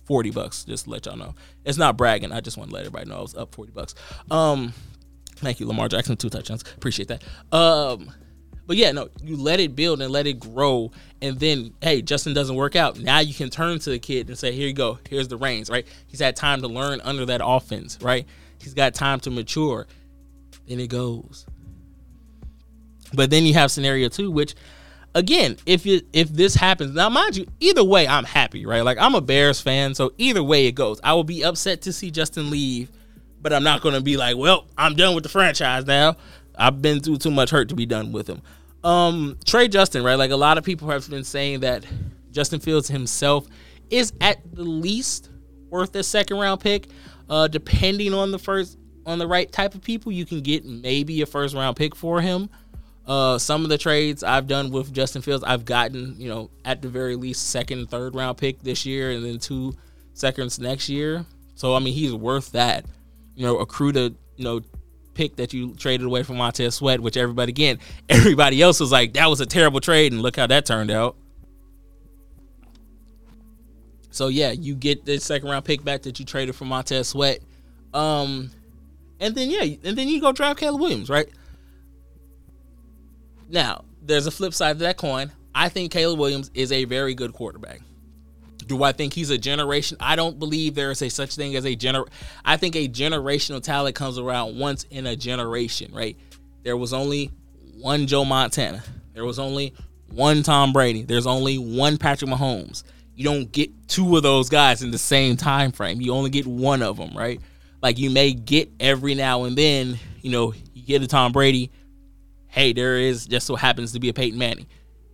40 0.05 0.31
bucks, 0.31 0.65
just 0.65 0.85
to 0.85 0.91
let 0.91 1.05
y'all 1.05 1.17
know. 1.17 1.33
It's 1.65 1.77
not 1.77 1.97
bragging. 1.97 2.31
I 2.31 2.41
just 2.41 2.57
want 2.57 2.69
to 2.69 2.75
let 2.75 2.81
everybody 2.81 3.09
know 3.09 3.17
I 3.17 3.21
was 3.21 3.35
up 3.35 3.55
40 3.55 3.71
bucks. 3.71 3.95
Um, 4.29 4.73
thank 5.37 5.59
you, 5.59 5.67
Lamar 5.67 5.87
Jackson, 5.87 6.15
two 6.17 6.29
touchdowns. 6.29 6.63
Appreciate 6.75 7.07
that. 7.07 7.23
Um, 7.51 8.11
but 8.65 8.77
yeah, 8.77 8.91
no, 8.91 9.09
you 9.21 9.35
let 9.35 9.59
it 9.59 9.75
build 9.75 10.01
and 10.01 10.11
let 10.11 10.27
it 10.27 10.39
grow. 10.39 10.91
And 11.21 11.39
then, 11.39 11.73
hey, 11.81 12.01
Justin 12.01 12.33
doesn't 12.33 12.55
work 12.55 12.75
out. 12.75 12.99
Now 12.99 13.19
you 13.19 13.33
can 13.33 13.49
turn 13.49 13.79
to 13.79 13.89
the 13.89 13.99
kid 13.99 14.29
and 14.29 14.37
say, 14.37 14.51
here 14.51 14.67
you 14.67 14.73
go. 14.73 14.99
Here's 15.09 15.27
the 15.27 15.37
reins, 15.37 15.69
right? 15.69 15.85
He's 16.07 16.19
had 16.19 16.35
time 16.35 16.61
to 16.61 16.67
learn 16.67 17.01
under 17.01 17.25
that 17.25 17.41
offense, 17.43 17.97
right? 18.01 18.25
He's 18.61 18.73
got 18.73 18.93
time 18.93 19.19
to 19.21 19.31
mature. 19.31 19.87
Then 20.67 20.79
it 20.79 20.87
goes. 20.87 21.45
But 23.13 23.29
then 23.29 23.45
you 23.45 23.53
have 23.53 23.69
scenario 23.69 24.09
two, 24.09 24.31
which 24.31 24.55
again, 25.15 25.57
if 25.65 25.85
you 25.85 26.01
if 26.13 26.29
this 26.29 26.55
happens, 26.55 26.93
now 26.93 27.09
mind 27.09 27.37
you, 27.37 27.47
either 27.59 27.83
way, 27.83 28.07
I'm 28.07 28.25
happy, 28.25 28.65
right? 28.65 28.83
Like 28.83 28.97
I'm 28.99 29.15
a 29.15 29.21
Bears 29.21 29.61
fan, 29.61 29.93
so 29.95 30.13
either 30.17 30.43
way 30.43 30.67
it 30.67 30.73
goes, 30.73 30.99
I 31.03 31.13
will 31.13 31.23
be 31.23 31.43
upset 31.43 31.81
to 31.83 31.93
see 31.93 32.11
Justin 32.11 32.49
leave, 32.49 32.91
but 33.41 33.53
I'm 33.53 33.63
not 33.63 33.81
gonna 33.81 34.01
be 34.01 34.17
like, 34.17 34.37
well, 34.37 34.67
I'm 34.77 34.95
done 34.95 35.15
with 35.15 35.23
the 35.23 35.29
franchise 35.29 35.85
now. 35.85 36.15
I've 36.57 36.81
been 36.81 36.99
through 36.99 37.17
too 37.17 37.31
much 37.31 37.49
hurt 37.49 37.69
to 37.69 37.75
be 37.75 37.85
done 37.85 38.11
with 38.11 38.27
him. 38.27 38.41
Um, 38.83 39.37
Trey 39.45 39.67
Justin, 39.67 40.03
right? 40.03 40.15
Like 40.15 40.31
a 40.31 40.35
lot 40.35 40.57
of 40.57 40.63
people 40.63 40.89
have 40.89 41.09
been 41.09 41.23
saying 41.23 41.61
that 41.61 41.85
Justin 42.31 42.59
Fields 42.59 42.87
himself 42.87 43.47
is 43.89 44.13
at 44.21 44.39
the 44.53 44.63
least 44.63 45.29
worth 45.69 45.95
a 45.95 46.03
second 46.03 46.37
round 46.37 46.61
pick. 46.61 46.87
Uh, 47.29 47.47
depending 47.47 48.13
on 48.13 48.31
the 48.31 48.39
first 48.39 48.77
on 49.05 49.19
the 49.19 49.27
right 49.27 49.51
type 49.51 49.75
of 49.75 49.81
people, 49.81 50.11
you 50.11 50.25
can 50.25 50.41
get 50.41 50.65
maybe 50.65 51.21
a 51.21 51.25
first 51.25 51.55
round 51.55 51.75
pick 51.75 51.95
for 51.95 52.21
him. 52.21 52.49
Uh, 53.05 53.37
some 53.37 53.63
of 53.63 53.69
the 53.69 53.77
trades 53.77 54.23
I've 54.23 54.47
done 54.47 54.71
with 54.71 54.93
Justin 54.93 55.21
Fields, 55.21 55.43
I've 55.43 55.65
gotten, 55.65 56.15
you 56.17 56.29
know, 56.29 56.49
at 56.63 56.81
the 56.81 56.87
very 56.87 57.15
least 57.15 57.49
second, 57.49 57.89
third 57.89 58.15
round 58.15 58.37
pick 58.37 58.61
this 58.63 58.85
year, 58.85 59.11
and 59.11 59.25
then 59.25 59.39
two 59.39 59.75
seconds 60.13 60.57
next 60.59 60.87
year. 60.87 61.25
So 61.55 61.75
I 61.75 61.79
mean, 61.79 61.93
he's 61.93 62.13
worth 62.13 62.51
that. 62.53 62.85
You 63.35 63.45
know, 63.45 63.57
accrue 63.59 63.91
to 63.93 64.13
you 64.37 64.43
know 64.43 64.61
pick 65.13 65.35
that 65.35 65.53
you 65.53 65.73
traded 65.75 66.05
away 66.05 66.23
from 66.23 66.37
Montez 66.37 66.75
Sweat, 66.75 66.99
which 66.99 67.17
everybody 67.17 67.51
again, 67.51 67.79
everybody 68.09 68.61
else 68.61 68.79
was 68.79 68.91
like 68.91 69.13
that 69.13 69.27
was 69.27 69.41
a 69.41 69.45
terrible 69.45 69.81
trade, 69.81 70.13
and 70.13 70.21
look 70.21 70.37
how 70.37 70.47
that 70.47 70.65
turned 70.65 70.91
out. 70.91 71.15
So 74.11 74.27
yeah, 74.27 74.51
you 74.51 74.75
get 74.75 75.05
the 75.05 75.19
second 75.19 75.49
round 75.49 75.65
pick 75.65 75.83
back 75.83 76.03
that 76.03 76.19
you 76.19 76.25
traded 76.25 76.55
for 76.55 76.65
Montez 76.65 77.09
Sweat, 77.09 77.39
um, 77.93 78.51
and 79.19 79.35
then 79.35 79.49
yeah, 79.49 79.63
and 79.83 79.97
then 79.97 80.07
you 80.07 80.21
go 80.21 80.31
draft 80.31 80.59
Caleb 80.59 80.79
Williams, 80.79 81.09
right? 81.09 81.27
Now, 83.53 83.85
there's 84.01 84.25
a 84.25 84.31
flip 84.31 84.53
side 84.53 84.79
to 84.79 84.83
that 84.85 84.97
coin. 84.97 85.31
I 85.53 85.69
think 85.69 85.91
Caleb 85.91 86.19
Williams 86.19 86.49
is 86.55 86.71
a 86.71 86.85
very 86.85 87.13
good 87.13 87.33
quarterback. 87.33 87.81
Do 88.65 88.81
I 88.83 88.93
think 88.93 89.13
he's 89.13 89.29
a 89.29 89.37
generation? 89.37 89.95
I 89.99 90.15
don't 90.15 90.39
believe 90.39 90.73
there 90.73 90.89
is 90.89 91.03
a 91.03 91.09
such 91.09 91.35
thing 91.35 91.55
as 91.55 91.63
a 91.63 91.75
gener. 91.75 92.07
I 92.43 92.57
think 92.57 92.75
a 92.75 92.87
generational 92.87 93.61
talent 93.61 93.95
comes 93.95 94.17
around 94.17 94.57
once 94.57 94.85
in 94.89 95.05
a 95.05 95.15
generation, 95.15 95.93
right? 95.93 96.17
There 96.63 96.75
was 96.75 96.93
only 96.93 97.29
one 97.75 98.07
Joe 98.07 98.25
Montana. 98.25 98.83
There 99.13 99.25
was 99.25 99.37
only 99.37 99.75
one 100.09 100.41
Tom 100.41 100.73
Brady. 100.73 101.03
There's 101.03 101.27
only 101.27 101.57
one 101.57 101.97
Patrick 101.97 102.31
Mahomes. 102.31 102.83
You 103.15 103.25
don't 103.25 103.51
get 103.51 103.87
two 103.87 104.17
of 104.17 104.23
those 104.23 104.49
guys 104.49 104.81
in 104.81 104.89
the 104.89 104.97
same 104.97 105.37
time 105.37 105.71
frame. 105.71 106.01
You 106.01 106.13
only 106.13 106.31
get 106.31 106.47
one 106.47 106.81
of 106.81 106.97
them, 106.97 107.15
right? 107.15 107.39
Like 107.83 107.99
you 107.99 108.09
may 108.09 108.33
get 108.33 108.71
every 108.79 109.13
now 109.13 109.43
and 109.43 109.55
then, 109.55 109.99
you 110.21 110.31
know, 110.31 110.53
you 110.73 110.83
get 110.83 111.03
a 111.03 111.07
Tom 111.07 111.31
Brady, 111.31 111.69
hey, 112.53 112.71
there 112.71 112.97
is 112.97 113.25
just 113.25 113.47
so 113.47 113.55
happens 113.55 113.93
to 113.93 113.99
be 113.99 114.09
a 114.09 114.13
Peyton 114.13 114.37
Manning. 114.37 114.67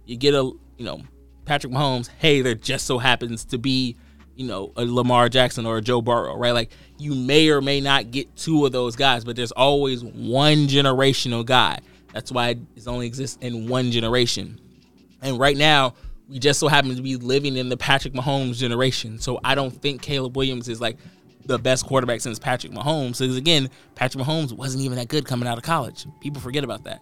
You 0.06 0.18
get 0.18 0.34
a, 0.34 0.44
you 0.78 0.86
know, 0.86 1.02
Patrick 1.46 1.72
Mahomes, 1.72 2.10
hey, 2.20 2.42
there 2.42 2.54
just 2.54 2.86
so 2.86 2.98
happens 2.98 3.46
to 3.46 3.58
be, 3.58 3.96
you 4.36 4.46
know, 4.46 4.74
a 4.76 4.84
Lamar 4.84 5.30
Jackson 5.30 5.66
or 5.66 5.78
a 5.78 5.82
Joe 5.82 6.02
Burrow, 6.02 6.36
right? 6.36 6.52
Like 6.52 6.70
you 6.98 7.16
may 7.16 7.48
or 7.48 7.62
may 7.62 7.80
not 7.80 8.12
get 8.12 8.36
two 8.36 8.66
of 8.66 8.74
those 8.74 8.98
guys, 8.98 9.24
but 9.24 9.38
there's 9.38 9.54
always 9.54 10.04
one 10.04 10.68
generational 10.68 11.46
guy. 11.46 11.80
That's 12.14 12.30
why 12.30 12.50
it 12.50 12.88
only 12.88 13.08
exists 13.08 13.38
in 13.40 13.70
one 13.70 13.92
generation. 13.92 14.60
And 15.22 15.40
right 15.40 15.56
now, 15.56 15.94
we 16.28 16.40
just 16.40 16.60
so 16.60 16.68
happen 16.68 16.94
to 16.94 17.02
be 17.02 17.16
living 17.16 17.56
in 17.56 17.70
the 17.70 17.78
Patrick 17.78 18.14
Mahomes 18.14 18.58
generation. 18.58 19.18
So 19.18 19.40
I 19.46 19.56
don't 19.56 19.72
think 19.72 20.02
Caleb 20.02 20.36
Williams 20.36 20.68
is 20.68 20.82
like 20.82 20.98
the 21.46 21.58
best 21.58 21.86
quarterback 21.86 22.20
since 22.20 22.38
Patrick 22.38 22.74
Mahomes. 22.74 23.20
Because 23.20 23.38
again, 23.38 23.70
Patrick 23.96 24.26
Mahomes 24.26 24.52
wasn't 24.52 24.84
even 24.84 24.98
that 24.98 25.08
good 25.08 25.24
coming 25.24 25.48
out 25.48 25.58
of 25.58 25.64
college. 25.64 26.06
People 26.20 26.42
forget 26.42 26.66
about 26.66 26.84
that. 26.84 27.02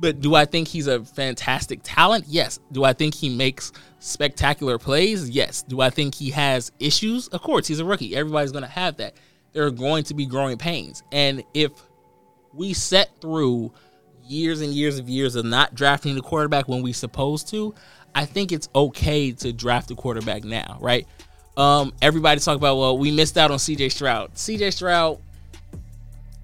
But 0.00 0.20
do 0.20 0.34
I 0.34 0.46
think 0.46 0.66
he's 0.66 0.86
a 0.86 1.04
fantastic 1.04 1.80
talent? 1.82 2.24
Yes. 2.26 2.58
Do 2.72 2.84
I 2.84 2.94
think 2.94 3.14
he 3.14 3.28
makes 3.28 3.70
spectacular 3.98 4.78
plays? 4.78 5.28
Yes. 5.28 5.62
Do 5.62 5.82
I 5.82 5.90
think 5.90 6.14
he 6.14 6.30
has 6.30 6.72
issues? 6.80 7.28
Of 7.28 7.42
course, 7.42 7.66
he's 7.66 7.80
a 7.80 7.84
rookie. 7.84 8.16
Everybody's 8.16 8.50
going 8.50 8.64
to 8.64 8.70
have 8.70 8.96
that. 8.96 9.14
There 9.52 9.66
are 9.66 9.70
going 9.70 10.04
to 10.04 10.14
be 10.14 10.24
growing 10.24 10.56
pains. 10.56 11.02
And 11.12 11.44
if 11.52 11.72
we 12.54 12.72
set 12.72 13.10
through 13.20 13.72
years 14.26 14.62
and 14.62 14.72
years 14.72 14.98
of 14.98 15.08
years 15.08 15.34
of 15.36 15.44
not 15.44 15.74
drafting 15.74 16.14
the 16.14 16.22
quarterback 16.22 16.66
when 16.66 16.82
we 16.82 16.92
supposed 16.94 17.48
to, 17.48 17.74
I 18.14 18.24
think 18.24 18.52
it's 18.52 18.68
okay 18.74 19.32
to 19.32 19.52
draft 19.52 19.88
the 19.88 19.94
quarterback 19.94 20.44
now, 20.44 20.78
right? 20.80 21.06
Um, 21.56 21.92
everybody's 22.00 22.44
talking 22.44 22.60
about, 22.60 22.76
well, 22.78 22.96
we 22.96 23.10
missed 23.10 23.36
out 23.36 23.50
on 23.50 23.58
CJ 23.58 23.92
Stroud. 23.92 24.34
CJ 24.34 24.72
Stroud, 24.72 25.20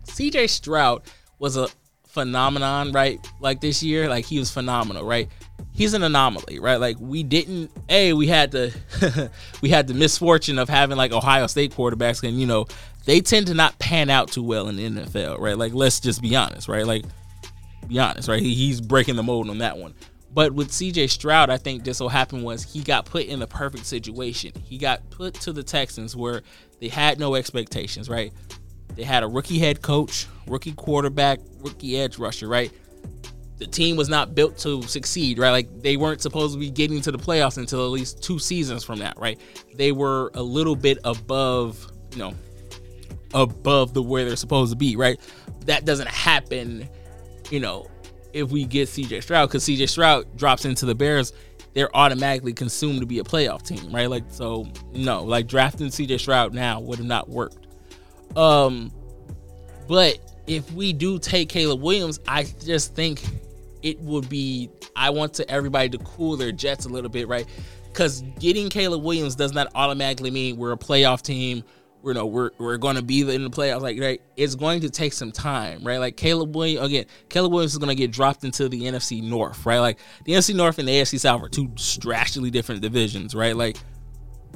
CJ 0.04 0.50
Stroud 0.50 1.02
was 1.38 1.57
a 1.57 1.68
phenomenon, 2.16 2.92
right? 2.92 3.20
Like 3.40 3.60
this 3.60 3.82
year, 3.82 4.08
like 4.08 4.24
he 4.24 4.38
was 4.38 4.50
phenomenal, 4.50 5.04
right? 5.04 5.28
He's 5.72 5.92
an 5.92 6.02
anomaly, 6.02 6.58
right? 6.58 6.80
Like 6.80 6.96
we 6.98 7.22
didn't, 7.22 7.70
a 7.90 8.14
we 8.14 8.26
had 8.26 8.52
the 8.52 9.30
we 9.60 9.68
had 9.68 9.86
the 9.86 9.92
misfortune 9.92 10.58
of 10.58 10.70
having 10.70 10.96
like 10.96 11.12
Ohio 11.12 11.46
State 11.46 11.72
quarterbacks, 11.72 12.26
and 12.26 12.40
you 12.40 12.46
know 12.46 12.66
they 13.04 13.20
tend 13.20 13.48
to 13.48 13.54
not 13.54 13.78
pan 13.78 14.08
out 14.08 14.32
too 14.32 14.42
well 14.42 14.68
in 14.68 14.76
the 14.76 14.88
NFL, 14.88 15.38
right? 15.38 15.58
Like 15.58 15.74
let's 15.74 16.00
just 16.00 16.22
be 16.22 16.34
honest, 16.34 16.68
right? 16.68 16.86
Like 16.86 17.04
be 17.86 17.98
honest, 17.98 18.28
right? 18.28 18.40
He, 18.40 18.54
he's 18.54 18.80
breaking 18.80 19.16
the 19.16 19.22
mold 19.22 19.50
on 19.50 19.58
that 19.58 19.76
one. 19.76 19.92
But 20.32 20.52
with 20.52 20.70
CJ 20.70 21.10
Stroud, 21.10 21.50
I 21.50 21.58
think 21.58 21.84
this 21.84 22.00
will 22.00 22.08
happen 22.08 22.42
was 22.42 22.62
he 22.62 22.80
got 22.80 23.04
put 23.04 23.26
in 23.26 23.40
the 23.40 23.46
perfect 23.46 23.84
situation. 23.84 24.52
He 24.64 24.78
got 24.78 25.08
put 25.10 25.34
to 25.34 25.52
the 25.52 25.62
Texans 25.62 26.16
where 26.16 26.42
they 26.80 26.88
had 26.88 27.18
no 27.18 27.34
expectations, 27.34 28.08
right? 28.08 28.32
They 28.95 29.03
had 29.03 29.22
a 29.22 29.28
rookie 29.28 29.59
head 29.59 29.82
coach, 29.82 30.26
rookie 30.47 30.72
quarterback, 30.72 31.41
rookie 31.61 31.99
edge 31.99 32.18
rusher, 32.18 32.49
right? 32.49 32.72
the 33.59 33.66
team 33.66 33.97
was 33.97 34.09
not 34.09 34.34
built 34.34 34.59
to 34.59 34.82
succeed, 34.82 35.39
right? 35.39 35.51
Like 35.51 35.82
they 35.82 35.97
weren't 35.97 36.20
supposed 36.20 36.55
to 36.55 36.61
be 36.61 36.70
getting 36.70 37.01
to 37.03 37.12
the 37.12 37.18
playoffs 37.18 37.57
until 37.57 37.84
at 37.84 37.91
least 37.91 38.22
two 38.22 38.39
seasons 38.39 38.84
from 38.84 38.99
now, 38.99 39.12
right? 39.16 39.41
They 39.74 39.93
were 39.93 40.30
a 40.34 40.43
little 40.43 40.76
bit 40.76 40.99
above, 41.05 41.91
you 42.12 42.18
know, 42.18 42.34
above 43.32 43.95
the 43.95 44.03
where 44.03 44.24
they're 44.24 44.37
supposed 44.37 44.72
to 44.72 44.76
be, 44.76 44.97
right? 44.97 45.18
That 45.64 45.84
doesn't 45.84 46.09
happen, 46.09 46.89
you 47.51 47.61
know, 47.61 47.87
if 48.32 48.51
we 48.51 48.64
get 48.64 48.89
CJ 48.89 49.22
Stroud 49.22 49.49
because 49.49 49.64
CJ 49.64 49.89
Stroud 49.89 50.37
drops 50.37 50.66
into 50.66 50.84
the 50.84 50.95
Bears, 50.95 51.32
they're 51.72 51.95
automatically 51.97 52.53
consumed 52.53 53.01
to 53.01 53.07
be 53.07 53.20
a 53.20 53.24
playoff 53.24 53.62
team, 53.62 53.91
right? 53.91 54.11
Like 54.11 54.24
so, 54.28 54.66
no, 54.93 55.24
like 55.24 55.47
drafting 55.47 55.89
CJ 55.89 56.20
Stroud 56.20 56.53
now 56.53 56.80
would 56.80 56.99
have 56.99 57.07
not 57.07 57.30
worked. 57.30 57.65
Um, 58.35 58.93
but 59.89 60.18
if 60.47 60.70
we 60.72 60.93
do 60.93 61.18
take 61.18 61.49
Caleb 61.49 61.81
Williams, 61.81 62.20
I 62.27 62.45
just 62.64 62.95
think 62.95 63.22
it 63.83 64.01
would 64.01 64.29
be. 64.29 64.70
I 64.95 65.11
want 65.11 65.35
to 65.35 65.51
everybody 65.51 65.91
to 65.91 65.99
cool 65.99 66.37
their 66.37 66.53
jets 66.53 66.87
a 66.87 66.89
little 66.89 67.11
bit, 67.11 67.29
right? 67.29 67.47
Because 67.85 68.22
getting 68.39 68.68
Caleb 68.68 69.03
Williams 69.03 69.37
does 69.37 69.53
not 69.53 69.68
automatically 69.74 70.31
mean 70.31 70.57
we're 70.57 70.72
a 70.72 70.79
playoff 70.79 71.22
team 71.22 71.62
you 72.07 72.14
know 72.14 72.27
we're 72.27 72.51
we're 72.59 72.77
going 72.77 72.97
to 72.97 73.03
be 73.03 73.22
in 73.22 73.43
the 73.43 73.51
playoffs 73.51 73.81
like 73.81 73.99
right 74.01 74.20
it's 74.37 74.55
going 74.55 74.81
to 74.81 74.91
take 74.91 75.12
some 75.12 75.33
time 75.33 75.83
right 75.83 75.99
like 75.99 76.16
Caleb 76.16 76.55
Williams 76.55 76.87
again 76.87 77.07
Caleb 77.29 77.53
Williams 77.53 77.72
is 77.72 77.79
going 77.79 77.89
to 77.89 77.95
get 77.95 78.12
dropped 78.12 78.45
into 78.45 78.68
the 78.68 78.83
NFC 78.83 79.22
North 79.22 79.66
right 79.66 79.81
like 79.81 79.99
the 80.24 80.33
NFC 80.33 80.55
North 80.55 80.79
and 80.79 80.87
the 80.87 80.93
AFC 80.93 81.18
South 81.18 81.43
are 81.43 81.49
two 81.49 81.68
drastically 81.99 82.51
different 82.51 82.81
divisions 82.81 83.35
right 83.35 83.57
like 83.57 83.77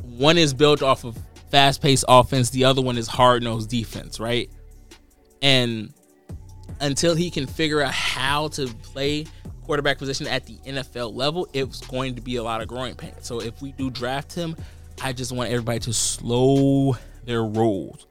one 0.03 0.39
is 0.39 0.55
built 0.55 0.83
off 0.83 1.05
of 1.05 1.19
fast-paced 1.51 2.05
offense 2.09 2.51
the 2.51 2.65
other 2.65 2.83
one 2.83 2.97
is 2.97 3.07
hard-nosed 3.07 3.69
defense 3.69 4.21
right 4.21 4.51
and 5.43 5.93
until 6.81 7.15
he 7.15 7.31
can 7.31 7.47
figure 7.47 7.83
out 7.83 7.93
how 7.93 8.49
to 8.49 8.67
play 8.83 9.27
quarterback 9.65 9.99
position 9.99 10.27
at 10.27 10.47
the 10.47 10.57
NFL 10.67 11.15
level 11.15 11.49
it's 11.53 11.81
going 11.87 12.15
to 12.15 12.21
be 12.21 12.37
a 12.37 12.43
lot 12.43 12.61
of 12.61 12.69
growing 12.69 12.95
pains 12.95 13.27
so 13.27 13.41
if 13.41 13.61
we 13.61 13.73
do 13.73 13.91
draft 13.91 14.33
him 14.33 14.57
I 15.03 15.13
just 15.13 15.33
want 15.33 15.51
everybody 15.51 15.79
to 15.81 15.93
slow 15.93 16.97
their 17.25 17.43
rolls. 17.43 18.07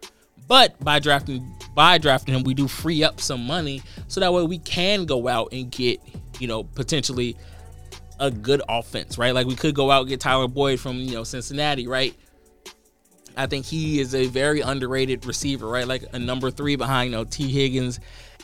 But 0.47 0.79
by 0.83 0.99
drafting 0.99 1.55
by 1.75 1.99
drafting 1.99 2.33
him, 2.33 2.43
we 2.43 2.55
do 2.55 2.67
free 2.67 3.03
up 3.03 3.21
some 3.21 3.45
money 3.45 3.83
so 4.07 4.19
that 4.19 4.33
way 4.33 4.43
we 4.43 4.57
can 4.57 5.05
go 5.05 5.27
out 5.27 5.49
and 5.51 5.69
get, 5.69 5.99
you 6.39 6.47
know, 6.47 6.63
potentially 6.63 7.37
a 8.19 8.31
good 8.31 8.61
offense, 8.67 9.17
right? 9.19 9.33
Like 9.33 9.45
we 9.45 9.55
could 9.55 9.75
go 9.75 9.91
out 9.91 10.01
and 10.01 10.09
get 10.09 10.19
Tyler 10.19 10.47
Boyd 10.47 10.79
from, 10.79 10.97
you 10.97 11.13
know, 11.13 11.23
Cincinnati, 11.23 11.87
right? 11.87 12.15
I 13.39 13.47
think 13.47 13.65
he 13.65 13.99
is 13.99 14.13
a 14.13 14.27
very 14.27 14.61
underrated 14.61 15.25
receiver, 15.25 15.67
right? 15.67 15.87
Like 15.87 16.03
a 16.13 16.19
number 16.19 16.51
three 16.51 16.75
behind, 16.75 17.11
you 17.11 17.17
know, 17.17 17.23
Tee 17.23 17.51
Higgins 17.51 17.99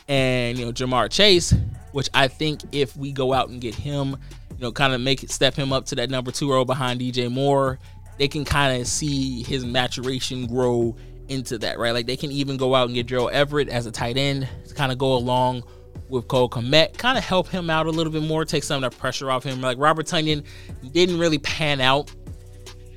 and, 0.08 0.58
you 0.58 0.64
know, 0.64 0.72
Ja'Marr 0.72 1.10
Chase, 1.10 1.54
which 1.92 2.08
I 2.14 2.28
think 2.28 2.62
if 2.72 2.96
we 2.96 3.12
go 3.12 3.32
out 3.32 3.48
and 3.48 3.60
get 3.60 3.74
him, 3.74 4.16
you 4.50 4.60
know, 4.60 4.72
kind 4.72 4.92
of 4.92 5.00
make 5.00 5.22
it 5.22 5.30
step 5.30 5.54
him 5.54 5.72
up 5.72 5.86
to 5.86 5.94
that 5.96 6.10
number 6.10 6.30
two 6.30 6.50
role 6.50 6.64
behind 6.64 7.00
DJ 7.00 7.30
Moore 7.30 7.78
they 8.18 8.28
can 8.28 8.44
kind 8.44 8.80
of 8.80 8.86
see 8.86 9.42
his 9.42 9.64
maturation 9.64 10.46
grow 10.46 10.96
into 11.28 11.58
that, 11.58 11.78
right? 11.78 11.92
Like 11.92 12.06
they 12.06 12.16
can 12.16 12.30
even 12.30 12.56
go 12.56 12.74
out 12.74 12.86
and 12.86 12.94
get 12.94 13.06
Gerald 13.06 13.32
Everett 13.32 13.68
as 13.68 13.86
a 13.86 13.90
tight 13.90 14.16
end 14.16 14.48
to 14.68 14.74
kind 14.74 14.92
of 14.92 14.98
go 14.98 15.14
along 15.14 15.64
with 16.08 16.28
Cole 16.28 16.48
Kmet, 16.48 16.96
kind 16.96 17.18
of 17.18 17.24
help 17.24 17.48
him 17.48 17.68
out 17.68 17.86
a 17.86 17.90
little 17.90 18.12
bit 18.12 18.22
more, 18.22 18.44
take 18.44 18.62
some 18.62 18.82
of 18.82 18.90
that 18.90 18.98
pressure 18.98 19.30
off 19.30 19.42
him. 19.42 19.60
Like 19.60 19.78
Robert 19.78 20.06
Tonyan 20.06 20.44
didn't 20.92 21.18
really 21.18 21.38
pan 21.38 21.80
out 21.80 22.12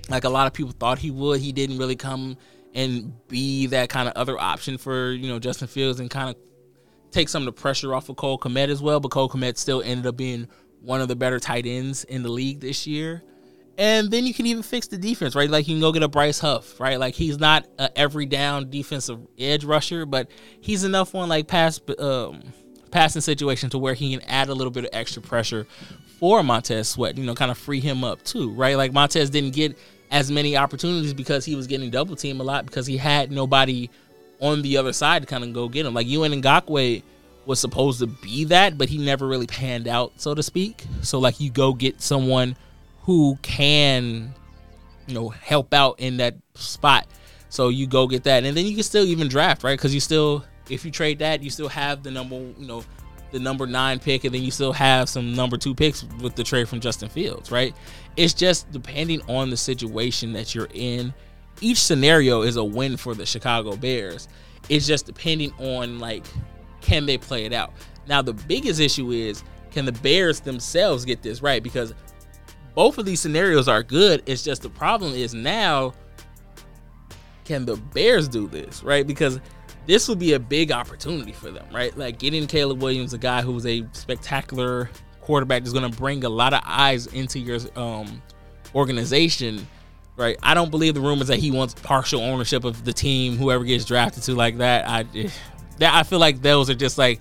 like 0.10 0.24
a 0.24 0.30
lot 0.30 0.48
of 0.48 0.54
people 0.54 0.72
thought 0.72 1.00
he 1.00 1.12
would. 1.12 1.40
He 1.40 1.52
didn't 1.52 1.78
really 1.78 1.96
come 1.96 2.38
and 2.74 3.14
be 3.28 3.68
that 3.68 3.90
kind 3.90 4.08
of 4.08 4.16
other 4.16 4.40
option 4.40 4.78
for, 4.78 5.12
you 5.12 5.28
know, 5.28 5.40
Justin 5.40 5.68
Fields 5.68 6.00
and 6.00 6.10
kind 6.10 6.30
of 6.30 6.36
take 7.12 7.30
some 7.30 7.44
of 7.44 7.46
the 7.56 7.62
pressure 7.62 7.94
off 7.94 8.10
of 8.10 8.16
Cole 8.16 8.38
Kmet 8.38 8.70
as 8.70 8.82
well. 8.82 9.00
But 9.00 9.12
Cole 9.12 9.30
Kmet 9.30 9.58
still 9.58 9.82
ended 9.82 10.06
up 10.06 10.18
being 10.18 10.48
one 10.82 11.02
of 11.02 11.08
the 11.08 11.16
better 11.16 11.40
tight 11.40 11.66
ends 11.66 12.04
in 12.04 12.24
the 12.24 12.30
league 12.30 12.60
this 12.60 12.88
year. 12.88 13.24
And 13.78 14.12
then 14.12 14.26
you 14.26 14.34
can 14.34 14.46
even 14.46 14.62
fix 14.62 14.88
the 14.88 14.98
defense, 14.98 15.36
right? 15.36 15.50
Like 15.50 15.68
you 15.68 15.76
can 15.76 15.82
go 15.82 15.94
get 15.94 16.04
a 16.04 16.10
Bryce 16.10 16.40
Huff, 16.40 16.80
right? 16.82 17.00
Like 17.00 17.16
he's 17.16 17.40
not 17.40 17.66
a 17.78 17.98
every 17.98 18.26
down 18.26 18.70
defensive 18.70 19.20
edge 19.38 19.64
rusher, 19.64 20.06
but 20.06 20.30
he's 20.60 20.84
enough 20.84 21.16
on 21.16 21.30
like 21.30 21.48
pass 21.48 21.80
um, 21.98 22.44
passing 22.92 23.22
situation 23.22 23.70
to 23.70 23.78
where 23.78 23.94
he 23.94 24.12
can 24.18 24.28
add 24.28 24.50
a 24.50 24.54
little 24.54 24.72
bit 24.72 24.84
of 24.84 24.90
extra 24.92 25.22
pressure 25.22 25.66
for 26.20 26.44
Montez 26.44 26.90
Sweat. 26.90 27.18
You 27.18 27.26
know, 27.26 27.36
kind 27.36 27.52
of 27.52 27.58
free 27.58 27.80
him 27.80 28.04
up 28.04 28.22
too, 28.24 28.52
right? 28.52 28.76
Like 28.76 28.92
Montez 28.92 29.30
didn't 29.30 29.54
get 29.54 29.78
as 30.12 30.32
many 30.32 30.58
opportunities 30.58 31.14
because 31.14 31.46
he 31.46 31.56
was 31.56 31.68
getting 31.68 31.90
double 31.90 32.16
team 32.16 32.40
a 32.40 32.44
lot 32.44 32.66
because 32.66 32.88
he 32.88 32.98
had 32.98 33.32
nobody 33.32 33.90
on 34.40 34.62
the 34.62 34.78
other 34.78 34.94
side 34.94 35.22
to 35.22 35.28
kind 35.28 35.44
of 35.44 35.54
go 35.54 35.68
get 35.68 35.86
him. 35.86 35.94
Like 35.94 36.08
Ewan 36.08 36.32
Ngakoue 36.42 37.04
was 37.46 37.60
supposed 37.60 38.00
to 38.00 38.08
be 38.08 38.46
that, 38.46 38.78
but 38.78 38.90
he 38.90 38.98
never 38.98 39.28
really 39.28 39.48
panned 39.48 39.88
out, 39.88 40.14
so 40.18 40.34
to 40.34 40.44
speak. 40.44 40.84
So 41.02 41.20
like 41.20 41.40
you 41.40 41.50
go 41.52 41.74
get 41.74 42.02
someone 42.02 42.56
who 43.04 43.38
can, 43.42 44.34
you 45.08 45.14
know, 45.14 45.30
help 45.30 45.74
out 45.74 46.00
in 46.00 46.18
that 46.18 46.36
spot. 46.56 47.08
So 47.50 47.70
you 47.70 47.88
go 47.88 48.08
get 48.08 48.24
that, 48.26 48.44
and 48.44 48.56
then 48.56 48.66
you 48.66 48.76
can 48.76 48.84
still 48.84 49.04
even 49.04 49.28
draft, 49.28 49.64
right? 49.64 49.78
Because 49.78 49.94
you 49.94 50.00
still, 50.00 50.46
if 50.70 50.86
you 50.86 50.92
trade 50.92 51.20
that, 51.20 51.42
you 51.42 51.50
still 51.50 51.70
have 51.70 52.04
the 52.04 52.12
number, 52.12 52.36
you 52.36 52.68
know, 52.68 52.84
the 53.32 53.40
number 53.40 53.68
nine 53.68 54.00
pick, 54.00 54.24
and 54.24 54.34
then 54.34 54.42
you 54.42 54.52
still 54.52 54.74
have 54.74 55.10
some 55.10 55.34
number 55.34 55.58
two 55.58 55.76
picks 55.76 56.04
with 56.22 56.36
the 56.36 56.44
trade 56.44 56.68
from 56.68 56.80
Justin 56.80 57.10
Fields, 57.10 57.52
right? 57.52 57.76
It's 58.18 58.34
just 58.34 58.72
depending 58.72 59.22
on 59.28 59.50
the 59.50 59.58
situation 59.58 60.34
that 60.34 60.56
you're 60.56 60.70
in. 60.74 61.14
Each 61.62 61.82
scenario 61.82 62.42
is 62.42 62.56
a 62.56 62.64
win 62.64 62.98
for 62.98 63.14
the 63.14 63.26
Chicago 63.26 63.76
Bears. 63.76 64.28
It's 64.70 64.88
just 64.88 65.06
depending 65.06 65.52
on 65.60 66.00
like, 66.00 66.26
can 66.82 67.06
they 67.06 67.18
play 67.18 67.46
it 67.46 67.54
out? 67.54 67.74
Now 68.08 68.22
the 68.22 68.34
biggest 68.34 68.80
issue 68.80 69.12
is 69.12 69.44
can 69.72 69.86
the 69.86 69.92
Bears 69.92 70.40
themselves 70.40 71.06
get 71.06 71.22
this 71.22 71.42
right? 71.42 71.62
Because 71.62 71.94
both 72.74 72.98
of 72.98 73.06
these 73.06 73.20
scenarios 73.20 73.68
are 73.68 73.84
good. 73.84 74.24
It's 74.26 74.44
just 74.44 74.62
the 74.62 74.70
problem 74.70 75.14
is 75.14 75.34
now 75.34 75.94
can 77.44 77.66
the 77.66 77.76
Bears 77.76 78.28
do 78.28 78.48
this, 78.48 78.84
right? 78.84 79.06
Because 79.06 79.40
this 79.90 80.08
would 80.08 80.20
be 80.20 80.34
a 80.34 80.40
big 80.40 80.72
opportunity 80.72 81.32
for 81.32 81.50
them, 81.50 81.66
right? 81.74 81.98
Like 81.98 82.20
getting 82.20 82.46
Caleb 82.46 82.80
Williams, 82.80 83.14
a 83.14 83.18
guy 83.18 83.42
who's 83.42 83.66
a 83.66 83.84
spectacular 83.94 84.88
quarterback, 85.20 85.64
is 85.64 85.74
going 85.74 85.92
to 85.92 85.98
bring 85.98 86.24
a 86.26 86.30
lot 86.30 86.54
of 86.54 86.62
eyes 86.64 87.08
into 87.08 87.40
your 87.40 87.58
um, 87.76 88.22
organization, 88.76 89.68
right? 90.16 90.38
I 90.44 90.54
don't 90.54 90.70
believe 90.70 90.94
the 90.94 91.02
rumors 91.02 91.30
that 91.30 91.40
he 91.40 91.50
wants 91.50 91.74
partial 91.74 92.22
ownership 92.22 92.66
of 92.66 92.86
the 92.86 92.94
team, 92.94 93.36
whoever 93.36 93.64
gets 93.64 93.84
drafted 93.84 94.22
to 94.24 94.36
like 94.36 94.60
that. 94.60 94.88
I 94.88 95.06
that 95.80 95.96
I 95.96 96.04
feel 96.04 96.20
like 96.20 96.44
those 96.44 96.70
are 96.70 96.76
just 96.76 97.00
like 97.00 97.20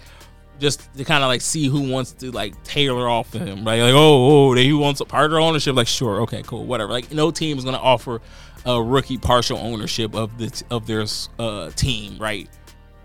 just 0.59 0.93
to 0.95 1.05
kind 1.05 1.25
of 1.25 1.29
like 1.29 1.41
see 1.41 1.69
who 1.69 1.91
wants 1.91 2.13
to 2.13 2.31
like 2.33 2.63
tailor 2.65 3.09
off 3.09 3.31
to 3.31 3.39
him, 3.39 3.65
right? 3.65 3.81
Like, 3.81 3.95
oh, 3.95 4.51
oh, 4.51 4.55
he 4.55 4.75
wants 4.75 5.01
a 5.01 5.07
partner 5.07 5.41
ownership. 5.41 5.75
Like, 5.75 5.87
sure, 5.87 6.21
okay, 6.23 6.43
cool, 6.43 6.67
whatever. 6.67 6.93
Like, 6.93 7.13
no 7.13 7.31
team 7.31 7.57
is 7.57 7.65
gonna 7.65 7.79
offer 7.79 8.21
a 8.67 8.83
rookie 8.83 9.17
partial 9.17 9.57
ownership 9.57 10.15
of 10.15 10.37
the 10.37 10.65
of 10.71 10.87
their 10.87 11.07
uh, 11.39 11.71
team, 11.71 12.19
right? 12.19 12.51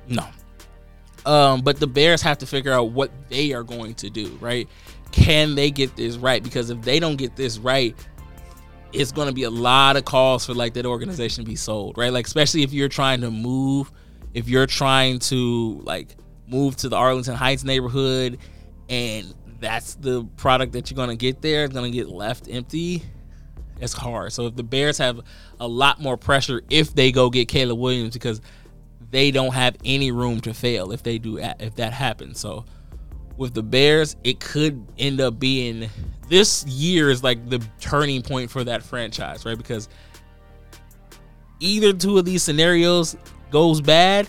No. 0.08 0.26
Um, 1.26 1.62
but 1.62 1.80
the 1.80 1.88
Bears 1.88 2.22
have 2.22 2.38
to 2.40 2.46
figure 2.46 2.74
out 2.74 2.92
what 2.92 3.12
they 3.30 3.54
are 3.54 3.64
going 3.64 3.94
to 3.96 4.10
do, 4.10 4.38
right? 4.42 4.68
Can 5.12 5.56
they 5.56 5.72
get 5.72 5.96
this 5.96 6.18
right? 6.18 6.44
Because 6.44 6.70
if 6.70 6.82
they 6.82 7.00
don't 7.00 7.16
get 7.16 7.36
this 7.36 7.58
right, 7.58 7.96
it's 8.92 9.12
going 9.12 9.28
to 9.28 9.34
be 9.34 9.44
a 9.44 9.50
lot 9.50 9.96
of 9.96 10.06
calls 10.06 10.46
for 10.46 10.54
like 10.54 10.74
that 10.74 10.86
organization 10.86 11.44
to 11.44 11.50
be 11.50 11.56
sold, 11.56 11.98
right? 11.98 12.12
Like 12.12 12.26
especially 12.26 12.64
if 12.64 12.74
you're 12.74 12.90
trying 12.90 13.22
to 13.22 13.32
move, 13.32 13.92
if 14.34 14.50
you're 14.50 14.68
trying 14.68 15.20
to 15.20 15.82
like 15.84 16.16
move 16.48 16.76
to 16.78 16.90
the 16.90 16.96
Arlington 16.96 17.36
Heights 17.36 17.64
neighborhood 17.64 18.38
and 18.90 19.34
that's 19.60 19.96
the 19.96 20.26
product 20.38 20.74
that 20.74 20.92
you're 20.92 20.96
going 20.96 21.10
to 21.10 21.16
get 21.16 21.42
there, 21.42 21.64
it's 21.64 21.74
going 21.74 21.92
to 21.92 21.98
get 21.98 22.10
left 22.10 22.48
empty. 22.50 23.02
It's 23.80 23.94
hard. 23.94 24.32
So 24.32 24.48
if 24.48 24.56
the 24.56 24.64
Bears 24.64 24.98
have 25.00 25.22
a 25.60 25.68
lot 25.68 26.00
more 26.00 26.18
pressure 26.18 26.62
if 26.70 26.94
they 26.94 27.12
go 27.12 27.30
get 27.30 27.48
Caleb 27.48 27.80
Williams 27.80 28.14
because 28.14 28.42
they 29.14 29.30
don't 29.30 29.54
have 29.54 29.78
any 29.86 30.12
room 30.12 30.42
to 30.42 30.56
fail 30.56 30.92
if 30.92 31.04
they 31.04 31.20
do 31.20 31.38
if 31.38 31.76
that 31.76 31.94
happens. 31.94 32.40
So 32.40 32.66
with 33.38 33.54
the 33.54 33.62
Bears, 33.62 34.16
it 34.24 34.40
could 34.40 34.84
end 34.98 35.22
up 35.22 35.40
being 35.40 35.88
this 36.30 36.66
year 36.66 37.12
is 37.12 37.24
like 37.24 37.48
the 37.48 37.64
turning 37.80 38.24
point 38.24 38.50
for 38.50 38.64
that 38.64 38.82
franchise, 38.82 39.46
right? 39.46 39.56
Because 39.56 39.88
either 41.60 41.94
two 41.94 42.18
of 42.18 42.26
these 42.26 42.42
scenarios 42.42 43.16
goes 43.52 43.82
bad, 43.82 44.28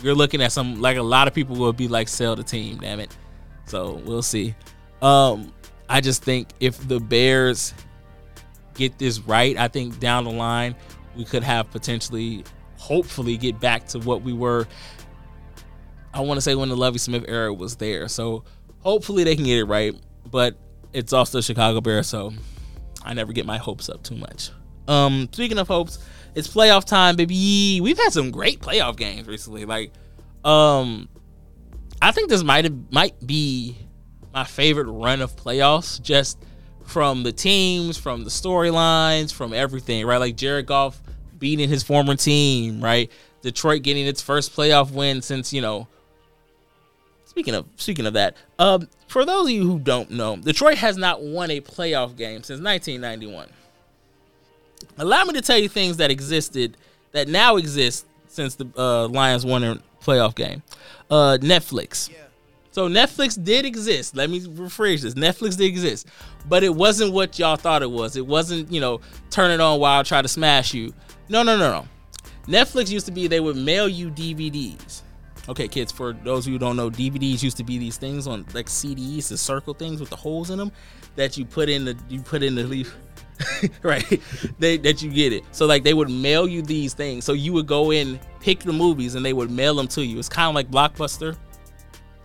you're 0.00 0.14
looking 0.14 0.40
at 0.40 0.52
some 0.52 0.80
like 0.80 0.96
a 0.96 1.02
lot 1.02 1.26
of 1.26 1.34
people 1.34 1.56
will 1.56 1.72
be 1.72 1.88
like 1.88 2.06
sell 2.06 2.36
the 2.36 2.44
team, 2.44 2.78
damn 2.78 3.00
it. 3.00 3.16
So 3.66 4.00
we'll 4.04 4.22
see. 4.22 4.54
Um, 5.02 5.52
I 5.88 6.00
just 6.00 6.22
think 6.22 6.50
if 6.60 6.86
the 6.86 7.00
Bears 7.00 7.74
get 8.74 8.96
this 8.96 9.18
right, 9.18 9.56
I 9.56 9.66
think 9.66 9.98
down 9.98 10.22
the 10.22 10.30
line 10.30 10.76
we 11.16 11.24
could 11.24 11.42
have 11.42 11.68
potentially, 11.72 12.44
hopefully, 12.80 13.36
get 13.36 13.60
back 13.60 13.86
to 13.88 13.98
what 13.98 14.22
we 14.22 14.32
were. 14.32 14.66
I 16.12 16.20
want 16.20 16.38
to 16.38 16.40
say 16.40 16.54
when 16.54 16.70
the 16.70 16.76
Lovie 16.76 16.98
Smith 16.98 17.26
era 17.28 17.52
was 17.52 17.76
there. 17.76 18.08
So 18.08 18.42
hopefully 18.80 19.22
they 19.22 19.36
can 19.36 19.44
get 19.44 19.58
it 19.58 19.64
right. 19.64 19.94
But 20.28 20.56
it's 20.92 21.12
also 21.12 21.40
Chicago 21.40 21.80
Bears, 21.80 22.08
so 22.08 22.32
I 23.04 23.14
never 23.14 23.32
get 23.32 23.46
my 23.46 23.58
hopes 23.58 23.88
up 23.88 24.02
too 24.02 24.16
much. 24.16 24.50
Um, 24.88 25.28
speaking 25.32 25.58
of 25.58 25.68
hopes, 25.68 25.98
it's 26.34 26.48
playoff 26.48 26.84
time, 26.84 27.16
baby. 27.16 27.80
We've 27.80 27.98
had 27.98 28.12
some 28.12 28.30
great 28.30 28.60
playoff 28.60 28.96
games 28.96 29.28
recently. 29.28 29.66
Like, 29.66 29.92
um, 30.44 31.08
I 32.00 32.12
think 32.12 32.28
this 32.28 32.42
might 32.42 32.64
have 32.64 32.76
might 32.90 33.24
be 33.24 33.76
my 34.32 34.44
favorite 34.44 34.90
run 34.90 35.20
of 35.20 35.36
playoffs, 35.36 36.00
just 36.00 36.38
from 36.84 37.22
the 37.22 37.32
teams, 37.32 37.98
from 37.98 38.24
the 38.24 38.30
storylines, 38.30 39.32
from 39.32 39.52
everything, 39.52 40.06
right? 40.06 40.18
Like 40.18 40.36
Jared 40.36 40.66
Goff 40.66 41.00
beating 41.40 41.68
his 41.68 41.82
former 41.82 42.14
team, 42.14 42.80
right? 42.82 43.10
Detroit 43.42 43.82
getting 43.82 44.06
its 44.06 44.22
first 44.22 44.54
playoff 44.54 44.92
win 44.92 45.22
since, 45.22 45.52
you 45.52 45.60
know, 45.60 45.88
speaking 47.24 47.54
of 47.54 47.66
speaking 47.76 48.06
of 48.06 48.12
that, 48.12 48.36
um, 48.58 48.88
for 49.08 49.24
those 49.24 49.46
of 49.46 49.50
you 49.50 49.62
who 49.62 49.78
don't 49.78 50.10
know, 50.10 50.36
Detroit 50.36 50.78
has 50.78 50.96
not 50.96 51.22
won 51.22 51.50
a 51.50 51.60
playoff 51.60 52.16
game 52.16 52.42
since 52.42 52.60
1991. 52.60 53.48
Allow 54.98 55.24
me 55.24 55.32
to 55.34 55.42
tell 55.42 55.58
you 55.58 55.68
things 55.68 55.96
that 55.96 56.10
existed 56.10 56.76
that 57.12 57.28
now 57.28 57.56
exist 57.56 58.06
since 58.28 58.54
the 58.54 58.70
uh, 58.76 59.08
Lions 59.08 59.44
won 59.44 59.64
a 59.64 59.80
playoff 60.02 60.34
game. 60.34 60.62
Uh, 61.10 61.38
Netflix. 61.40 62.10
So 62.72 62.88
Netflix 62.88 63.42
did 63.42 63.64
exist. 63.64 64.14
Let 64.14 64.30
me 64.30 64.40
rephrase 64.40 65.02
this. 65.02 65.14
Netflix 65.14 65.56
did 65.56 65.66
exist, 65.66 66.06
but 66.48 66.62
it 66.62 66.74
wasn't 66.74 67.12
what 67.12 67.38
y'all 67.38 67.56
thought 67.56 67.82
it 67.82 67.90
was. 67.90 68.16
It 68.16 68.26
wasn't, 68.26 68.70
you 68.70 68.80
know, 68.80 69.00
turn 69.30 69.50
it 69.50 69.60
on 69.60 69.80
while 69.80 70.00
I 70.00 70.02
try 70.04 70.22
to 70.22 70.28
smash 70.28 70.72
you. 70.72 70.94
No, 71.30 71.44
no, 71.44 71.56
no, 71.56 71.70
no. 71.70 71.88
Netflix 72.48 72.90
used 72.90 73.06
to 73.06 73.12
be 73.12 73.28
they 73.28 73.38
would 73.38 73.56
mail 73.56 73.88
you 73.88 74.10
DVDs. 74.10 75.02
Okay, 75.48 75.68
kids, 75.68 75.92
for 75.92 76.12
those 76.12 76.44
who 76.44 76.58
don't 76.58 76.76
know, 76.76 76.90
DVDs 76.90 77.40
used 77.40 77.56
to 77.58 77.64
be 77.64 77.78
these 77.78 77.96
things 77.96 78.26
on 78.26 78.44
like 78.52 78.66
CDs, 78.66 79.28
the 79.28 79.38
circle 79.38 79.72
things 79.72 80.00
with 80.00 80.10
the 80.10 80.16
holes 80.16 80.50
in 80.50 80.58
them 80.58 80.72
that 81.14 81.38
you 81.38 81.44
put 81.44 81.68
in 81.68 81.84
the 81.84 81.96
you 82.08 82.20
put 82.20 82.42
in 82.42 82.56
the 82.56 82.64
leaf. 82.64 82.94
right 83.82 84.20
they, 84.58 84.76
that 84.76 85.00
you 85.00 85.10
get 85.10 85.32
it 85.32 85.42
so 85.50 85.64
like 85.64 85.82
they 85.82 85.94
would 85.94 86.10
mail 86.10 86.46
you 86.46 86.60
these 86.60 86.92
things 86.92 87.24
so 87.24 87.32
you 87.32 87.54
would 87.54 87.66
go 87.66 87.90
in 87.90 88.20
pick 88.38 88.58
the 88.58 88.72
movies 88.72 89.14
and 89.14 89.24
they 89.24 89.32
would 89.32 89.50
mail 89.50 89.74
them 89.74 89.88
to 89.88 90.04
you 90.04 90.18
it's 90.18 90.28
kind 90.28 90.50
of 90.50 90.54
like 90.54 90.70
blockbuster 90.70 91.34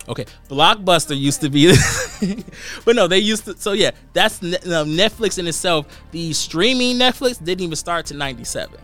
Okay, 0.08 0.26
Blockbuster 0.49 1.18
used 1.18 1.41
to 1.41 1.49
be, 1.49 1.68
but 2.86 2.95
no, 2.95 3.08
they 3.08 3.18
used 3.18 3.45
to. 3.45 3.58
So 3.58 3.72
yeah, 3.72 3.91
that's 4.14 4.41
um, 4.43 4.89
Netflix 4.89 5.39
in 5.39 5.47
itself. 5.47 5.88
The 6.12 6.32
streaming 6.34 6.97
Netflix 6.97 7.43
didn't 7.43 7.62
even 7.62 7.76
start 7.76 8.06
to 8.08 8.14
'97. 8.14 8.80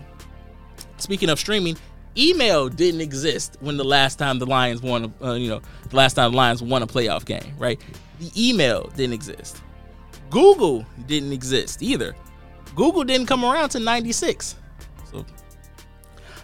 Speaking 1.02 1.30
of 1.30 1.40
streaming, 1.40 1.78
email 2.18 2.70
didn't 2.70 3.02
exist 3.02 3.58
when 3.60 3.78
the 3.78 3.84
last 3.84 4.20
time 4.20 4.40
the 4.40 4.46
Lions 4.46 4.82
won. 4.82 5.14
Uh, 5.22 5.34
you 5.34 5.50
know, 5.50 5.62
the 5.90 5.96
last 5.96 6.14
time 6.14 6.32
the 6.32 6.38
Lions 6.38 6.62
won 6.62 6.84
a 6.84 6.88
playoff 6.88 7.26
game, 7.26 7.54
right? 7.58 7.80
The 8.20 8.32
email 8.38 8.92
didn't 8.96 9.14
exist. 9.14 9.62
Google 10.30 10.86
didn't 11.08 11.34
exist 11.34 11.82
either. 11.82 12.16
Google 12.76 13.04
didn't 13.04 13.28
come 13.28 13.44
around 13.44 13.70
to 13.70 13.80
'96. 13.80 14.56
So 15.12 15.26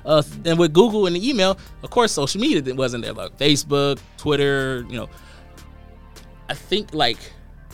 uh, 0.06 0.24
and 0.46 0.58
with 0.58 0.74
Google 0.74 1.06
and 1.06 1.16
the 1.16 1.30
email, 1.30 1.58
of 1.84 1.90
course, 1.90 2.12
social 2.12 2.40
media 2.40 2.74
wasn't 2.74 3.04
there, 3.04 3.14
like 3.14 3.38
Facebook, 3.38 4.00
Twitter. 4.18 4.86
You 4.90 4.96
know, 4.96 5.10
I 6.50 6.54
think 6.54 6.94
like 6.94 7.18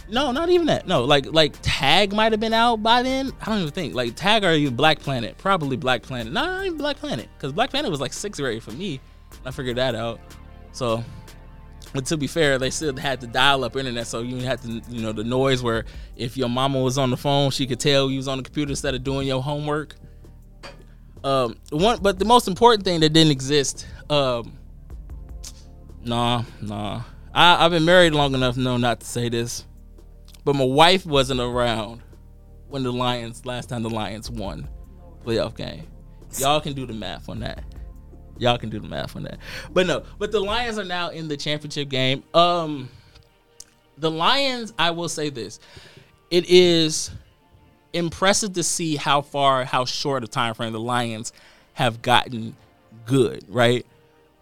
no, 0.10 0.32
not 0.32 0.50
even 0.50 0.68
that. 0.68 0.88
No, 0.88 1.04
like 1.04 1.26
like 1.32 1.56
Tag 1.62 2.14
might 2.14 2.32
have 2.34 2.40
been 2.40 2.54
out 2.54 2.84
by 2.84 3.04
then. 3.04 3.32
I 3.42 3.46
don't 3.46 3.60
even 3.60 3.72
think 3.72 3.96
like 3.96 4.16
Tag 4.16 4.44
or 4.44 4.52
even 4.52 4.76
Black 4.76 5.00
Planet, 5.00 5.38
probably 5.38 5.78
Black 5.78 6.04
Planet. 6.04 6.32
No, 6.34 6.46
not 6.46 6.66
even 6.66 6.78
Black 6.78 6.98
Planet, 6.98 7.28
because 7.38 7.52
Black 7.54 7.70
Planet 7.70 7.90
was 7.90 8.02
like 8.02 8.14
sixth 8.14 8.42
grade 8.42 8.64
for 8.64 8.72
me. 8.72 9.00
I 9.46 9.52
figured 9.52 9.78
that 9.78 9.96
out. 9.96 10.20
So, 10.72 11.04
but 11.94 12.06
to 12.08 12.18
be 12.18 12.28
fair, 12.28 12.58
they 12.58 12.70
still 12.70 12.96
had 12.98 13.22
to 13.22 13.28
dial 13.28 13.64
up 13.64 13.76
internet, 13.76 14.08
so 14.08 14.22
you 14.22 14.38
had 14.38 14.62
to, 14.64 14.82
you 14.90 15.02
know, 15.02 15.12
the 15.12 15.24
noise 15.24 15.62
where 15.62 15.86
if 16.16 16.38
your 16.38 16.50
mama 16.50 16.80
was 16.82 16.98
on 16.98 17.10
the 17.10 17.18
phone, 17.18 17.52
she 17.52 17.68
could 17.68 17.80
tell 17.80 18.10
you 18.10 18.18
was 18.18 18.28
on 18.28 18.38
the 18.38 18.44
computer 18.44 18.72
instead 18.72 18.96
of 18.96 19.04
doing 19.04 19.28
your 19.28 19.42
homework. 19.42 19.96
Um, 21.24 21.58
one, 21.70 22.00
but 22.02 22.20
the 22.20 22.26
most 22.26 22.48
important 22.48 22.84
thing 22.84 23.00
that 23.00 23.10
didn't 23.10 23.32
exist. 23.32 23.88
Um, 24.10 24.58
nah, 26.04 26.44
nah. 26.62 27.04
I, 27.34 27.66
I've 27.66 27.72
been 27.72 27.86
married 27.86 28.14
long 28.14 28.34
enough, 28.34 28.58
no, 28.58 28.78
not 28.78 29.00
to 29.00 29.06
say 29.06 29.30
this, 29.30 29.66
but 30.44 30.56
my 30.56 30.66
wife 30.66 31.06
wasn't 31.06 31.40
around 31.40 32.02
when 32.70 32.84
the 32.84 32.92
Lions 32.92 33.46
last 33.46 33.70
time 33.70 33.84
the 33.84 33.90
Lions 33.90 34.30
won 34.30 34.68
playoff 35.26 35.56
game. 35.56 35.88
Y'all 36.40 36.60
can 36.60 36.74
do 36.74 36.86
the 36.86 36.94
math 36.94 37.30
on 37.30 37.40
that. 37.42 37.64
Y'all 38.38 38.58
can 38.58 38.70
do 38.70 38.80
the 38.80 38.88
math 38.88 39.16
on 39.16 39.24
that. 39.24 39.38
But 39.72 39.86
no, 39.86 40.04
but 40.18 40.32
the 40.32 40.40
Lions 40.40 40.78
are 40.80 40.84
now 40.84 41.10
in 41.10 41.28
the 41.28 41.38
championship 41.38 41.90
game. 41.90 42.24
Um 42.34 42.90
the 43.98 44.10
Lions, 44.10 44.74
I 44.80 44.92
will 44.92 45.10
say 45.10 45.30
this. 45.30 45.60
It 46.32 46.50
is 46.50 47.12
impressive 47.94 48.54
to 48.54 48.64
see 48.64 48.96
how 48.96 49.22
far, 49.22 49.66
how 49.66 49.86
short 49.86 50.24
a 50.24 50.28
time 50.28 50.56
frame 50.56 50.74
the 50.74 50.80
Lions 50.80 51.32
have 51.74 52.02
gotten 52.02 52.56
good, 53.06 53.46
right? 53.48 53.86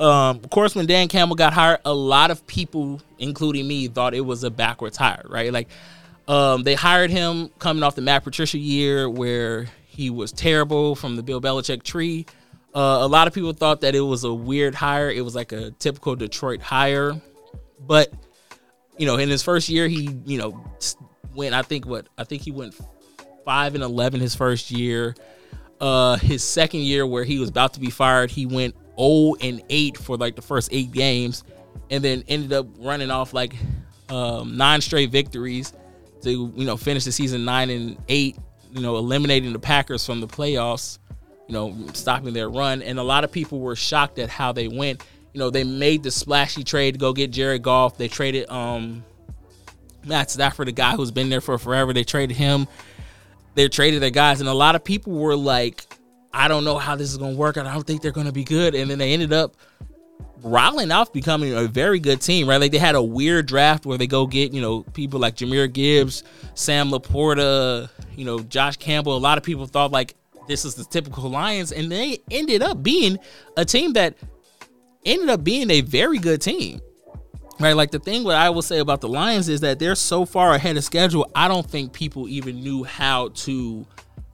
Um, 0.02 0.38
of 0.38 0.50
course, 0.50 0.74
when 0.74 0.88
Dan 0.88 1.08
Campbell 1.08 1.36
got 1.36 1.54
hired, 1.54 1.80
a 1.86 1.94
lot 1.94 2.32
of 2.32 2.46
people, 2.48 3.00
including 3.20 3.68
me, 3.68 3.88
thought 3.88 4.16
it 4.16 4.22
was 4.22 4.44
a 4.44 4.50
backwards 4.50 4.98
hire, 4.98 5.24
right? 5.30 5.54
Like, 5.54 5.68
um, 6.28 6.64
they 6.64 6.74
hired 6.74 7.12
him 7.12 7.50
coming 7.60 7.84
off 7.84 7.94
the 7.94 8.02
Matt 8.02 8.24
Patricia 8.24 8.58
year 8.58 9.08
where 9.08 9.68
he 9.86 10.10
was 10.10 10.32
terrible 10.32 10.96
from 10.96 11.18
the 11.18 11.22
Bill 11.22 11.40
Belichick 11.40 11.84
tree. 11.84 12.26
Uh, 12.74 13.00
a 13.02 13.08
lot 13.08 13.28
of 13.28 13.34
people 13.34 13.54
thought 13.54 13.82
that 13.82 13.94
it 13.94 14.02
was 14.02 14.24
a 14.24 14.34
weird 14.34 14.74
hire. 14.74 15.12
It 15.12 15.22
was 15.22 15.36
like 15.36 15.52
a 15.52 15.70
typical 15.72 16.16
Detroit 16.16 16.64
hire, 16.64 17.14
but 17.86 18.12
you 18.98 19.06
know, 19.06 19.18
in 19.18 19.30
his 19.30 19.44
first 19.44 19.70
year, 19.70 19.88
he 19.88 20.18
you 20.26 20.38
know 20.38 20.64
went. 21.36 21.54
I 21.54 21.62
think 21.62 21.86
what 21.86 22.08
I 22.18 22.24
think 22.24 22.42
he 22.42 22.52
went 22.52 22.76
five 23.46 23.76
and 23.76 23.84
eleven 23.84 24.20
his 24.20 24.34
first 24.34 24.72
year. 24.72 25.16
Uh, 25.80 26.16
his 26.18 26.44
second 26.44 26.82
year, 26.82 27.06
where 27.06 27.24
he 27.24 27.40
was 27.40 27.50
about 27.50 27.74
to 27.74 27.80
be 27.80 27.90
fired, 27.90 28.32
he 28.32 28.46
went 28.46 28.76
0 29.02 29.36
and 29.42 29.64
8 29.70 29.98
for 29.98 30.18
like 30.18 30.36
the 30.36 30.42
first 30.42 30.70
eight 30.72 30.92
games, 30.92 31.44
and 31.90 32.04
then 32.04 32.24
ended 32.28 32.54
up 32.54 32.68
running 32.80 33.12
off 33.12 33.34
like 33.34 33.56
um, 34.10 34.58
nine 34.58 34.82
straight 34.82 35.10
victories 35.10 35.74
to 36.22 36.54
you 36.56 36.66
know 36.66 36.78
finish 36.78 37.06
the 37.06 37.12
season 37.12 37.46
nine 37.46 37.70
and 37.70 37.98
eight. 38.08 38.38
You 38.72 38.82
know, 38.82 38.96
eliminating 38.98 39.52
the 39.52 39.60
Packers 39.60 40.06
from 40.06 40.22
the 40.22 40.28
playoffs. 40.28 41.00
You 41.48 41.54
know, 41.54 41.88
stopping 41.94 42.34
their 42.34 42.50
run, 42.50 42.82
and 42.82 42.98
a 42.98 43.04
lot 43.04 43.26
of 43.26 43.32
people 43.32 43.60
were 43.60 43.76
shocked 43.76 44.20
at 44.20 44.30
how 44.30 44.54
they 44.54 44.70
went. 44.70 45.04
You 45.34 45.40
know, 45.40 45.50
they 45.50 45.66
made 45.66 46.04
the 46.04 46.12
splashy 46.12 46.64
trade 46.64 46.94
to 46.94 46.98
go 46.98 47.12
get 47.12 47.32
Jared 47.32 47.62
Goff. 47.62 47.98
They 47.98 48.08
traded 48.08 48.50
um 48.50 49.04
Matt 50.06 50.32
Stafford, 50.32 50.68
the 50.68 50.72
guy 50.72 50.96
who's 50.96 51.12
been 51.12 51.30
there 51.30 51.42
for 51.42 51.58
forever. 51.58 51.92
They 51.92 52.06
traded 52.06 52.38
him 52.38 52.68
they 53.56 53.68
traded 53.68 54.02
their 54.02 54.12
guys, 54.12 54.40
and 54.40 54.50
a 54.50 54.54
lot 54.54 54.76
of 54.76 54.84
people 54.84 55.14
were 55.14 55.36
like, 55.36 55.86
I 56.34 56.48
don't 56.48 56.64
know 56.64 56.78
how 56.78 56.96
this 56.96 57.10
is 57.10 57.18
going 57.18 57.34
to 57.34 57.38
work. 57.38 57.58
I 57.58 57.64
don't 57.64 57.86
think 57.86 58.02
they're 58.02 58.12
going 58.12 58.28
to 58.28 58.34
be 58.34 58.44
good. 58.44 58.76
And 58.76 58.90
then 58.90 58.98
they 58.98 59.14
ended 59.14 59.34
up 59.34 59.56
rolling 60.44 60.92
off 60.92 61.14
becoming 61.14 61.54
a 61.54 61.68
very 61.68 62.00
good 62.00 62.22
team, 62.22 62.48
right? 62.48 62.60
Like 62.60 62.72
they 62.72 62.78
had 62.78 62.96
a 62.96 63.04
weird 63.04 63.46
draft 63.46 63.86
where 63.86 63.98
they 63.98 64.08
go 64.08 64.26
get, 64.26 64.54
you 64.54 64.62
know, 64.62 64.84
people 64.84 65.20
like 65.20 65.36
Jahmyr 65.36 65.72
Gibbs, 65.72 66.24
Sam 66.56 66.90
LaPorta, 66.90 67.90
you 68.16 68.26
know, 68.26 68.40
Josh 68.40 68.78
Campbell. 68.78 69.16
A 69.16 69.20
lot 69.20 69.38
of 69.38 69.44
people 69.44 69.66
thought 69.68 69.92
like 69.92 70.16
this 70.48 70.66
is 70.66 70.76
the 70.76 70.84
typical 70.84 71.30
Lions, 71.30 71.72
and 71.72 71.92
they 71.92 72.20
ended 72.30 72.62
up 72.62 72.82
being 72.82 73.18
a 73.58 73.66
team 73.66 73.94
that 73.94 74.16
ended 75.06 75.30
up 75.30 75.44
being 75.44 75.70
a 75.70 75.82
very 75.82 76.18
good 76.18 76.42
team. 76.42 76.82
Right, 77.60 77.74
like 77.74 77.92
the 77.92 78.00
thing 78.00 78.24
what 78.24 78.38
I 78.38 78.50
will 78.50 78.64
say 78.64 78.80
about 78.80 79.02
the 79.02 79.08
Lions 79.08 79.48
is 79.48 79.62
that 79.62 79.78
they're 79.78 79.94
so 79.94 80.26
far 80.26 80.56
ahead 80.56 80.78
of 80.78 80.84
schedule. 80.84 81.30
I 81.36 81.48
don't 81.48 81.70
think 81.70 81.94
people 81.94 82.28
even 82.28 82.64
knew 82.64 82.84
how 82.84 83.28
to, 83.30 83.52
you 83.52 83.86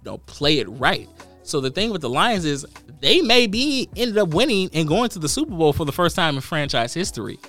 know, 0.05 0.19
play 0.19 0.59
it 0.59 0.67
right. 0.69 1.09
So 1.47 1.61
the 1.61 1.71
thing 1.71 1.91
with 1.91 2.01
the 2.01 2.09
Lions 2.09 2.43
is 2.43 2.65
they 2.99 3.21
may 3.21 3.47
be 3.47 3.89
ended 3.95 4.17
up 4.17 4.29
winning 4.29 4.69
and 4.73 4.87
going 4.87 5.09
to 5.11 5.19
the 5.19 5.29
Super 5.29 5.55
Bowl 5.55 5.71
for 5.71 5.85
the 5.85 5.93
first 5.93 6.15
time 6.15 6.35
in 6.35 6.41
franchise 6.41 6.93
history. 6.93 7.39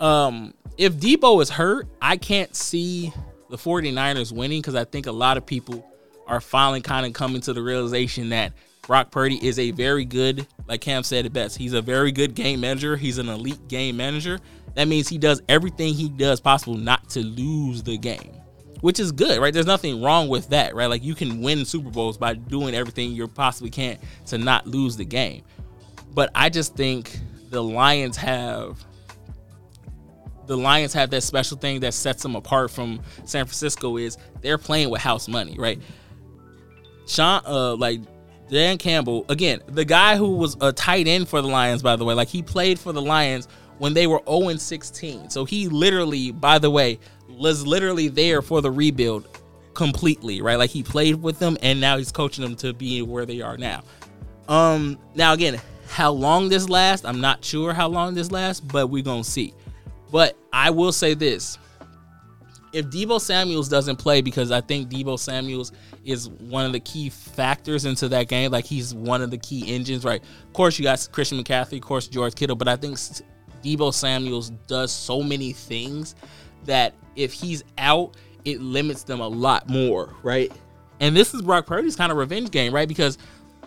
Um, 0.00 0.54
if 0.78 0.94
Deebo 0.94 1.42
is 1.42 1.50
hurt, 1.50 1.86
I 2.00 2.16
can't 2.16 2.56
see 2.56 3.12
the 3.50 3.58
49ers 3.58 4.32
winning 4.32 4.60
because 4.62 4.74
I 4.74 4.84
think 4.84 5.06
a 5.06 5.12
lot 5.12 5.36
of 5.36 5.44
people 5.44 5.86
are 6.26 6.40
finally 6.40 6.80
kind 6.80 7.04
of 7.04 7.12
coming 7.12 7.42
to 7.42 7.52
the 7.52 7.62
realization 7.62 8.30
that 8.30 8.54
Brock 8.86 9.10
Purdy 9.10 9.38
is 9.46 9.58
a 9.58 9.70
very 9.70 10.06
good, 10.06 10.46
like 10.66 10.80
Cam 10.80 11.02
said 11.02 11.26
it 11.26 11.32
best, 11.34 11.58
he's 11.58 11.74
a 11.74 11.82
very 11.82 12.10
good 12.10 12.34
game 12.34 12.60
manager. 12.60 12.96
He's 12.96 13.18
an 13.18 13.28
elite 13.28 13.68
game 13.68 13.96
manager. 13.96 14.40
That 14.74 14.88
means 14.88 15.08
he 15.08 15.18
does 15.18 15.42
everything 15.48 15.92
he 15.92 16.08
does 16.08 16.40
possible 16.40 16.74
not 16.74 17.10
to 17.10 17.20
lose 17.20 17.82
the 17.82 17.98
game, 17.98 18.32
which 18.82 19.00
is 19.00 19.12
good, 19.12 19.40
right? 19.40 19.54
There's 19.54 19.64
nothing 19.64 20.02
wrong 20.02 20.28
with 20.28 20.50
that, 20.50 20.74
right? 20.74 20.86
Like 20.86 21.02
you 21.02 21.14
can 21.14 21.40
win 21.40 21.64
Super 21.64 21.88
Bowls 21.88 22.18
by 22.18 22.34
doing 22.34 22.74
everything 22.74 23.12
you 23.12 23.26
possibly 23.26 23.70
can 23.70 23.96
to 24.26 24.36
not 24.36 24.66
lose 24.66 24.96
the 24.96 25.04
game. 25.04 25.42
But 26.12 26.30
I 26.34 26.50
just 26.50 26.74
think 26.74 27.18
the 27.48 27.62
Lions 27.62 28.16
have 28.18 28.84
the 30.46 30.56
Lions 30.56 30.92
have 30.94 31.10
that 31.10 31.22
special 31.22 31.56
thing 31.56 31.78
that 31.80 31.94
sets 31.94 32.22
them 32.22 32.34
apart 32.34 32.72
from 32.72 33.00
San 33.24 33.46
Francisco 33.46 33.96
is 33.96 34.18
they're 34.40 34.58
playing 34.58 34.90
with 34.90 35.00
house 35.00 35.28
money, 35.28 35.56
right? 35.56 35.80
Sean, 37.06 37.40
uh, 37.46 37.76
like 37.76 38.00
Dan 38.50 38.78
Campbell, 38.78 39.24
again, 39.28 39.60
the 39.68 39.84
guy 39.84 40.16
who 40.16 40.36
was 40.36 40.56
a 40.60 40.72
tight 40.72 41.06
end 41.06 41.28
for 41.28 41.40
the 41.40 41.46
Lions, 41.46 41.82
by 41.82 41.94
the 41.94 42.04
way, 42.04 42.14
like 42.14 42.28
he 42.28 42.42
played 42.42 42.80
for 42.80 42.92
the 42.92 43.00
Lions 43.00 43.46
when 43.78 43.94
they 43.94 44.06
were 44.06 44.20
0 44.28 44.56
16. 44.56 45.30
So 45.30 45.44
he 45.44 45.68
literally, 45.68 46.32
by 46.32 46.58
the 46.58 46.70
way, 46.70 46.98
was 47.34 47.66
literally 47.66 48.08
there 48.08 48.42
for 48.42 48.60
the 48.60 48.70
rebuild 48.70 49.28
completely, 49.74 50.42
right? 50.42 50.56
Like 50.56 50.70
he 50.70 50.82
played 50.82 51.16
with 51.22 51.38
them 51.38 51.56
and 51.62 51.80
now 51.80 51.96
he's 51.98 52.12
coaching 52.12 52.44
them 52.44 52.56
to 52.56 52.72
be 52.72 53.02
where 53.02 53.26
they 53.26 53.40
are 53.40 53.56
now. 53.56 53.82
Um 54.48 54.98
now 55.14 55.32
again, 55.32 55.60
how 55.88 56.10
long 56.10 56.48
this 56.48 56.68
lasts, 56.68 57.04
I'm 57.04 57.20
not 57.20 57.44
sure 57.44 57.72
how 57.72 57.88
long 57.88 58.14
this 58.14 58.30
lasts, 58.30 58.60
but 58.60 58.88
we're 58.88 59.02
going 59.02 59.22
to 59.22 59.30
see. 59.30 59.54
But 60.10 60.36
I 60.52 60.70
will 60.70 60.92
say 60.92 61.14
this. 61.14 61.58
if 62.72 62.86
Deebo 62.86 63.20
Samuels 63.20 63.68
doesn't 63.68 63.96
play, 63.96 64.22
because 64.22 64.50
I 64.50 64.60
think 64.60 64.88
Deebo 64.90 65.18
Samuels 65.18 65.72
is 66.04 66.28
one 66.28 66.64
of 66.64 66.72
the 66.72 66.80
key 66.80 67.10
factors 67.10 67.84
into 67.84 68.08
that 68.08 68.28
game, 68.28 68.50
like 68.50 68.64
he's 68.64 68.94
one 68.94 69.22
of 69.22 69.30
the 69.30 69.38
key 69.38 69.74
engines, 69.74 70.04
right? 70.04 70.22
Of 70.46 70.52
course, 70.52 70.78
you 70.78 70.84
got 70.84 71.06
Christian 71.12 71.42
McCaffrey, 71.42 71.76
of 71.76 71.82
course, 71.82 72.08
George 72.08 72.34
Kittle, 72.34 72.56
but 72.56 72.68
I 72.68 72.76
think 72.76 72.96
Deebo 73.62 73.92
Samuels 73.92 74.50
does 74.66 74.90
so 74.90 75.22
many 75.22 75.52
things 75.52 76.14
that 76.64 76.94
if 77.16 77.32
he's 77.32 77.64
out, 77.78 78.16
it 78.44 78.60
limits 78.60 79.04
them 79.04 79.20
a 79.20 79.28
lot 79.28 79.68
more, 79.68 80.14
right? 80.22 80.52
And 81.00 81.16
this 81.16 81.34
is 81.34 81.42
Brock 81.42 81.66
Purdy's 81.66 81.96
kind 81.96 82.12
of 82.12 82.18
revenge 82.18 82.50
game, 82.50 82.74
right? 82.74 82.88
Because 82.88 83.18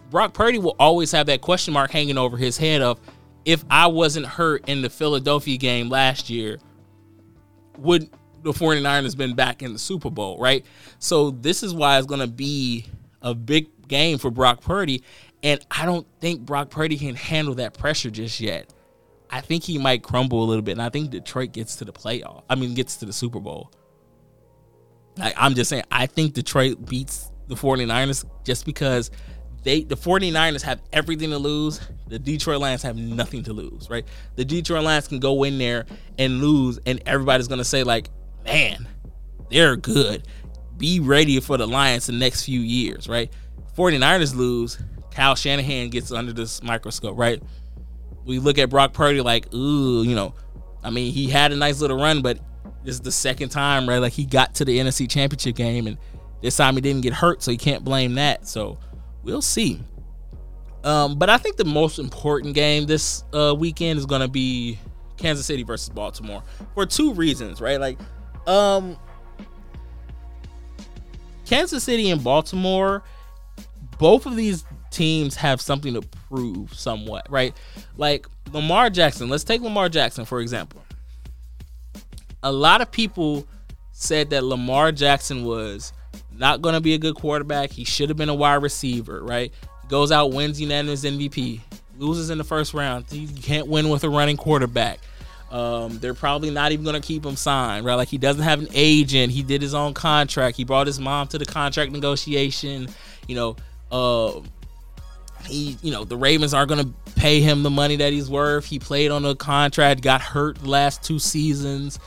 Brock 0.09 0.33
Purdy 0.33 0.57
will 0.57 0.75
always 0.79 1.11
have 1.11 1.27
that 1.27 1.41
question 1.41 1.73
mark 1.73 1.91
hanging 1.91 2.17
over 2.17 2.37
his 2.37 2.57
head 2.57 2.81
of 2.81 2.99
if 3.43 3.63
I 3.69 3.87
wasn't 3.87 4.25
hurt 4.25 4.67
in 4.67 4.81
the 4.81 4.89
Philadelphia 4.89 5.57
game 5.57 5.89
last 5.89 6.29
year, 6.29 6.59
would 7.77 8.09
the 8.41 8.51
49ers 8.51 9.17
been 9.17 9.35
back 9.35 9.61
in 9.61 9.73
the 9.73 9.79
Super 9.79 10.09
Bowl, 10.09 10.37
right? 10.39 10.65
So 10.99 11.31
this 11.31 11.63
is 11.63 11.73
why 11.73 11.97
it's 11.97 12.07
going 12.07 12.21
to 12.21 12.27
be 12.27 12.85
a 13.21 13.33
big 13.33 13.87
game 13.87 14.17
for 14.17 14.31
Brock 14.31 14.61
Purdy. 14.61 15.03
And 15.43 15.63
I 15.69 15.85
don't 15.85 16.07
think 16.21 16.41
Brock 16.41 16.69
Purdy 16.69 16.97
can 16.97 17.15
handle 17.15 17.55
that 17.55 17.77
pressure 17.77 18.09
just 18.09 18.39
yet. 18.39 18.71
I 19.29 19.41
think 19.41 19.63
he 19.63 19.77
might 19.77 20.03
crumble 20.03 20.43
a 20.43 20.45
little 20.45 20.61
bit. 20.61 20.73
And 20.73 20.81
I 20.81 20.89
think 20.89 21.09
Detroit 21.09 21.51
gets 21.51 21.75
to 21.77 21.85
the 21.85 21.93
playoff. 21.93 22.43
I 22.49 22.55
mean, 22.55 22.73
gets 22.73 22.97
to 22.97 23.05
the 23.05 23.13
Super 23.13 23.39
Bowl. 23.39 23.71
Like, 25.17 25.33
I'm 25.37 25.55
just 25.55 25.69
saying, 25.69 25.83
I 25.91 26.07
think 26.07 26.33
Detroit 26.33 26.85
beats 26.85 27.31
the 27.47 27.55
49ers 27.55 28.25
just 28.43 28.65
because 28.65 29.11
they 29.63 29.83
the 29.83 29.95
49ers 29.95 30.61
have 30.61 30.81
everything 30.93 31.31
to 31.31 31.37
lose. 31.37 31.81
The 32.07 32.19
Detroit 32.19 32.61
Lions 32.61 32.83
have 32.83 32.95
nothing 32.95 33.43
to 33.43 33.53
lose, 33.53 33.89
right? 33.89 34.05
The 34.35 34.45
Detroit 34.45 34.83
Lions 34.83 35.07
can 35.07 35.19
go 35.19 35.43
in 35.43 35.57
there 35.57 35.85
and 36.19 36.39
lose, 36.39 36.79
and 36.85 37.01
everybody's 37.05 37.47
gonna 37.47 37.63
say, 37.63 37.83
like, 37.83 38.09
man, 38.45 38.87
they're 39.49 39.75
good. 39.75 40.27
Be 40.77 40.99
ready 40.99 41.39
for 41.39 41.57
the 41.57 41.67
Lions 41.67 42.05
the 42.05 42.13
next 42.13 42.45
few 42.45 42.59
years, 42.59 43.09
right? 43.09 43.31
49ers 43.75 44.35
lose, 44.35 44.77
Kyle 45.11 45.35
Shanahan 45.35 45.89
gets 45.89 46.11
under 46.11 46.31
this 46.31 46.61
microscope, 46.61 47.17
right? 47.17 47.41
We 48.25 48.39
look 48.39 48.57
at 48.57 48.69
Brock 48.69 48.93
Purdy 48.93 49.21
like, 49.21 49.53
ooh, 49.53 50.03
you 50.03 50.15
know, 50.15 50.33
I 50.83 50.89
mean, 50.89 51.13
he 51.13 51.29
had 51.29 51.51
a 51.51 51.55
nice 51.55 51.79
little 51.79 51.97
run, 51.97 52.21
but 52.21 52.39
this 52.83 52.95
is 52.95 53.01
the 53.01 53.11
second 53.11 53.49
time, 53.49 53.87
right? 53.87 53.99
Like 53.99 54.13
he 54.13 54.25
got 54.25 54.55
to 54.55 54.65
the 54.65 54.77
NFC 54.77 55.09
Championship 55.09 55.55
game, 55.55 55.87
and 55.87 55.97
this 56.41 56.57
time 56.57 56.75
he 56.75 56.81
didn't 56.81 57.01
get 57.01 57.13
hurt, 57.13 57.41
so 57.41 57.51
you 57.51 57.57
can't 57.57 57.83
blame 57.83 58.15
that. 58.15 58.47
So 58.47 58.77
we'll 59.23 59.41
see. 59.41 59.81
Um, 60.83 61.17
but 61.17 61.29
I 61.29 61.37
think 61.37 61.57
the 61.57 61.65
most 61.65 61.97
important 61.97 62.53
game 62.53 62.85
this 62.85 63.23
uh, 63.33 63.55
weekend 63.57 63.97
is 63.97 64.05
going 64.05 64.21
to 64.21 64.27
be 64.27 64.77
Kansas 65.17 65.45
City 65.45 65.63
versus 65.63 65.89
Baltimore 65.89 66.43
for 66.75 66.85
two 66.85 67.13
reasons, 67.13 67.59
right? 67.59 67.79
Like, 67.79 67.97
um, 68.45 68.95
Kansas 71.45 71.83
City 71.83 72.11
and 72.11 72.23
Baltimore, 72.23 73.03
both 73.97 74.27
of 74.27 74.35
these 74.35 74.63
teams 74.95 75.35
have 75.35 75.61
something 75.61 75.93
to 75.93 76.01
prove 76.29 76.73
somewhat, 76.73 77.29
right? 77.29 77.53
Like 77.97 78.27
Lamar 78.51 78.89
Jackson, 78.89 79.29
let's 79.29 79.43
take 79.43 79.61
Lamar 79.61 79.89
Jackson 79.89 80.25
for 80.25 80.39
example. 80.39 80.83
A 82.43 82.51
lot 82.51 82.81
of 82.81 82.91
people 82.91 83.47
said 83.91 84.29
that 84.29 84.43
Lamar 84.43 84.91
Jackson 84.91 85.45
was 85.45 85.93
not 86.37 86.61
going 86.61 86.73
to 86.73 86.81
be 86.81 86.93
a 86.93 86.97
good 86.97 87.15
quarterback. 87.15 87.71
He 87.71 87.83
should 87.83 88.09
have 88.09 88.17
been 88.17 88.29
a 88.29 88.35
wide 88.35 88.61
receiver, 88.61 89.23
right? 89.23 89.51
Goes 89.87 90.11
out, 90.11 90.31
wins 90.31 90.59
unanimous 90.59 91.03
MVP, 91.03 91.61
loses 91.97 92.29
in 92.29 92.37
the 92.37 92.43
first 92.43 92.73
round. 92.73 93.05
You 93.11 93.27
can't 93.41 93.67
win 93.67 93.89
with 93.89 94.03
a 94.03 94.09
running 94.09 94.37
quarterback. 94.37 94.99
Um, 95.51 95.99
they're 95.99 96.13
probably 96.13 96.49
not 96.49 96.71
even 96.71 96.83
going 96.83 96.99
to 96.99 97.05
keep 97.05 97.25
him 97.25 97.35
signed, 97.35 97.85
right? 97.85 97.95
Like 97.95 98.07
he 98.07 98.17
doesn't 98.17 98.43
have 98.43 98.59
an 98.59 98.67
agent. 98.73 99.31
He 99.31 99.43
did 99.43 99.61
his 99.61 99.73
own 99.73 99.93
contract. 99.93 100.57
He 100.57 100.63
brought 100.63 100.87
his 100.87 100.99
mom 100.99 101.27
to 101.29 101.37
the 101.37 101.45
contract 101.45 101.91
negotiation. 101.91 102.87
You 103.27 103.35
know, 103.35 103.55
uh, 103.91 104.41
he, 105.45 105.77
you 105.81 105.91
know, 105.91 106.03
the 106.03 106.17
Ravens 106.17 106.53
aren't 106.53 106.69
going 106.69 106.85
to 106.85 107.11
pay 107.15 107.41
him 107.41 107.63
the 107.63 107.69
money 107.69 107.97
that 107.97 108.13
he's 108.13 108.29
worth. 108.29 108.65
He 108.65 108.79
played 108.79 109.11
on 109.11 109.25
a 109.25 109.35
contract, 109.35 110.01
got 110.01 110.21
hurt 110.21 110.65
last 110.65 111.03
two 111.03 111.19
seasons. 111.19 111.99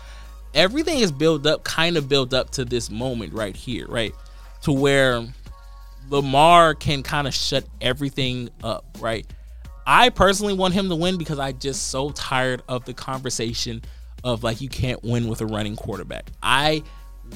Everything 0.55 1.01
is 1.01 1.13
built 1.13 1.47
up, 1.47 1.65
kind 1.65 1.97
of 1.97 2.09
built 2.09 2.33
up 2.35 2.51
to 2.51 2.65
this 2.65 2.91
moment 2.91 3.33
right 3.33 3.55
here, 3.55 3.87
right? 3.87 4.15
To 4.63 4.73
where 4.73 5.27
Lamar 6.11 6.75
can 6.75 7.03
kind 7.03 7.27
of 7.27 7.35
shut 7.35 7.65
everything 7.81 8.49
up, 8.63 8.85
right? 9.01 9.27
I 9.87 10.11
personally 10.11 10.55
want 10.55 10.75
him 10.75 10.89
to 10.89 10.97
win 10.97 11.17
because 11.17 11.39
I 11.39 11.53
just 11.53 11.89
so 11.89 12.11
tired 12.11 12.63
of 12.69 12.85
the 12.85 12.95
conversation 12.95 13.83
of 14.25 14.43
like 14.43 14.61
you 14.61 14.69
can't 14.69 15.03
win 15.03 15.29
with 15.29 15.41
a 15.41 15.47
running 15.47 15.77
quarterback. 15.77 16.31
I 16.43 16.83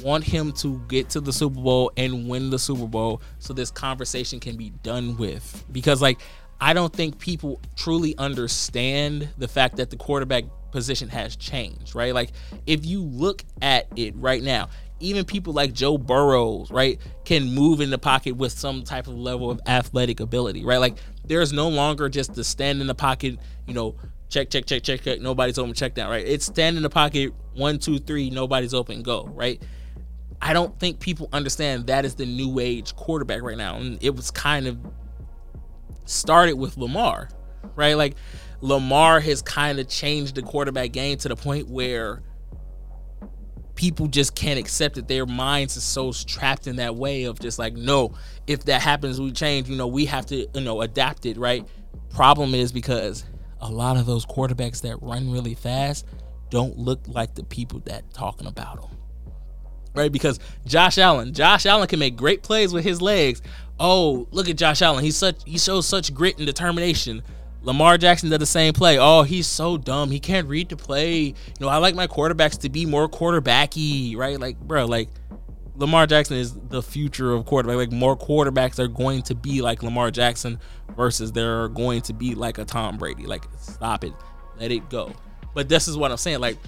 want 0.00 0.24
him 0.24 0.52
to 0.52 0.78
get 0.88 1.10
to 1.10 1.20
the 1.20 1.32
Super 1.32 1.60
Bowl 1.60 1.92
and 1.96 2.28
win 2.28 2.50
the 2.50 2.58
Super 2.58 2.86
Bowl 2.86 3.22
so 3.38 3.52
this 3.52 3.70
conversation 3.70 4.40
can 4.40 4.56
be 4.56 4.70
done 4.82 5.16
with. 5.16 5.64
Because 5.70 6.00
like 6.00 6.20
I 6.60 6.72
don't 6.72 6.92
think 6.92 7.18
people 7.18 7.60
truly 7.76 8.16
understand 8.18 9.28
the 9.36 9.48
fact 9.48 9.76
that 9.76 9.90
the 9.90 9.96
quarterback 9.96 10.44
position 10.70 11.08
has 11.08 11.36
changed, 11.36 11.94
right? 11.94 12.14
Like 12.14 12.30
if 12.66 12.86
you 12.86 13.02
look 13.02 13.44
at 13.60 13.86
it 13.96 14.14
right 14.16 14.42
now, 14.42 14.68
even 15.00 15.24
people 15.24 15.52
like 15.52 15.72
Joe 15.72 15.98
Burrows, 15.98 16.70
right, 16.70 17.00
can 17.24 17.52
move 17.52 17.80
in 17.80 17.90
the 17.90 17.98
pocket 17.98 18.36
with 18.36 18.52
some 18.52 18.84
type 18.84 19.08
of 19.08 19.14
level 19.14 19.50
of 19.50 19.60
athletic 19.66 20.20
ability, 20.20 20.64
right? 20.64 20.78
Like 20.78 20.98
there's 21.24 21.52
no 21.52 21.68
longer 21.68 22.08
just 22.08 22.34
the 22.34 22.44
stand 22.44 22.80
in 22.80 22.86
the 22.86 22.94
pocket, 22.94 23.38
you 23.66 23.74
know, 23.74 23.96
check, 24.28 24.48
check, 24.48 24.64
check, 24.64 24.82
check, 24.82 25.02
check, 25.02 25.20
nobody's 25.20 25.58
open, 25.58 25.74
check 25.74 25.94
down, 25.94 26.10
right? 26.10 26.26
It's 26.26 26.46
stand 26.46 26.76
in 26.76 26.82
the 26.82 26.90
pocket, 26.90 27.34
one, 27.54 27.78
two, 27.78 27.98
three, 27.98 28.30
nobody's 28.30 28.72
open, 28.72 29.02
go, 29.02 29.24
right? 29.34 29.60
I 30.44 30.52
don't 30.52 30.76
think 30.80 30.98
people 30.98 31.28
understand 31.32 31.86
that 31.86 32.04
is 32.04 32.16
the 32.16 32.26
new 32.26 32.58
age 32.58 32.96
quarterback 32.96 33.42
right 33.42 33.56
now. 33.56 33.76
And 33.76 34.02
it 34.02 34.16
was 34.16 34.32
kind 34.32 34.66
of 34.66 34.76
started 36.04 36.54
with 36.54 36.76
Lamar, 36.76 37.28
right? 37.76 37.94
Like 37.94 38.16
Lamar 38.60 39.20
has 39.20 39.40
kind 39.40 39.78
of 39.78 39.88
changed 39.88 40.34
the 40.34 40.42
quarterback 40.42 40.90
game 40.90 41.16
to 41.18 41.28
the 41.28 41.36
point 41.36 41.68
where 41.68 42.22
people 43.76 44.08
just 44.08 44.34
can't 44.34 44.58
accept 44.58 44.98
it. 44.98 45.06
Their 45.06 45.26
minds 45.26 45.76
are 45.76 45.80
so 45.80 46.12
trapped 46.12 46.66
in 46.66 46.76
that 46.76 46.96
way 46.96 47.22
of 47.22 47.38
just 47.38 47.60
like, 47.60 47.74
no, 47.74 48.12
if 48.48 48.64
that 48.64 48.82
happens, 48.82 49.20
we 49.20 49.30
change. 49.30 49.68
You 49.68 49.76
know, 49.76 49.86
we 49.86 50.06
have 50.06 50.26
to, 50.26 50.48
you 50.52 50.60
know, 50.60 50.80
adapt 50.80 51.24
it, 51.24 51.36
right? 51.36 51.64
Problem 52.10 52.52
is 52.52 52.72
because 52.72 53.24
a 53.60 53.70
lot 53.70 53.96
of 53.96 54.06
those 54.06 54.26
quarterbacks 54.26 54.82
that 54.82 55.00
run 55.00 55.30
really 55.30 55.54
fast 55.54 56.04
don't 56.50 56.76
look 56.76 57.00
like 57.06 57.36
the 57.36 57.44
people 57.44 57.78
that 57.84 58.12
talking 58.12 58.48
about 58.48 58.82
them. 58.82 58.90
Right? 59.94 60.10
Because 60.10 60.40
Josh 60.66 60.98
Allen, 60.98 61.34
Josh 61.34 61.66
Allen 61.66 61.86
can 61.86 61.98
make 61.98 62.16
great 62.16 62.42
plays 62.42 62.72
with 62.72 62.84
his 62.84 63.02
legs. 63.02 63.42
Oh, 63.78 64.26
look 64.30 64.48
at 64.48 64.56
Josh 64.56 64.80
Allen. 64.80 65.04
He's 65.04 65.16
such 65.16 65.42
he 65.44 65.58
shows 65.58 65.86
such 65.86 66.14
grit 66.14 66.38
and 66.38 66.46
determination. 66.46 67.22
Lamar 67.64 67.96
Jackson 67.96 68.28
did 68.30 68.40
the 68.40 68.46
same 68.46 68.72
play. 68.72 68.98
Oh, 68.98 69.22
he's 69.22 69.46
so 69.46 69.76
dumb. 69.76 70.10
He 70.10 70.18
can't 70.18 70.48
read 70.48 70.68
the 70.68 70.76
play. 70.76 71.18
You 71.20 71.34
know, 71.60 71.68
I 71.68 71.76
like 71.76 71.94
my 71.94 72.06
quarterbacks 72.08 72.58
to 72.60 72.68
be 72.68 72.86
more 72.86 73.08
quarterbacky, 73.08 74.16
right? 74.16 74.38
Like, 74.38 74.58
bro, 74.58 74.86
like 74.86 75.08
Lamar 75.76 76.06
Jackson 76.06 76.36
is 76.36 76.54
the 76.54 76.82
future 76.82 77.32
of 77.32 77.46
quarterback. 77.46 77.76
Like 77.76 77.92
more 77.92 78.16
quarterbacks 78.16 78.78
are 78.78 78.88
going 78.88 79.22
to 79.22 79.34
be 79.34 79.62
like 79.62 79.82
Lamar 79.82 80.10
Jackson 80.10 80.58
versus 80.96 81.32
they're 81.32 81.68
going 81.68 82.02
to 82.02 82.12
be 82.12 82.34
like 82.34 82.58
a 82.58 82.64
Tom 82.64 82.98
Brady. 82.98 83.26
Like, 83.26 83.44
stop 83.58 84.04
it. 84.04 84.12
Let 84.58 84.72
it 84.72 84.90
go. 84.90 85.12
But 85.54 85.68
this 85.68 85.86
is 85.88 85.96
what 85.96 86.10
I'm 86.10 86.16
saying. 86.16 86.40
Like, 86.40 86.58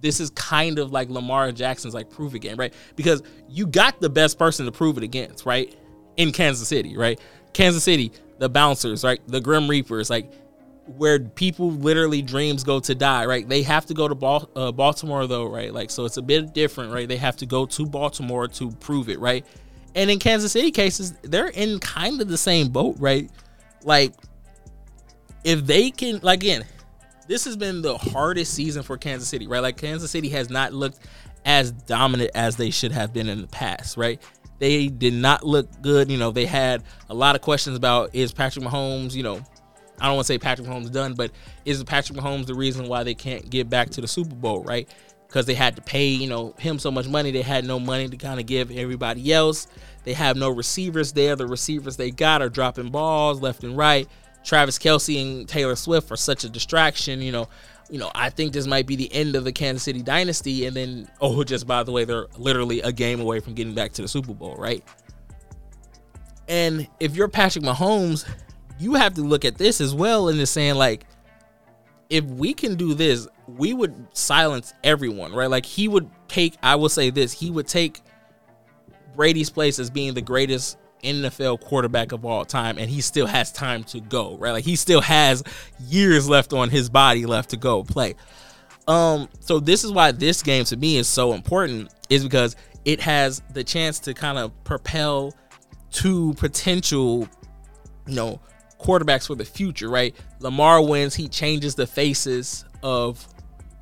this 0.00 0.20
is 0.20 0.30
kind 0.30 0.78
of 0.78 0.92
like 0.92 1.08
Lamar 1.08 1.52
Jackson's 1.52 1.94
like 1.94 2.10
prove 2.10 2.34
it 2.34 2.56
right? 2.56 2.72
Because 2.96 3.22
you 3.48 3.66
got 3.66 4.00
the 4.00 4.10
best 4.10 4.38
person 4.38 4.66
to 4.66 4.72
prove 4.72 4.96
it 4.96 5.02
against, 5.02 5.46
right? 5.46 5.74
In 6.16 6.32
Kansas 6.32 6.68
City, 6.68 6.96
right? 6.96 7.20
Kansas 7.52 7.84
City, 7.84 8.12
the 8.38 8.48
bouncers, 8.48 9.04
right? 9.04 9.20
The 9.26 9.40
Grim 9.40 9.68
Reapers, 9.68 10.10
like 10.10 10.32
where 10.96 11.18
people 11.20 11.70
literally 11.70 12.22
dreams 12.22 12.64
go 12.64 12.80
to 12.80 12.94
die, 12.94 13.26
right? 13.26 13.46
They 13.48 13.62
have 13.62 13.86
to 13.86 13.94
go 13.94 14.08
to 14.08 14.14
Bal- 14.14 14.50
uh, 14.56 14.72
Baltimore 14.72 15.26
though, 15.26 15.46
right? 15.46 15.72
Like 15.72 15.90
so 15.90 16.04
it's 16.04 16.16
a 16.16 16.22
bit 16.22 16.54
different, 16.54 16.92
right? 16.92 17.08
They 17.08 17.16
have 17.16 17.36
to 17.38 17.46
go 17.46 17.66
to 17.66 17.86
Baltimore 17.86 18.48
to 18.48 18.70
prove 18.72 19.08
it, 19.08 19.18
right? 19.18 19.44
And 19.94 20.10
in 20.10 20.18
Kansas 20.18 20.52
City 20.52 20.70
cases, 20.70 21.12
they're 21.22 21.48
in 21.48 21.78
kind 21.80 22.20
of 22.20 22.28
the 22.28 22.38
same 22.38 22.68
boat, 22.68 22.96
right? 22.98 23.30
Like 23.82 24.14
if 25.44 25.66
they 25.66 25.90
can 25.90 26.20
like 26.22 26.42
again, 26.42 26.64
this 27.28 27.44
has 27.44 27.56
been 27.56 27.82
the 27.82 27.96
hardest 27.96 28.54
season 28.54 28.82
for 28.82 28.96
Kansas 28.96 29.28
City, 29.28 29.46
right? 29.46 29.60
Like 29.60 29.76
Kansas 29.76 30.10
City 30.10 30.30
has 30.30 30.50
not 30.50 30.72
looked 30.72 30.98
as 31.44 31.70
dominant 31.70 32.30
as 32.34 32.56
they 32.56 32.70
should 32.70 32.90
have 32.90 33.12
been 33.12 33.28
in 33.28 33.42
the 33.42 33.46
past, 33.46 33.96
right? 33.96 34.20
They 34.58 34.88
did 34.88 35.14
not 35.14 35.46
look 35.46 35.68
good. 35.82 36.10
You 36.10 36.18
know, 36.18 36.32
they 36.32 36.46
had 36.46 36.82
a 37.08 37.14
lot 37.14 37.36
of 37.36 37.42
questions 37.42 37.76
about 37.76 38.14
is 38.14 38.32
Patrick 38.32 38.64
Mahomes, 38.64 39.14
you 39.14 39.22
know, 39.22 39.40
I 40.00 40.06
don't 40.06 40.16
want 40.16 40.26
to 40.26 40.32
say 40.32 40.38
Patrick 40.38 40.66
Mahomes 40.66 40.90
done, 40.90 41.14
but 41.14 41.30
is 41.64 41.82
Patrick 41.84 42.18
Mahomes 42.18 42.46
the 42.46 42.54
reason 42.54 42.88
why 42.88 43.04
they 43.04 43.14
can't 43.14 43.48
get 43.50 43.68
back 43.68 43.90
to 43.90 44.00
the 44.00 44.08
Super 44.08 44.34
Bowl, 44.34 44.62
right? 44.62 44.88
Because 45.26 45.44
they 45.44 45.54
had 45.54 45.76
to 45.76 45.82
pay, 45.82 46.06
you 46.06 46.28
know, 46.28 46.54
him 46.58 46.78
so 46.78 46.90
much 46.90 47.06
money, 47.06 47.30
they 47.30 47.42
had 47.42 47.64
no 47.64 47.78
money 47.78 48.08
to 48.08 48.16
kind 48.16 48.40
of 48.40 48.46
give 48.46 48.70
everybody 48.70 49.32
else. 49.32 49.66
They 50.04 50.14
have 50.14 50.36
no 50.36 50.48
receivers 50.48 51.12
there. 51.12 51.36
The 51.36 51.46
receivers 51.46 51.96
they 51.96 52.10
got 52.10 52.40
are 52.40 52.48
dropping 52.48 52.90
balls 52.90 53.42
left 53.42 53.64
and 53.64 53.76
right. 53.76 54.08
Travis 54.44 54.78
Kelce 54.78 55.20
and 55.20 55.48
Taylor 55.48 55.76
Swift 55.76 56.10
are 56.10 56.16
such 56.16 56.44
a 56.44 56.48
distraction, 56.48 57.20
you 57.20 57.32
know. 57.32 57.48
you 57.90 57.98
know, 57.98 58.10
I 58.14 58.30
think 58.30 58.52
this 58.52 58.66
might 58.66 58.86
be 58.86 58.96
the 58.96 59.12
end 59.12 59.34
of 59.34 59.44
the 59.44 59.52
Kansas 59.52 59.82
City 59.82 60.02
dynasty. 60.02 60.66
And 60.66 60.76
then, 60.76 61.08
oh, 61.20 61.42
just 61.44 61.66
by 61.66 61.82
the 61.82 61.92
way, 61.92 62.04
they're 62.04 62.26
literally 62.36 62.80
a 62.80 62.92
game 62.92 63.20
away 63.20 63.40
from 63.40 63.54
getting 63.54 63.74
back 63.74 63.92
to 63.92 64.02
the 64.02 64.08
Super 64.08 64.34
Bowl, 64.34 64.56
right? 64.56 64.84
And 66.48 66.88
if 67.00 67.16
you're 67.16 67.28
Patrick 67.28 67.64
Mahomes, 67.64 68.28
you 68.78 68.94
have 68.94 69.14
to 69.14 69.22
look 69.22 69.44
at 69.44 69.58
this 69.58 69.80
as 69.80 69.94
well 69.94 70.28
and 70.28 70.38
just 70.38 70.52
saying, 70.52 70.76
like, 70.76 71.04
if 72.10 72.24
we 72.24 72.54
can 72.54 72.74
do 72.74 72.94
this, 72.94 73.28
we 73.46 73.74
would 73.74 73.94
silence 74.14 74.72
everyone, 74.82 75.34
right? 75.34 75.50
Like, 75.50 75.66
he 75.66 75.88
would 75.88 76.08
take, 76.26 76.56
I 76.62 76.76
will 76.76 76.88
say 76.88 77.10
this, 77.10 77.32
he 77.32 77.50
would 77.50 77.66
take 77.66 78.00
Brady's 79.14 79.50
place 79.50 79.78
as 79.78 79.90
being 79.90 80.14
the 80.14 80.22
greatest 80.22 80.78
NFL 81.02 81.60
quarterback 81.60 82.12
of 82.12 82.24
all 82.24 82.44
time, 82.44 82.78
and 82.78 82.90
he 82.90 83.00
still 83.00 83.26
has 83.26 83.52
time 83.52 83.84
to 83.84 84.00
go, 84.00 84.36
right? 84.36 84.52
Like 84.52 84.64
he 84.64 84.76
still 84.76 85.00
has 85.00 85.42
years 85.80 86.28
left 86.28 86.52
on 86.52 86.70
his 86.70 86.88
body 86.88 87.26
left 87.26 87.50
to 87.50 87.56
go 87.56 87.82
play. 87.82 88.14
Um, 88.86 89.28
so 89.40 89.60
this 89.60 89.84
is 89.84 89.92
why 89.92 90.12
this 90.12 90.42
game 90.42 90.64
to 90.66 90.76
me 90.76 90.96
is 90.96 91.08
so 91.08 91.32
important, 91.32 91.92
is 92.08 92.24
because 92.24 92.56
it 92.84 93.00
has 93.00 93.42
the 93.52 93.62
chance 93.62 93.98
to 94.00 94.14
kind 94.14 94.38
of 94.38 94.52
propel 94.64 95.34
two 95.90 96.34
potential, 96.34 97.28
you 98.06 98.14
know, 98.14 98.40
quarterbacks 98.80 99.26
for 99.26 99.34
the 99.34 99.44
future, 99.44 99.90
right? 99.90 100.14
Lamar 100.40 100.82
wins, 100.82 101.14
he 101.14 101.28
changes 101.28 101.74
the 101.74 101.86
faces 101.86 102.64
of 102.82 103.26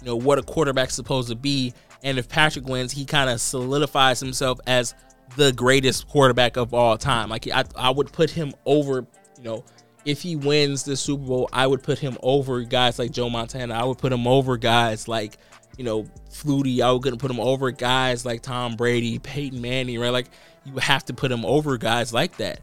you 0.00 0.06
know 0.06 0.16
what 0.16 0.38
a 0.38 0.42
quarterback's 0.42 0.94
supposed 0.94 1.28
to 1.28 1.36
be. 1.36 1.72
And 2.02 2.18
if 2.18 2.28
Patrick 2.28 2.66
wins, 2.66 2.92
he 2.92 3.04
kind 3.04 3.30
of 3.30 3.40
solidifies 3.40 4.20
himself 4.20 4.60
as 4.66 4.94
the 5.36 5.52
greatest 5.52 6.08
quarterback 6.08 6.56
of 6.56 6.74
all 6.74 6.98
time. 6.98 7.28
Like 7.28 7.48
I, 7.48 7.64
I 7.76 7.90
would 7.90 8.12
put 8.12 8.30
him 8.30 8.52
over, 8.64 9.06
you 9.38 9.44
know, 9.44 9.64
if 10.04 10.22
he 10.22 10.36
wins 10.36 10.84
the 10.84 10.96
Super 10.96 11.24
Bowl, 11.24 11.48
I 11.52 11.66
would 11.66 11.82
put 11.82 11.98
him 11.98 12.16
over 12.22 12.62
guys 12.62 12.98
like 12.98 13.10
Joe 13.10 13.28
Montana. 13.28 13.74
I 13.74 13.84
would 13.84 13.98
put 13.98 14.12
him 14.12 14.26
over 14.26 14.56
guys 14.56 15.08
like, 15.08 15.38
you 15.76 15.84
know, 15.84 16.04
Flutie. 16.30 16.80
I 16.80 16.90
would 16.90 17.02
gonna 17.02 17.16
put 17.16 17.30
him 17.30 17.40
over 17.40 17.70
guys 17.70 18.24
like 18.24 18.42
Tom 18.42 18.76
Brady, 18.76 19.18
Peyton 19.18 19.60
Manning, 19.60 19.98
right? 19.98 20.10
Like 20.10 20.28
you 20.64 20.76
have 20.78 21.04
to 21.06 21.14
put 21.14 21.30
him 21.30 21.44
over 21.44 21.76
guys 21.76 22.12
like 22.12 22.36
that 22.38 22.60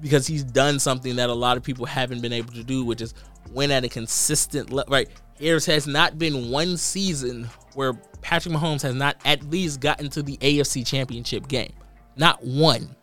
because 0.00 0.26
he's 0.26 0.42
done 0.42 0.78
something 0.78 1.16
that 1.16 1.30
a 1.30 1.34
lot 1.34 1.56
of 1.56 1.62
people 1.62 1.86
haven't 1.86 2.20
been 2.20 2.32
able 2.32 2.52
to 2.54 2.64
do, 2.64 2.84
which 2.84 3.00
is 3.00 3.14
win 3.50 3.70
at 3.70 3.84
a 3.84 3.88
consistent 3.88 4.72
level. 4.72 4.90
Right? 4.90 5.08
There 5.38 5.54
has 5.54 5.86
not 5.86 6.18
been 6.18 6.50
one 6.50 6.76
season 6.76 7.48
where 7.74 7.94
Patrick 8.22 8.54
Mahomes 8.54 8.82
has 8.82 8.94
not 8.94 9.16
at 9.24 9.42
least 9.44 9.80
gotten 9.80 10.08
to 10.10 10.22
the 10.22 10.36
AFC 10.38 10.86
Championship 10.86 11.48
game. 11.48 11.72
Not 12.16 12.44
one. 12.44 12.94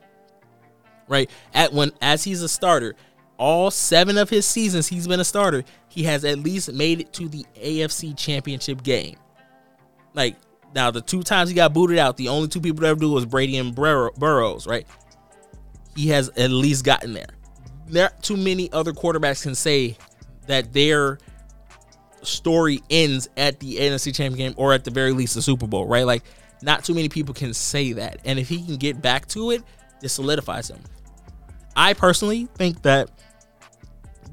Right? 1.08 1.30
At 1.54 1.74
when 1.74 1.92
as 2.02 2.24
he's 2.24 2.42
a 2.42 2.50
starter, 2.50 2.96
all 3.38 3.72
seven 3.72 4.18
of 4.18 4.30
his 4.30 4.46
seasons 4.46 4.88
he's 4.88 5.08
been 5.08 5.20
a 5.20 5.26
starter, 5.26 5.64
he 5.88 6.04
has 6.04 6.26
at 6.26 6.40
least 6.40 6.72
made 6.74 7.00
it 7.00 7.14
to 7.14 7.28
the 7.28 7.46
AFC 7.56 8.16
championship 8.18 8.84
game. 8.84 9.16
Like 10.14 10.36
now 10.76 10.92
the 10.92 11.02
two 11.02 11.24
times 11.24 11.50
he 11.50 11.56
got 11.56 11.74
booted 11.74 11.98
out, 11.98 12.18
the 12.18 12.28
only 12.28 12.48
two 12.48 12.62
people 12.62 12.82
that 12.82 12.90
ever 12.90 13.00
do 13.00 13.10
was 13.10 13.26
Brady 13.26 13.58
and 13.58 13.74
Bur- 13.74 14.12
Burrows, 14.18 14.68
right? 14.68 14.86
He 15.96 16.10
has 16.10 16.30
at 16.30 16.52
least 16.52 16.86
gotten 16.86 17.14
there. 17.14 17.30
There 17.88 18.12
too 18.22 18.38
many 18.38 18.72
other 18.72 18.94
quarterbacks 18.94 19.42
can 19.42 19.56
say 19.56 19.98
that 20.46 20.74
their 20.74 21.18
story 22.22 22.82
ends 22.90 23.30
at 23.38 23.60
the 23.60 23.78
NFC 23.78 24.14
championship 24.14 24.38
game 24.38 24.54
or 24.58 24.74
at 24.74 24.84
the 24.84 24.92
very 24.92 25.12
least 25.12 25.36
the 25.36 25.42
Super 25.42 25.68
Bowl, 25.68 25.88
right? 25.88 26.06
Like 26.06 26.24
not 26.62 26.84
too 26.84 26.94
many 26.94 27.10
people 27.10 27.34
can 27.34 27.54
say 27.54 27.94
that. 27.94 28.20
And 28.26 28.40
if 28.40 28.50
he 28.50 28.64
can 28.64 28.78
get 28.78 29.02
back 29.02 29.28
to 29.30 29.52
it, 29.52 29.64
this 30.02 30.14
solidifies 30.14 30.70
him. 30.70 30.80
I 31.76 31.94
personally 31.94 32.48
think 32.56 32.82
that 32.82 33.10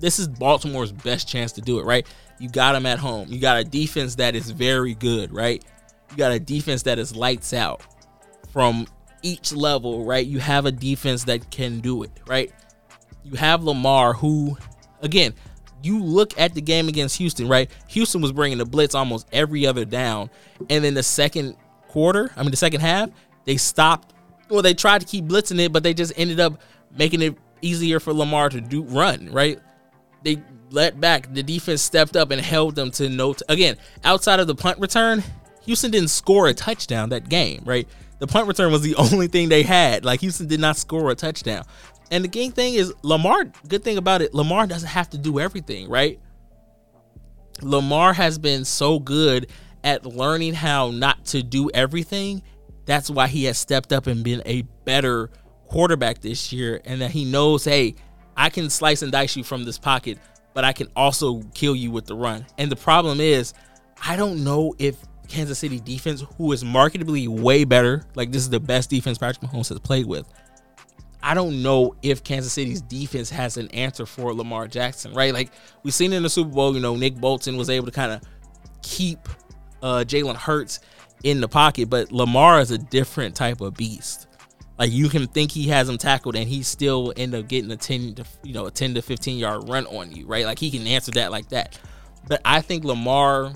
this 0.01 0.19
is 0.19 0.29
Baltimore's 0.29 0.93
best 0.93 1.29
chance 1.29 1.53
to 1.53 1.61
do 1.61 1.79
it, 1.79 1.85
right? 1.85 2.07
You 2.39 2.49
got 2.49 2.75
him 2.75 2.87
at 2.87 2.99
home. 2.99 3.29
You 3.31 3.39
got 3.39 3.59
a 3.59 3.65
defense 3.65 4.17
that 4.17 4.35
is 4.35 4.51
very 4.51 4.95
good, 4.95 5.33
right? 5.33 5.65
You 6.11 6.17
got 6.17 6.33
a 6.33 6.41
defense 6.41 6.83
that 6.83 6.99
is 6.99 7.15
lights 7.15 7.53
out 7.53 7.83
from 8.53 8.87
each 9.23 9.53
level, 9.53 10.05
right? 10.05 10.27
You 10.27 10.39
have 10.39 10.67
a 10.67 10.73
defense 10.73 11.25
that 11.25 11.51
can 11.51 11.81
do 11.81 12.03
it, 12.03 12.11
right? 12.27 12.53
You 13.25 13.37
have 13.37 13.65
Lamar, 13.65 14.13
who, 14.13 14.57
again, 15.01 15.35
you 15.83 16.03
look 16.03 16.39
at 16.39 16.55
the 16.55 16.61
game 16.61 16.89
against 16.89 17.17
Houston, 17.19 17.49
right? 17.49 17.71
Houston 17.89 18.21
was 18.21 18.33
bringing 18.33 18.59
the 18.59 18.65
blitz 18.65 18.95
almost 18.95 19.27
every 19.33 19.67
other 19.67 19.85
down. 19.85 20.31
And 20.71 20.85
then 20.85 20.95
the 20.95 21.03
second 21.03 21.57
quarter, 21.97 22.31
I 22.37 22.43
mean 22.43 22.51
the 22.51 22.59
second 22.59 22.83
half, 22.83 23.09
they 23.47 23.57
stopped. 23.57 24.13
Well, 24.51 24.61
they 24.61 24.75
tried 24.75 25.01
to 25.01 25.07
keep 25.07 25.25
blitzing 25.25 25.59
it, 25.59 25.73
but 25.73 25.83
they 25.83 25.95
just 25.95 26.13
ended 26.15 26.39
up 26.41 26.61
making 26.95 27.23
it 27.23 27.39
easier 27.63 28.01
for 28.01 28.13
Lamar 28.13 28.51
to 28.51 28.61
do 28.61 28.83
run. 28.83 29.31
Right? 29.33 29.59
They 30.23 30.43
let 30.69 31.01
back. 31.01 31.33
The 31.33 31.43
defense 31.43 31.81
stepped 31.81 32.15
up 32.15 32.33
and 32.33 32.39
held 32.39 32.75
them 32.75 32.91
to 32.93 33.09
no. 33.09 33.33
T- 33.33 33.47
again, 33.49 33.79
outside 34.05 34.41
of 34.41 34.47
the 34.47 34.55
punt 34.55 34.79
return, 34.79 35.25
Houston 35.63 35.91
didn't 35.91 36.11
score 36.11 36.49
a 36.49 36.53
touchdown 36.53 37.09
that 37.09 37.31
game. 37.31 37.63
Right? 37.65 37.89
The 38.19 38.27
punt 38.27 38.47
return 38.47 38.71
was 38.73 38.83
the 38.83 38.95
only 38.97 39.29
thing 39.29 39.49
they 39.49 39.63
had. 39.63 40.05
Like 40.05 40.21
Houston 40.21 40.49
did 40.49 40.61
not 40.61 40.77
score 40.77 41.11
a 41.11 41.15
touchdown. 41.15 41.65
And 42.11 42.23
the 42.25 42.29
game 42.29 42.53
thing 42.53 42.75
is 42.75 42.93
Lamar. 43.01 43.47
Good 43.67 43.83
thing 43.83 43.97
about 43.97 44.21
it, 44.21 44.35
Lamar 44.35 44.67
doesn't 44.67 44.91
have 44.91 45.09
to 45.11 45.19
do 45.19 45.41
everything. 45.41 45.89
Right? 45.89 46.21
Lamar 47.63 48.13
has 48.13 48.39
been 48.39 48.67
so 48.67 48.99
good 48.99 49.47
at 49.87 50.05
learning 50.05 50.53
how 50.53 50.91
not 50.91 51.25
to 51.25 51.43
do 51.45 51.71
everything. 51.73 52.43
That's 52.87 53.09
why 53.09 53.29
he 53.29 53.45
has 53.45 53.57
stepped 53.57 53.93
up 53.93 54.09
and 54.09 54.25
been 54.25 54.43
a 54.45 54.63
better 54.85 55.31
quarterback 55.69 56.21
this 56.21 56.53
year, 56.53 56.81
and 56.85 57.01
that 57.01 57.13
he 57.13 57.25
knows, 57.25 57.65
hey, 57.65 57.95
I 58.37 58.51
can 58.51 58.69
slice 58.69 59.03
and 59.03 59.13
dice 59.13 59.37
you 59.37 59.45
from 59.45 59.65
this 59.65 59.79
pocket, 59.79 60.19
but 60.55 60.65
I 60.65 60.73
can 60.73 60.89
also 60.97 61.41
kill 61.55 61.77
you 61.77 61.93
with 61.93 62.07
the 62.07 62.17
run. 62.17 62.45
And 62.59 62.71
the 62.71 62.77
problem 62.77 63.21
is, 63.21 63.55
I 64.05 64.17
don't 64.17 64.43
know 64.43 64.75
if 64.79 64.97
Kansas 65.29 65.61
City 65.61 65.79
defense, 65.79 66.25
who 66.37 66.51
is 66.51 66.65
marketably 66.65 67.29
way 67.29 67.65
better, 67.65 68.05
like 68.17 68.33
this 68.33 68.43
is 68.43 68.51
the 68.51 68.61
best 68.61 68.91
defense 68.91 69.19
Patrick 69.19 69.49
Mahomes 69.49 69.69
has 69.69 69.79
played 69.79 70.07
with. 70.07 70.29
I 71.23 71.35
don't 71.35 71.63
know 71.63 71.95
if 72.03 72.25
Kansas 72.25 72.53
City's 72.53 72.83
defense 72.83 73.31
has 73.31 73.57
an 73.57 73.69
answer 73.69 74.05
for 74.05 74.35
Lamar 74.35 74.67
Jackson, 74.67 75.15
right? 75.15 75.33
Like 75.33 75.51
we've 75.83 75.95
seen 75.95 76.13
in 76.13 76.25
the 76.25 76.31
Super 76.31 76.51
Bowl, 76.51 76.75
you 76.75 76.81
know, 76.81 76.97
Nick 76.97 77.17
Bolton 77.17 77.57
was 77.57 77.71
able 77.71 77.87
to 77.87 77.93
kind 77.93 78.13
of 78.13 78.21
keep 78.83 79.21
uh, 79.83 80.05
Jalen 80.07 80.37
Hurts 80.37 80.81
in 81.23 81.41
the 81.41 81.49
pocket, 81.49 81.91
but 81.91 82.13
Lamar 82.13 82.61
is 82.61 82.71
a 82.71 82.79
different 82.79 83.35
type 83.35 83.61
of 83.61 83.75
beast. 83.75 84.27
Like 84.79 84.93
you 84.93 85.09
can 85.09 85.27
think 85.27 85.51
he 85.51 85.69
has 85.69 85.89
him 85.89 85.99
tackled, 85.99 86.37
and 86.37 86.49
he 86.49 86.63
still 86.63 87.13
end 87.17 87.35
up 87.35 87.49
getting 87.49 87.71
a 87.71 87.77
ten 87.77 88.15
to 88.17 88.25
you 88.43 88.53
know 88.53 88.67
a 88.67 88.71
ten 88.71 88.95
to 88.95 89.03
fifteen 89.03 89.39
yard 89.39 89.69
run 89.69 89.87
on 89.87 90.13
you, 90.13 90.27
right? 90.27 90.45
Like 90.45 90.59
he 90.59 90.71
can 90.71 90.87
answer 90.87 91.13
that 91.13 91.31
like 91.31 91.49
that. 91.49 91.79
But 92.29 92.43
I 92.45 92.61
think 92.61 92.85
Lamar, 92.85 93.53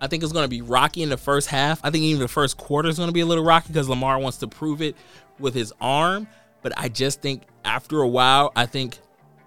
I 0.00 0.06
think 0.06 0.22
it's 0.22 0.32
going 0.32 0.44
to 0.44 0.48
be 0.48 0.62
rocky 0.62 1.02
in 1.02 1.08
the 1.08 1.16
first 1.16 1.48
half. 1.48 1.80
I 1.82 1.90
think 1.90 2.04
even 2.04 2.20
the 2.20 2.28
first 2.28 2.56
quarter 2.56 2.88
is 2.88 2.96
going 2.96 3.08
to 3.08 3.12
be 3.12 3.20
a 3.20 3.26
little 3.26 3.44
rocky 3.44 3.68
because 3.68 3.88
Lamar 3.88 4.18
wants 4.18 4.38
to 4.38 4.46
prove 4.46 4.82
it 4.82 4.96
with 5.38 5.54
his 5.54 5.72
arm. 5.80 6.28
But 6.62 6.72
I 6.76 6.88
just 6.88 7.20
think 7.22 7.42
after 7.64 8.00
a 8.00 8.08
while, 8.08 8.52
I 8.54 8.66
think 8.66 8.98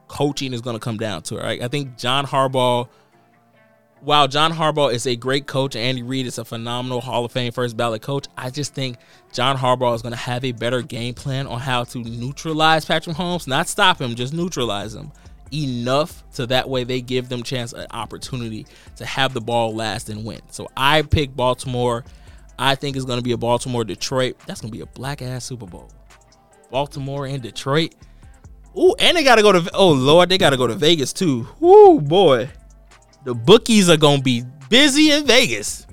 coaching 0.08 0.52
is 0.52 0.62
going 0.62 0.76
to 0.76 0.80
come 0.80 0.98
down 0.98 1.22
to 1.24 1.38
it. 1.38 1.44
Right? 1.44 1.62
I 1.62 1.68
think 1.70 1.98
John 1.98 2.26
Harbaugh 2.26 2.90
while 4.02 4.28
John 4.28 4.52
Harbaugh 4.52 4.92
is 4.92 5.06
a 5.06 5.16
great 5.16 5.46
coach 5.46 5.76
and 5.76 5.84
Andy 5.84 6.02
Reid 6.02 6.26
is 6.26 6.38
a 6.38 6.46
phenomenal 6.46 7.02
Hall 7.02 7.24
of 7.24 7.32
Fame 7.32 7.52
first 7.52 7.78
ballot 7.78 8.02
coach, 8.02 8.28
I 8.36 8.50
just 8.50 8.74
think 8.74 8.98
John 9.32 9.56
Harbaugh 9.56 9.96
is 9.96 10.02
going 10.02 10.14
to 10.14 10.20
have 10.20 10.44
a 10.44 10.52
better 10.52 10.82
game 10.82 11.14
plan 11.14 11.48
on 11.48 11.60
how 11.60 11.84
to 11.86 12.00
neutralize 12.00 12.84
Patrick 12.84 13.16
Mahomes, 13.16 13.48
not 13.48 13.68
stop 13.68 14.02
him, 14.02 14.16
just 14.16 14.34
neutralize 14.34 14.96
him 14.96 15.12
enough 15.54 16.24
so 16.30 16.46
that 16.46 16.68
way 16.68 16.84
they 16.84 17.02
give 17.02 17.30
them 17.30 17.44
chance 17.44 17.74
an 17.74 17.86
opportunity 17.92 18.66
to 18.96 19.06
have 19.06 19.34
the 19.34 19.42
ball 19.42 19.76
last 19.76 20.10
and 20.10 20.26
win. 20.26 20.42
So 20.50 20.68
I 20.76 21.04
pick 21.04 21.36
Baltimore. 21.36 22.04
I 22.58 22.76
think 22.76 22.96
it's 22.96 23.06
going 23.06 23.20
to 23.20 23.24
be 23.24 23.34
a 23.34 23.38
Baltimore 23.38 23.84
Detroit. 23.84 24.38
That's 24.48 24.62
going 24.62 24.72
to 24.72 24.78
be 24.78 24.82
a 24.82 24.88
black 24.88 25.22
ass 25.22 25.46
Super 25.46 25.66
Bowl. 25.66 25.92
Baltimore 26.72 27.26
and 27.26 27.42
Detroit. 27.42 27.96
Ooh, 28.78 28.96
and 29.00 29.18
they 29.18 29.24
got 29.24 29.36
to 29.36 29.42
go 29.42 29.52
to 29.52 29.70
oh 29.74 29.92
lord, 29.92 30.30
they 30.30 30.38
got 30.38 30.52
to 30.52 30.58
go 30.58 30.66
to 30.66 30.76
Vegas 30.76 31.12
too. 31.12 31.48
Ooh 31.62 32.00
boy 32.00 32.50
the 33.24 33.34
bookies 33.34 33.90
are 33.90 33.98
gonna 33.98 34.22
be 34.22 34.44
busy 34.70 35.12
in 35.12 35.26
Vegas. 35.26 35.86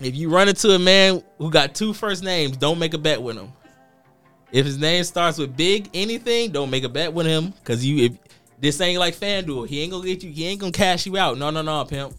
If 0.00 0.14
you 0.16 0.28
run 0.30 0.48
into 0.48 0.70
a 0.70 0.78
man 0.78 1.22
who 1.38 1.50
got 1.50 1.74
two 1.74 1.92
first 1.92 2.22
names, 2.22 2.56
don't 2.56 2.78
make 2.78 2.94
a 2.94 2.98
bet 2.98 3.20
with 3.20 3.36
him. 3.36 3.52
If 4.52 4.66
his 4.66 4.78
name 4.78 5.02
starts 5.04 5.38
with 5.38 5.56
big 5.56 5.88
anything, 5.94 6.52
don't 6.52 6.70
make 6.70 6.84
a 6.84 6.88
bet 6.88 7.12
with 7.12 7.26
him. 7.26 7.52
Cause 7.64 7.84
you 7.84 8.04
if 8.04 8.18
this 8.60 8.80
ain't 8.80 8.98
like 8.98 9.14
FanDuel, 9.14 9.66
he 9.66 9.82
ain't 9.82 9.92
gonna 9.92 10.06
get 10.06 10.22
you, 10.22 10.30
he 10.30 10.46
ain't 10.46 10.60
gonna 10.60 10.72
cash 10.72 11.06
you 11.06 11.16
out. 11.16 11.38
No, 11.38 11.50
no, 11.50 11.62
no, 11.62 11.84
pimp. 11.84 12.14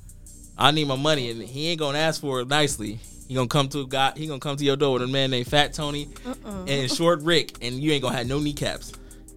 I 0.57 0.71
need 0.71 0.87
my 0.87 0.95
money 0.95 1.31
and 1.31 1.41
he 1.41 1.69
ain't 1.69 1.79
gonna 1.79 1.97
ask 1.97 2.21
for 2.21 2.41
it 2.41 2.47
nicely. 2.47 2.99
He 3.27 3.33
gonna 3.33 3.47
come 3.47 3.67
to 3.69 3.81
a 3.81 3.87
guy, 3.87 4.13
he 4.15 4.27
gonna 4.27 4.39
come 4.39 4.57
to 4.57 4.63
your 4.63 4.75
door 4.75 4.93
with 4.93 5.03
a 5.03 5.07
man 5.07 5.31
named 5.31 5.47
Fat 5.47 5.73
Tony 5.73 6.09
uh-uh. 6.25 6.65
and 6.67 6.91
Short 6.91 7.21
Rick, 7.21 7.57
and 7.61 7.75
you 7.75 7.91
ain't 7.91 8.03
gonna 8.03 8.15
have 8.15 8.27
no 8.27 8.39
kneecaps 8.39 8.93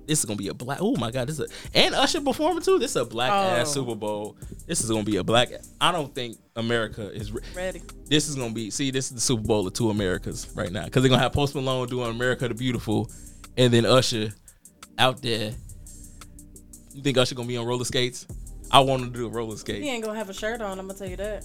this 0.08 0.20
is 0.20 0.24
gonna 0.24 0.38
be 0.38 0.48
a 0.48 0.54
black. 0.54 0.78
Oh 0.80 0.96
my 0.96 1.10
god, 1.10 1.28
this 1.28 1.38
is 1.38 1.50
a, 1.50 1.78
and 1.78 1.94
Usher 1.94 2.20
performing 2.20 2.62
too. 2.62 2.78
This 2.78 2.92
is 2.92 2.96
a 2.96 3.04
black 3.04 3.30
oh. 3.30 3.60
ass 3.60 3.72
Super 3.72 3.94
Bowl. 3.94 4.36
This 4.66 4.80
is 4.80 4.90
gonna 4.90 5.04
be 5.04 5.16
a 5.16 5.24
black. 5.24 5.50
I 5.80 5.92
don't 5.92 6.12
think 6.14 6.38
America 6.56 7.10
is 7.10 7.30
re- 7.30 7.42
ready. 7.54 7.82
This 8.06 8.28
is 8.28 8.34
gonna 8.34 8.54
be. 8.54 8.70
See, 8.70 8.90
this 8.90 9.06
is 9.06 9.14
the 9.14 9.20
Super 9.20 9.42
Bowl 9.42 9.66
of 9.66 9.74
two 9.74 9.90
Americas 9.90 10.50
right 10.56 10.72
now 10.72 10.86
because 10.86 11.02
they're 11.02 11.10
gonna 11.10 11.22
have 11.22 11.32
Post 11.32 11.54
Malone 11.54 11.88
doing 11.88 12.10
America 12.10 12.48
the 12.48 12.54
Beautiful, 12.54 13.10
and 13.56 13.72
then 13.72 13.84
Usher 13.84 14.32
out 14.98 15.22
there. 15.22 15.52
You 16.94 17.02
think 17.02 17.18
Usher 17.18 17.34
gonna 17.34 17.46
be 17.46 17.56
on 17.56 17.66
roller 17.66 17.84
skates? 17.84 18.26
I 18.70 18.80
want 18.80 19.02
him 19.02 19.12
to 19.12 19.18
do 19.18 19.26
a 19.26 19.30
roller 19.30 19.56
skate. 19.56 19.82
He 19.82 19.90
ain't 19.90 20.04
gonna 20.04 20.18
have 20.18 20.30
a 20.30 20.34
shirt 20.34 20.60
on. 20.60 20.78
I'm 20.78 20.86
gonna 20.86 20.98
tell 20.98 21.08
you 21.08 21.16
that. 21.16 21.44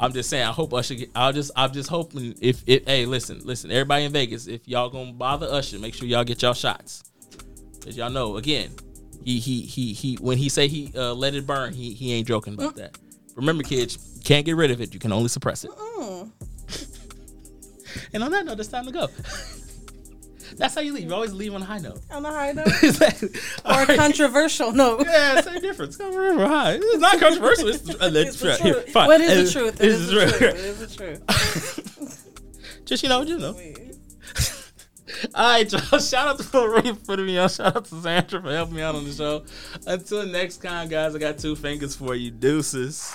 I'm 0.00 0.14
just 0.14 0.30
saying. 0.30 0.46
I 0.46 0.52
hope 0.52 0.72
Usher. 0.72 0.94
Get, 0.94 1.10
I'll 1.14 1.32
just. 1.32 1.50
I'm 1.54 1.72
just 1.72 1.90
hoping 1.90 2.34
if 2.40 2.64
it. 2.66 2.88
Hey, 2.88 3.04
listen, 3.04 3.40
listen. 3.44 3.70
Everybody 3.70 4.04
in 4.04 4.12
Vegas, 4.12 4.46
if 4.46 4.66
y'all 4.66 4.88
gonna 4.88 5.12
bother 5.12 5.46
Usher, 5.46 5.78
make 5.78 5.94
sure 5.94 6.08
y'all 6.08 6.24
get 6.24 6.40
y'all 6.40 6.54
shots. 6.54 7.04
Cause 7.84 7.96
y'all 7.96 8.10
know 8.10 8.38
again, 8.38 8.70
he 9.22 9.38
he 9.38 9.60
he 9.60 9.92
he. 9.92 10.16
When 10.16 10.38
he 10.38 10.48
say 10.48 10.68
he 10.68 10.90
uh, 10.96 11.12
let 11.12 11.34
it 11.34 11.46
burn, 11.46 11.74
he 11.74 11.92
he 11.92 12.14
ain't 12.14 12.26
joking 12.26 12.54
about 12.54 12.76
that. 12.76 12.96
Remember, 13.36 13.62
kids, 13.62 14.16
you 14.16 14.22
can't 14.22 14.46
get 14.46 14.56
rid 14.56 14.70
of 14.70 14.80
it. 14.80 14.94
You 14.94 15.00
can 15.00 15.12
only 15.12 15.28
suppress 15.28 15.64
it. 15.64 15.70
and 18.14 18.24
on 18.24 18.32
that 18.32 18.46
note, 18.46 18.58
it's 18.58 18.68
time 18.68 18.86
to 18.86 18.92
go. 18.92 19.06
That's 20.56 20.74
how 20.74 20.80
you 20.80 20.92
leave. 20.92 21.04
You 21.08 21.14
always 21.14 21.32
leave 21.32 21.54
on 21.54 21.62
a 21.62 21.64
high 21.64 21.78
note. 21.78 22.00
On 22.10 22.24
a 22.24 22.30
high 22.30 22.52
note. 22.56 22.66
exactly. 22.82 23.28
or 23.64 23.72
All 23.72 23.78
a 23.82 23.86
right. 23.86 23.98
controversial 23.98 24.72
note. 24.72 25.04
Yeah, 25.06 25.40
same 25.40 25.60
difference. 25.60 25.96
Come 25.96 26.14
remember, 26.14 26.46
hi. 26.46 26.78
It's 26.80 26.98
not 26.98 27.18
controversial. 27.20 27.68
It's, 27.68 27.80
the- 27.82 28.02
uh, 28.04 28.10
It's 28.12 28.40
the 28.40 28.56
here, 28.56 28.74
fine. 28.92 29.06
What 29.06 29.20
is 29.20 29.30
It's- 29.30 29.54
the 29.54 29.60
truth? 29.60 29.74
It 29.74 29.78
This 29.78 30.00
is 30.00 30.08
the 30.10 30.16
truth. 30.20 30.42
It 30.42 30.56
is 30.56 30.78
the 30.78 30.96
truth. 30.96 32.84
Just 32.84 33.02
you 33.02 33.08
know, 33.08 33.22
you 33.22 33.38
know. 33.38 33.56
All 35.34 35.52
right, 35.52 35.70
y'all. 35.70 35.98
Shout 36.00 36.28
out 36.28 36.38
to 36.38 36.68
Reed 36.68 36.96
for 36.98 37.04
putting 37.04 37.26
me 37.26 37.36
on. 37.36 37.48
Shout 37.48 37.76
out 37.76 37.84
to 37.84 38.00
Sandra 38.00 38.40
for 38.40 38.50
helping 38.52 38.76
me 38.76 38.82
out 38.82 38.94
on 38.94 39.04
the 39.04 39.12
show. 39.12 39.44
Until 39.86 40.24
next 40.26 40.58
time, 40.58 40.88
guys, 40.88 41.14
I 41.14 41.18
got 41.18 41.36
two 41.38 41.54
fingers 41.56 41.94
for 41.94 42.14
you. 42.14 42.30
Deuces. 42.30 43.14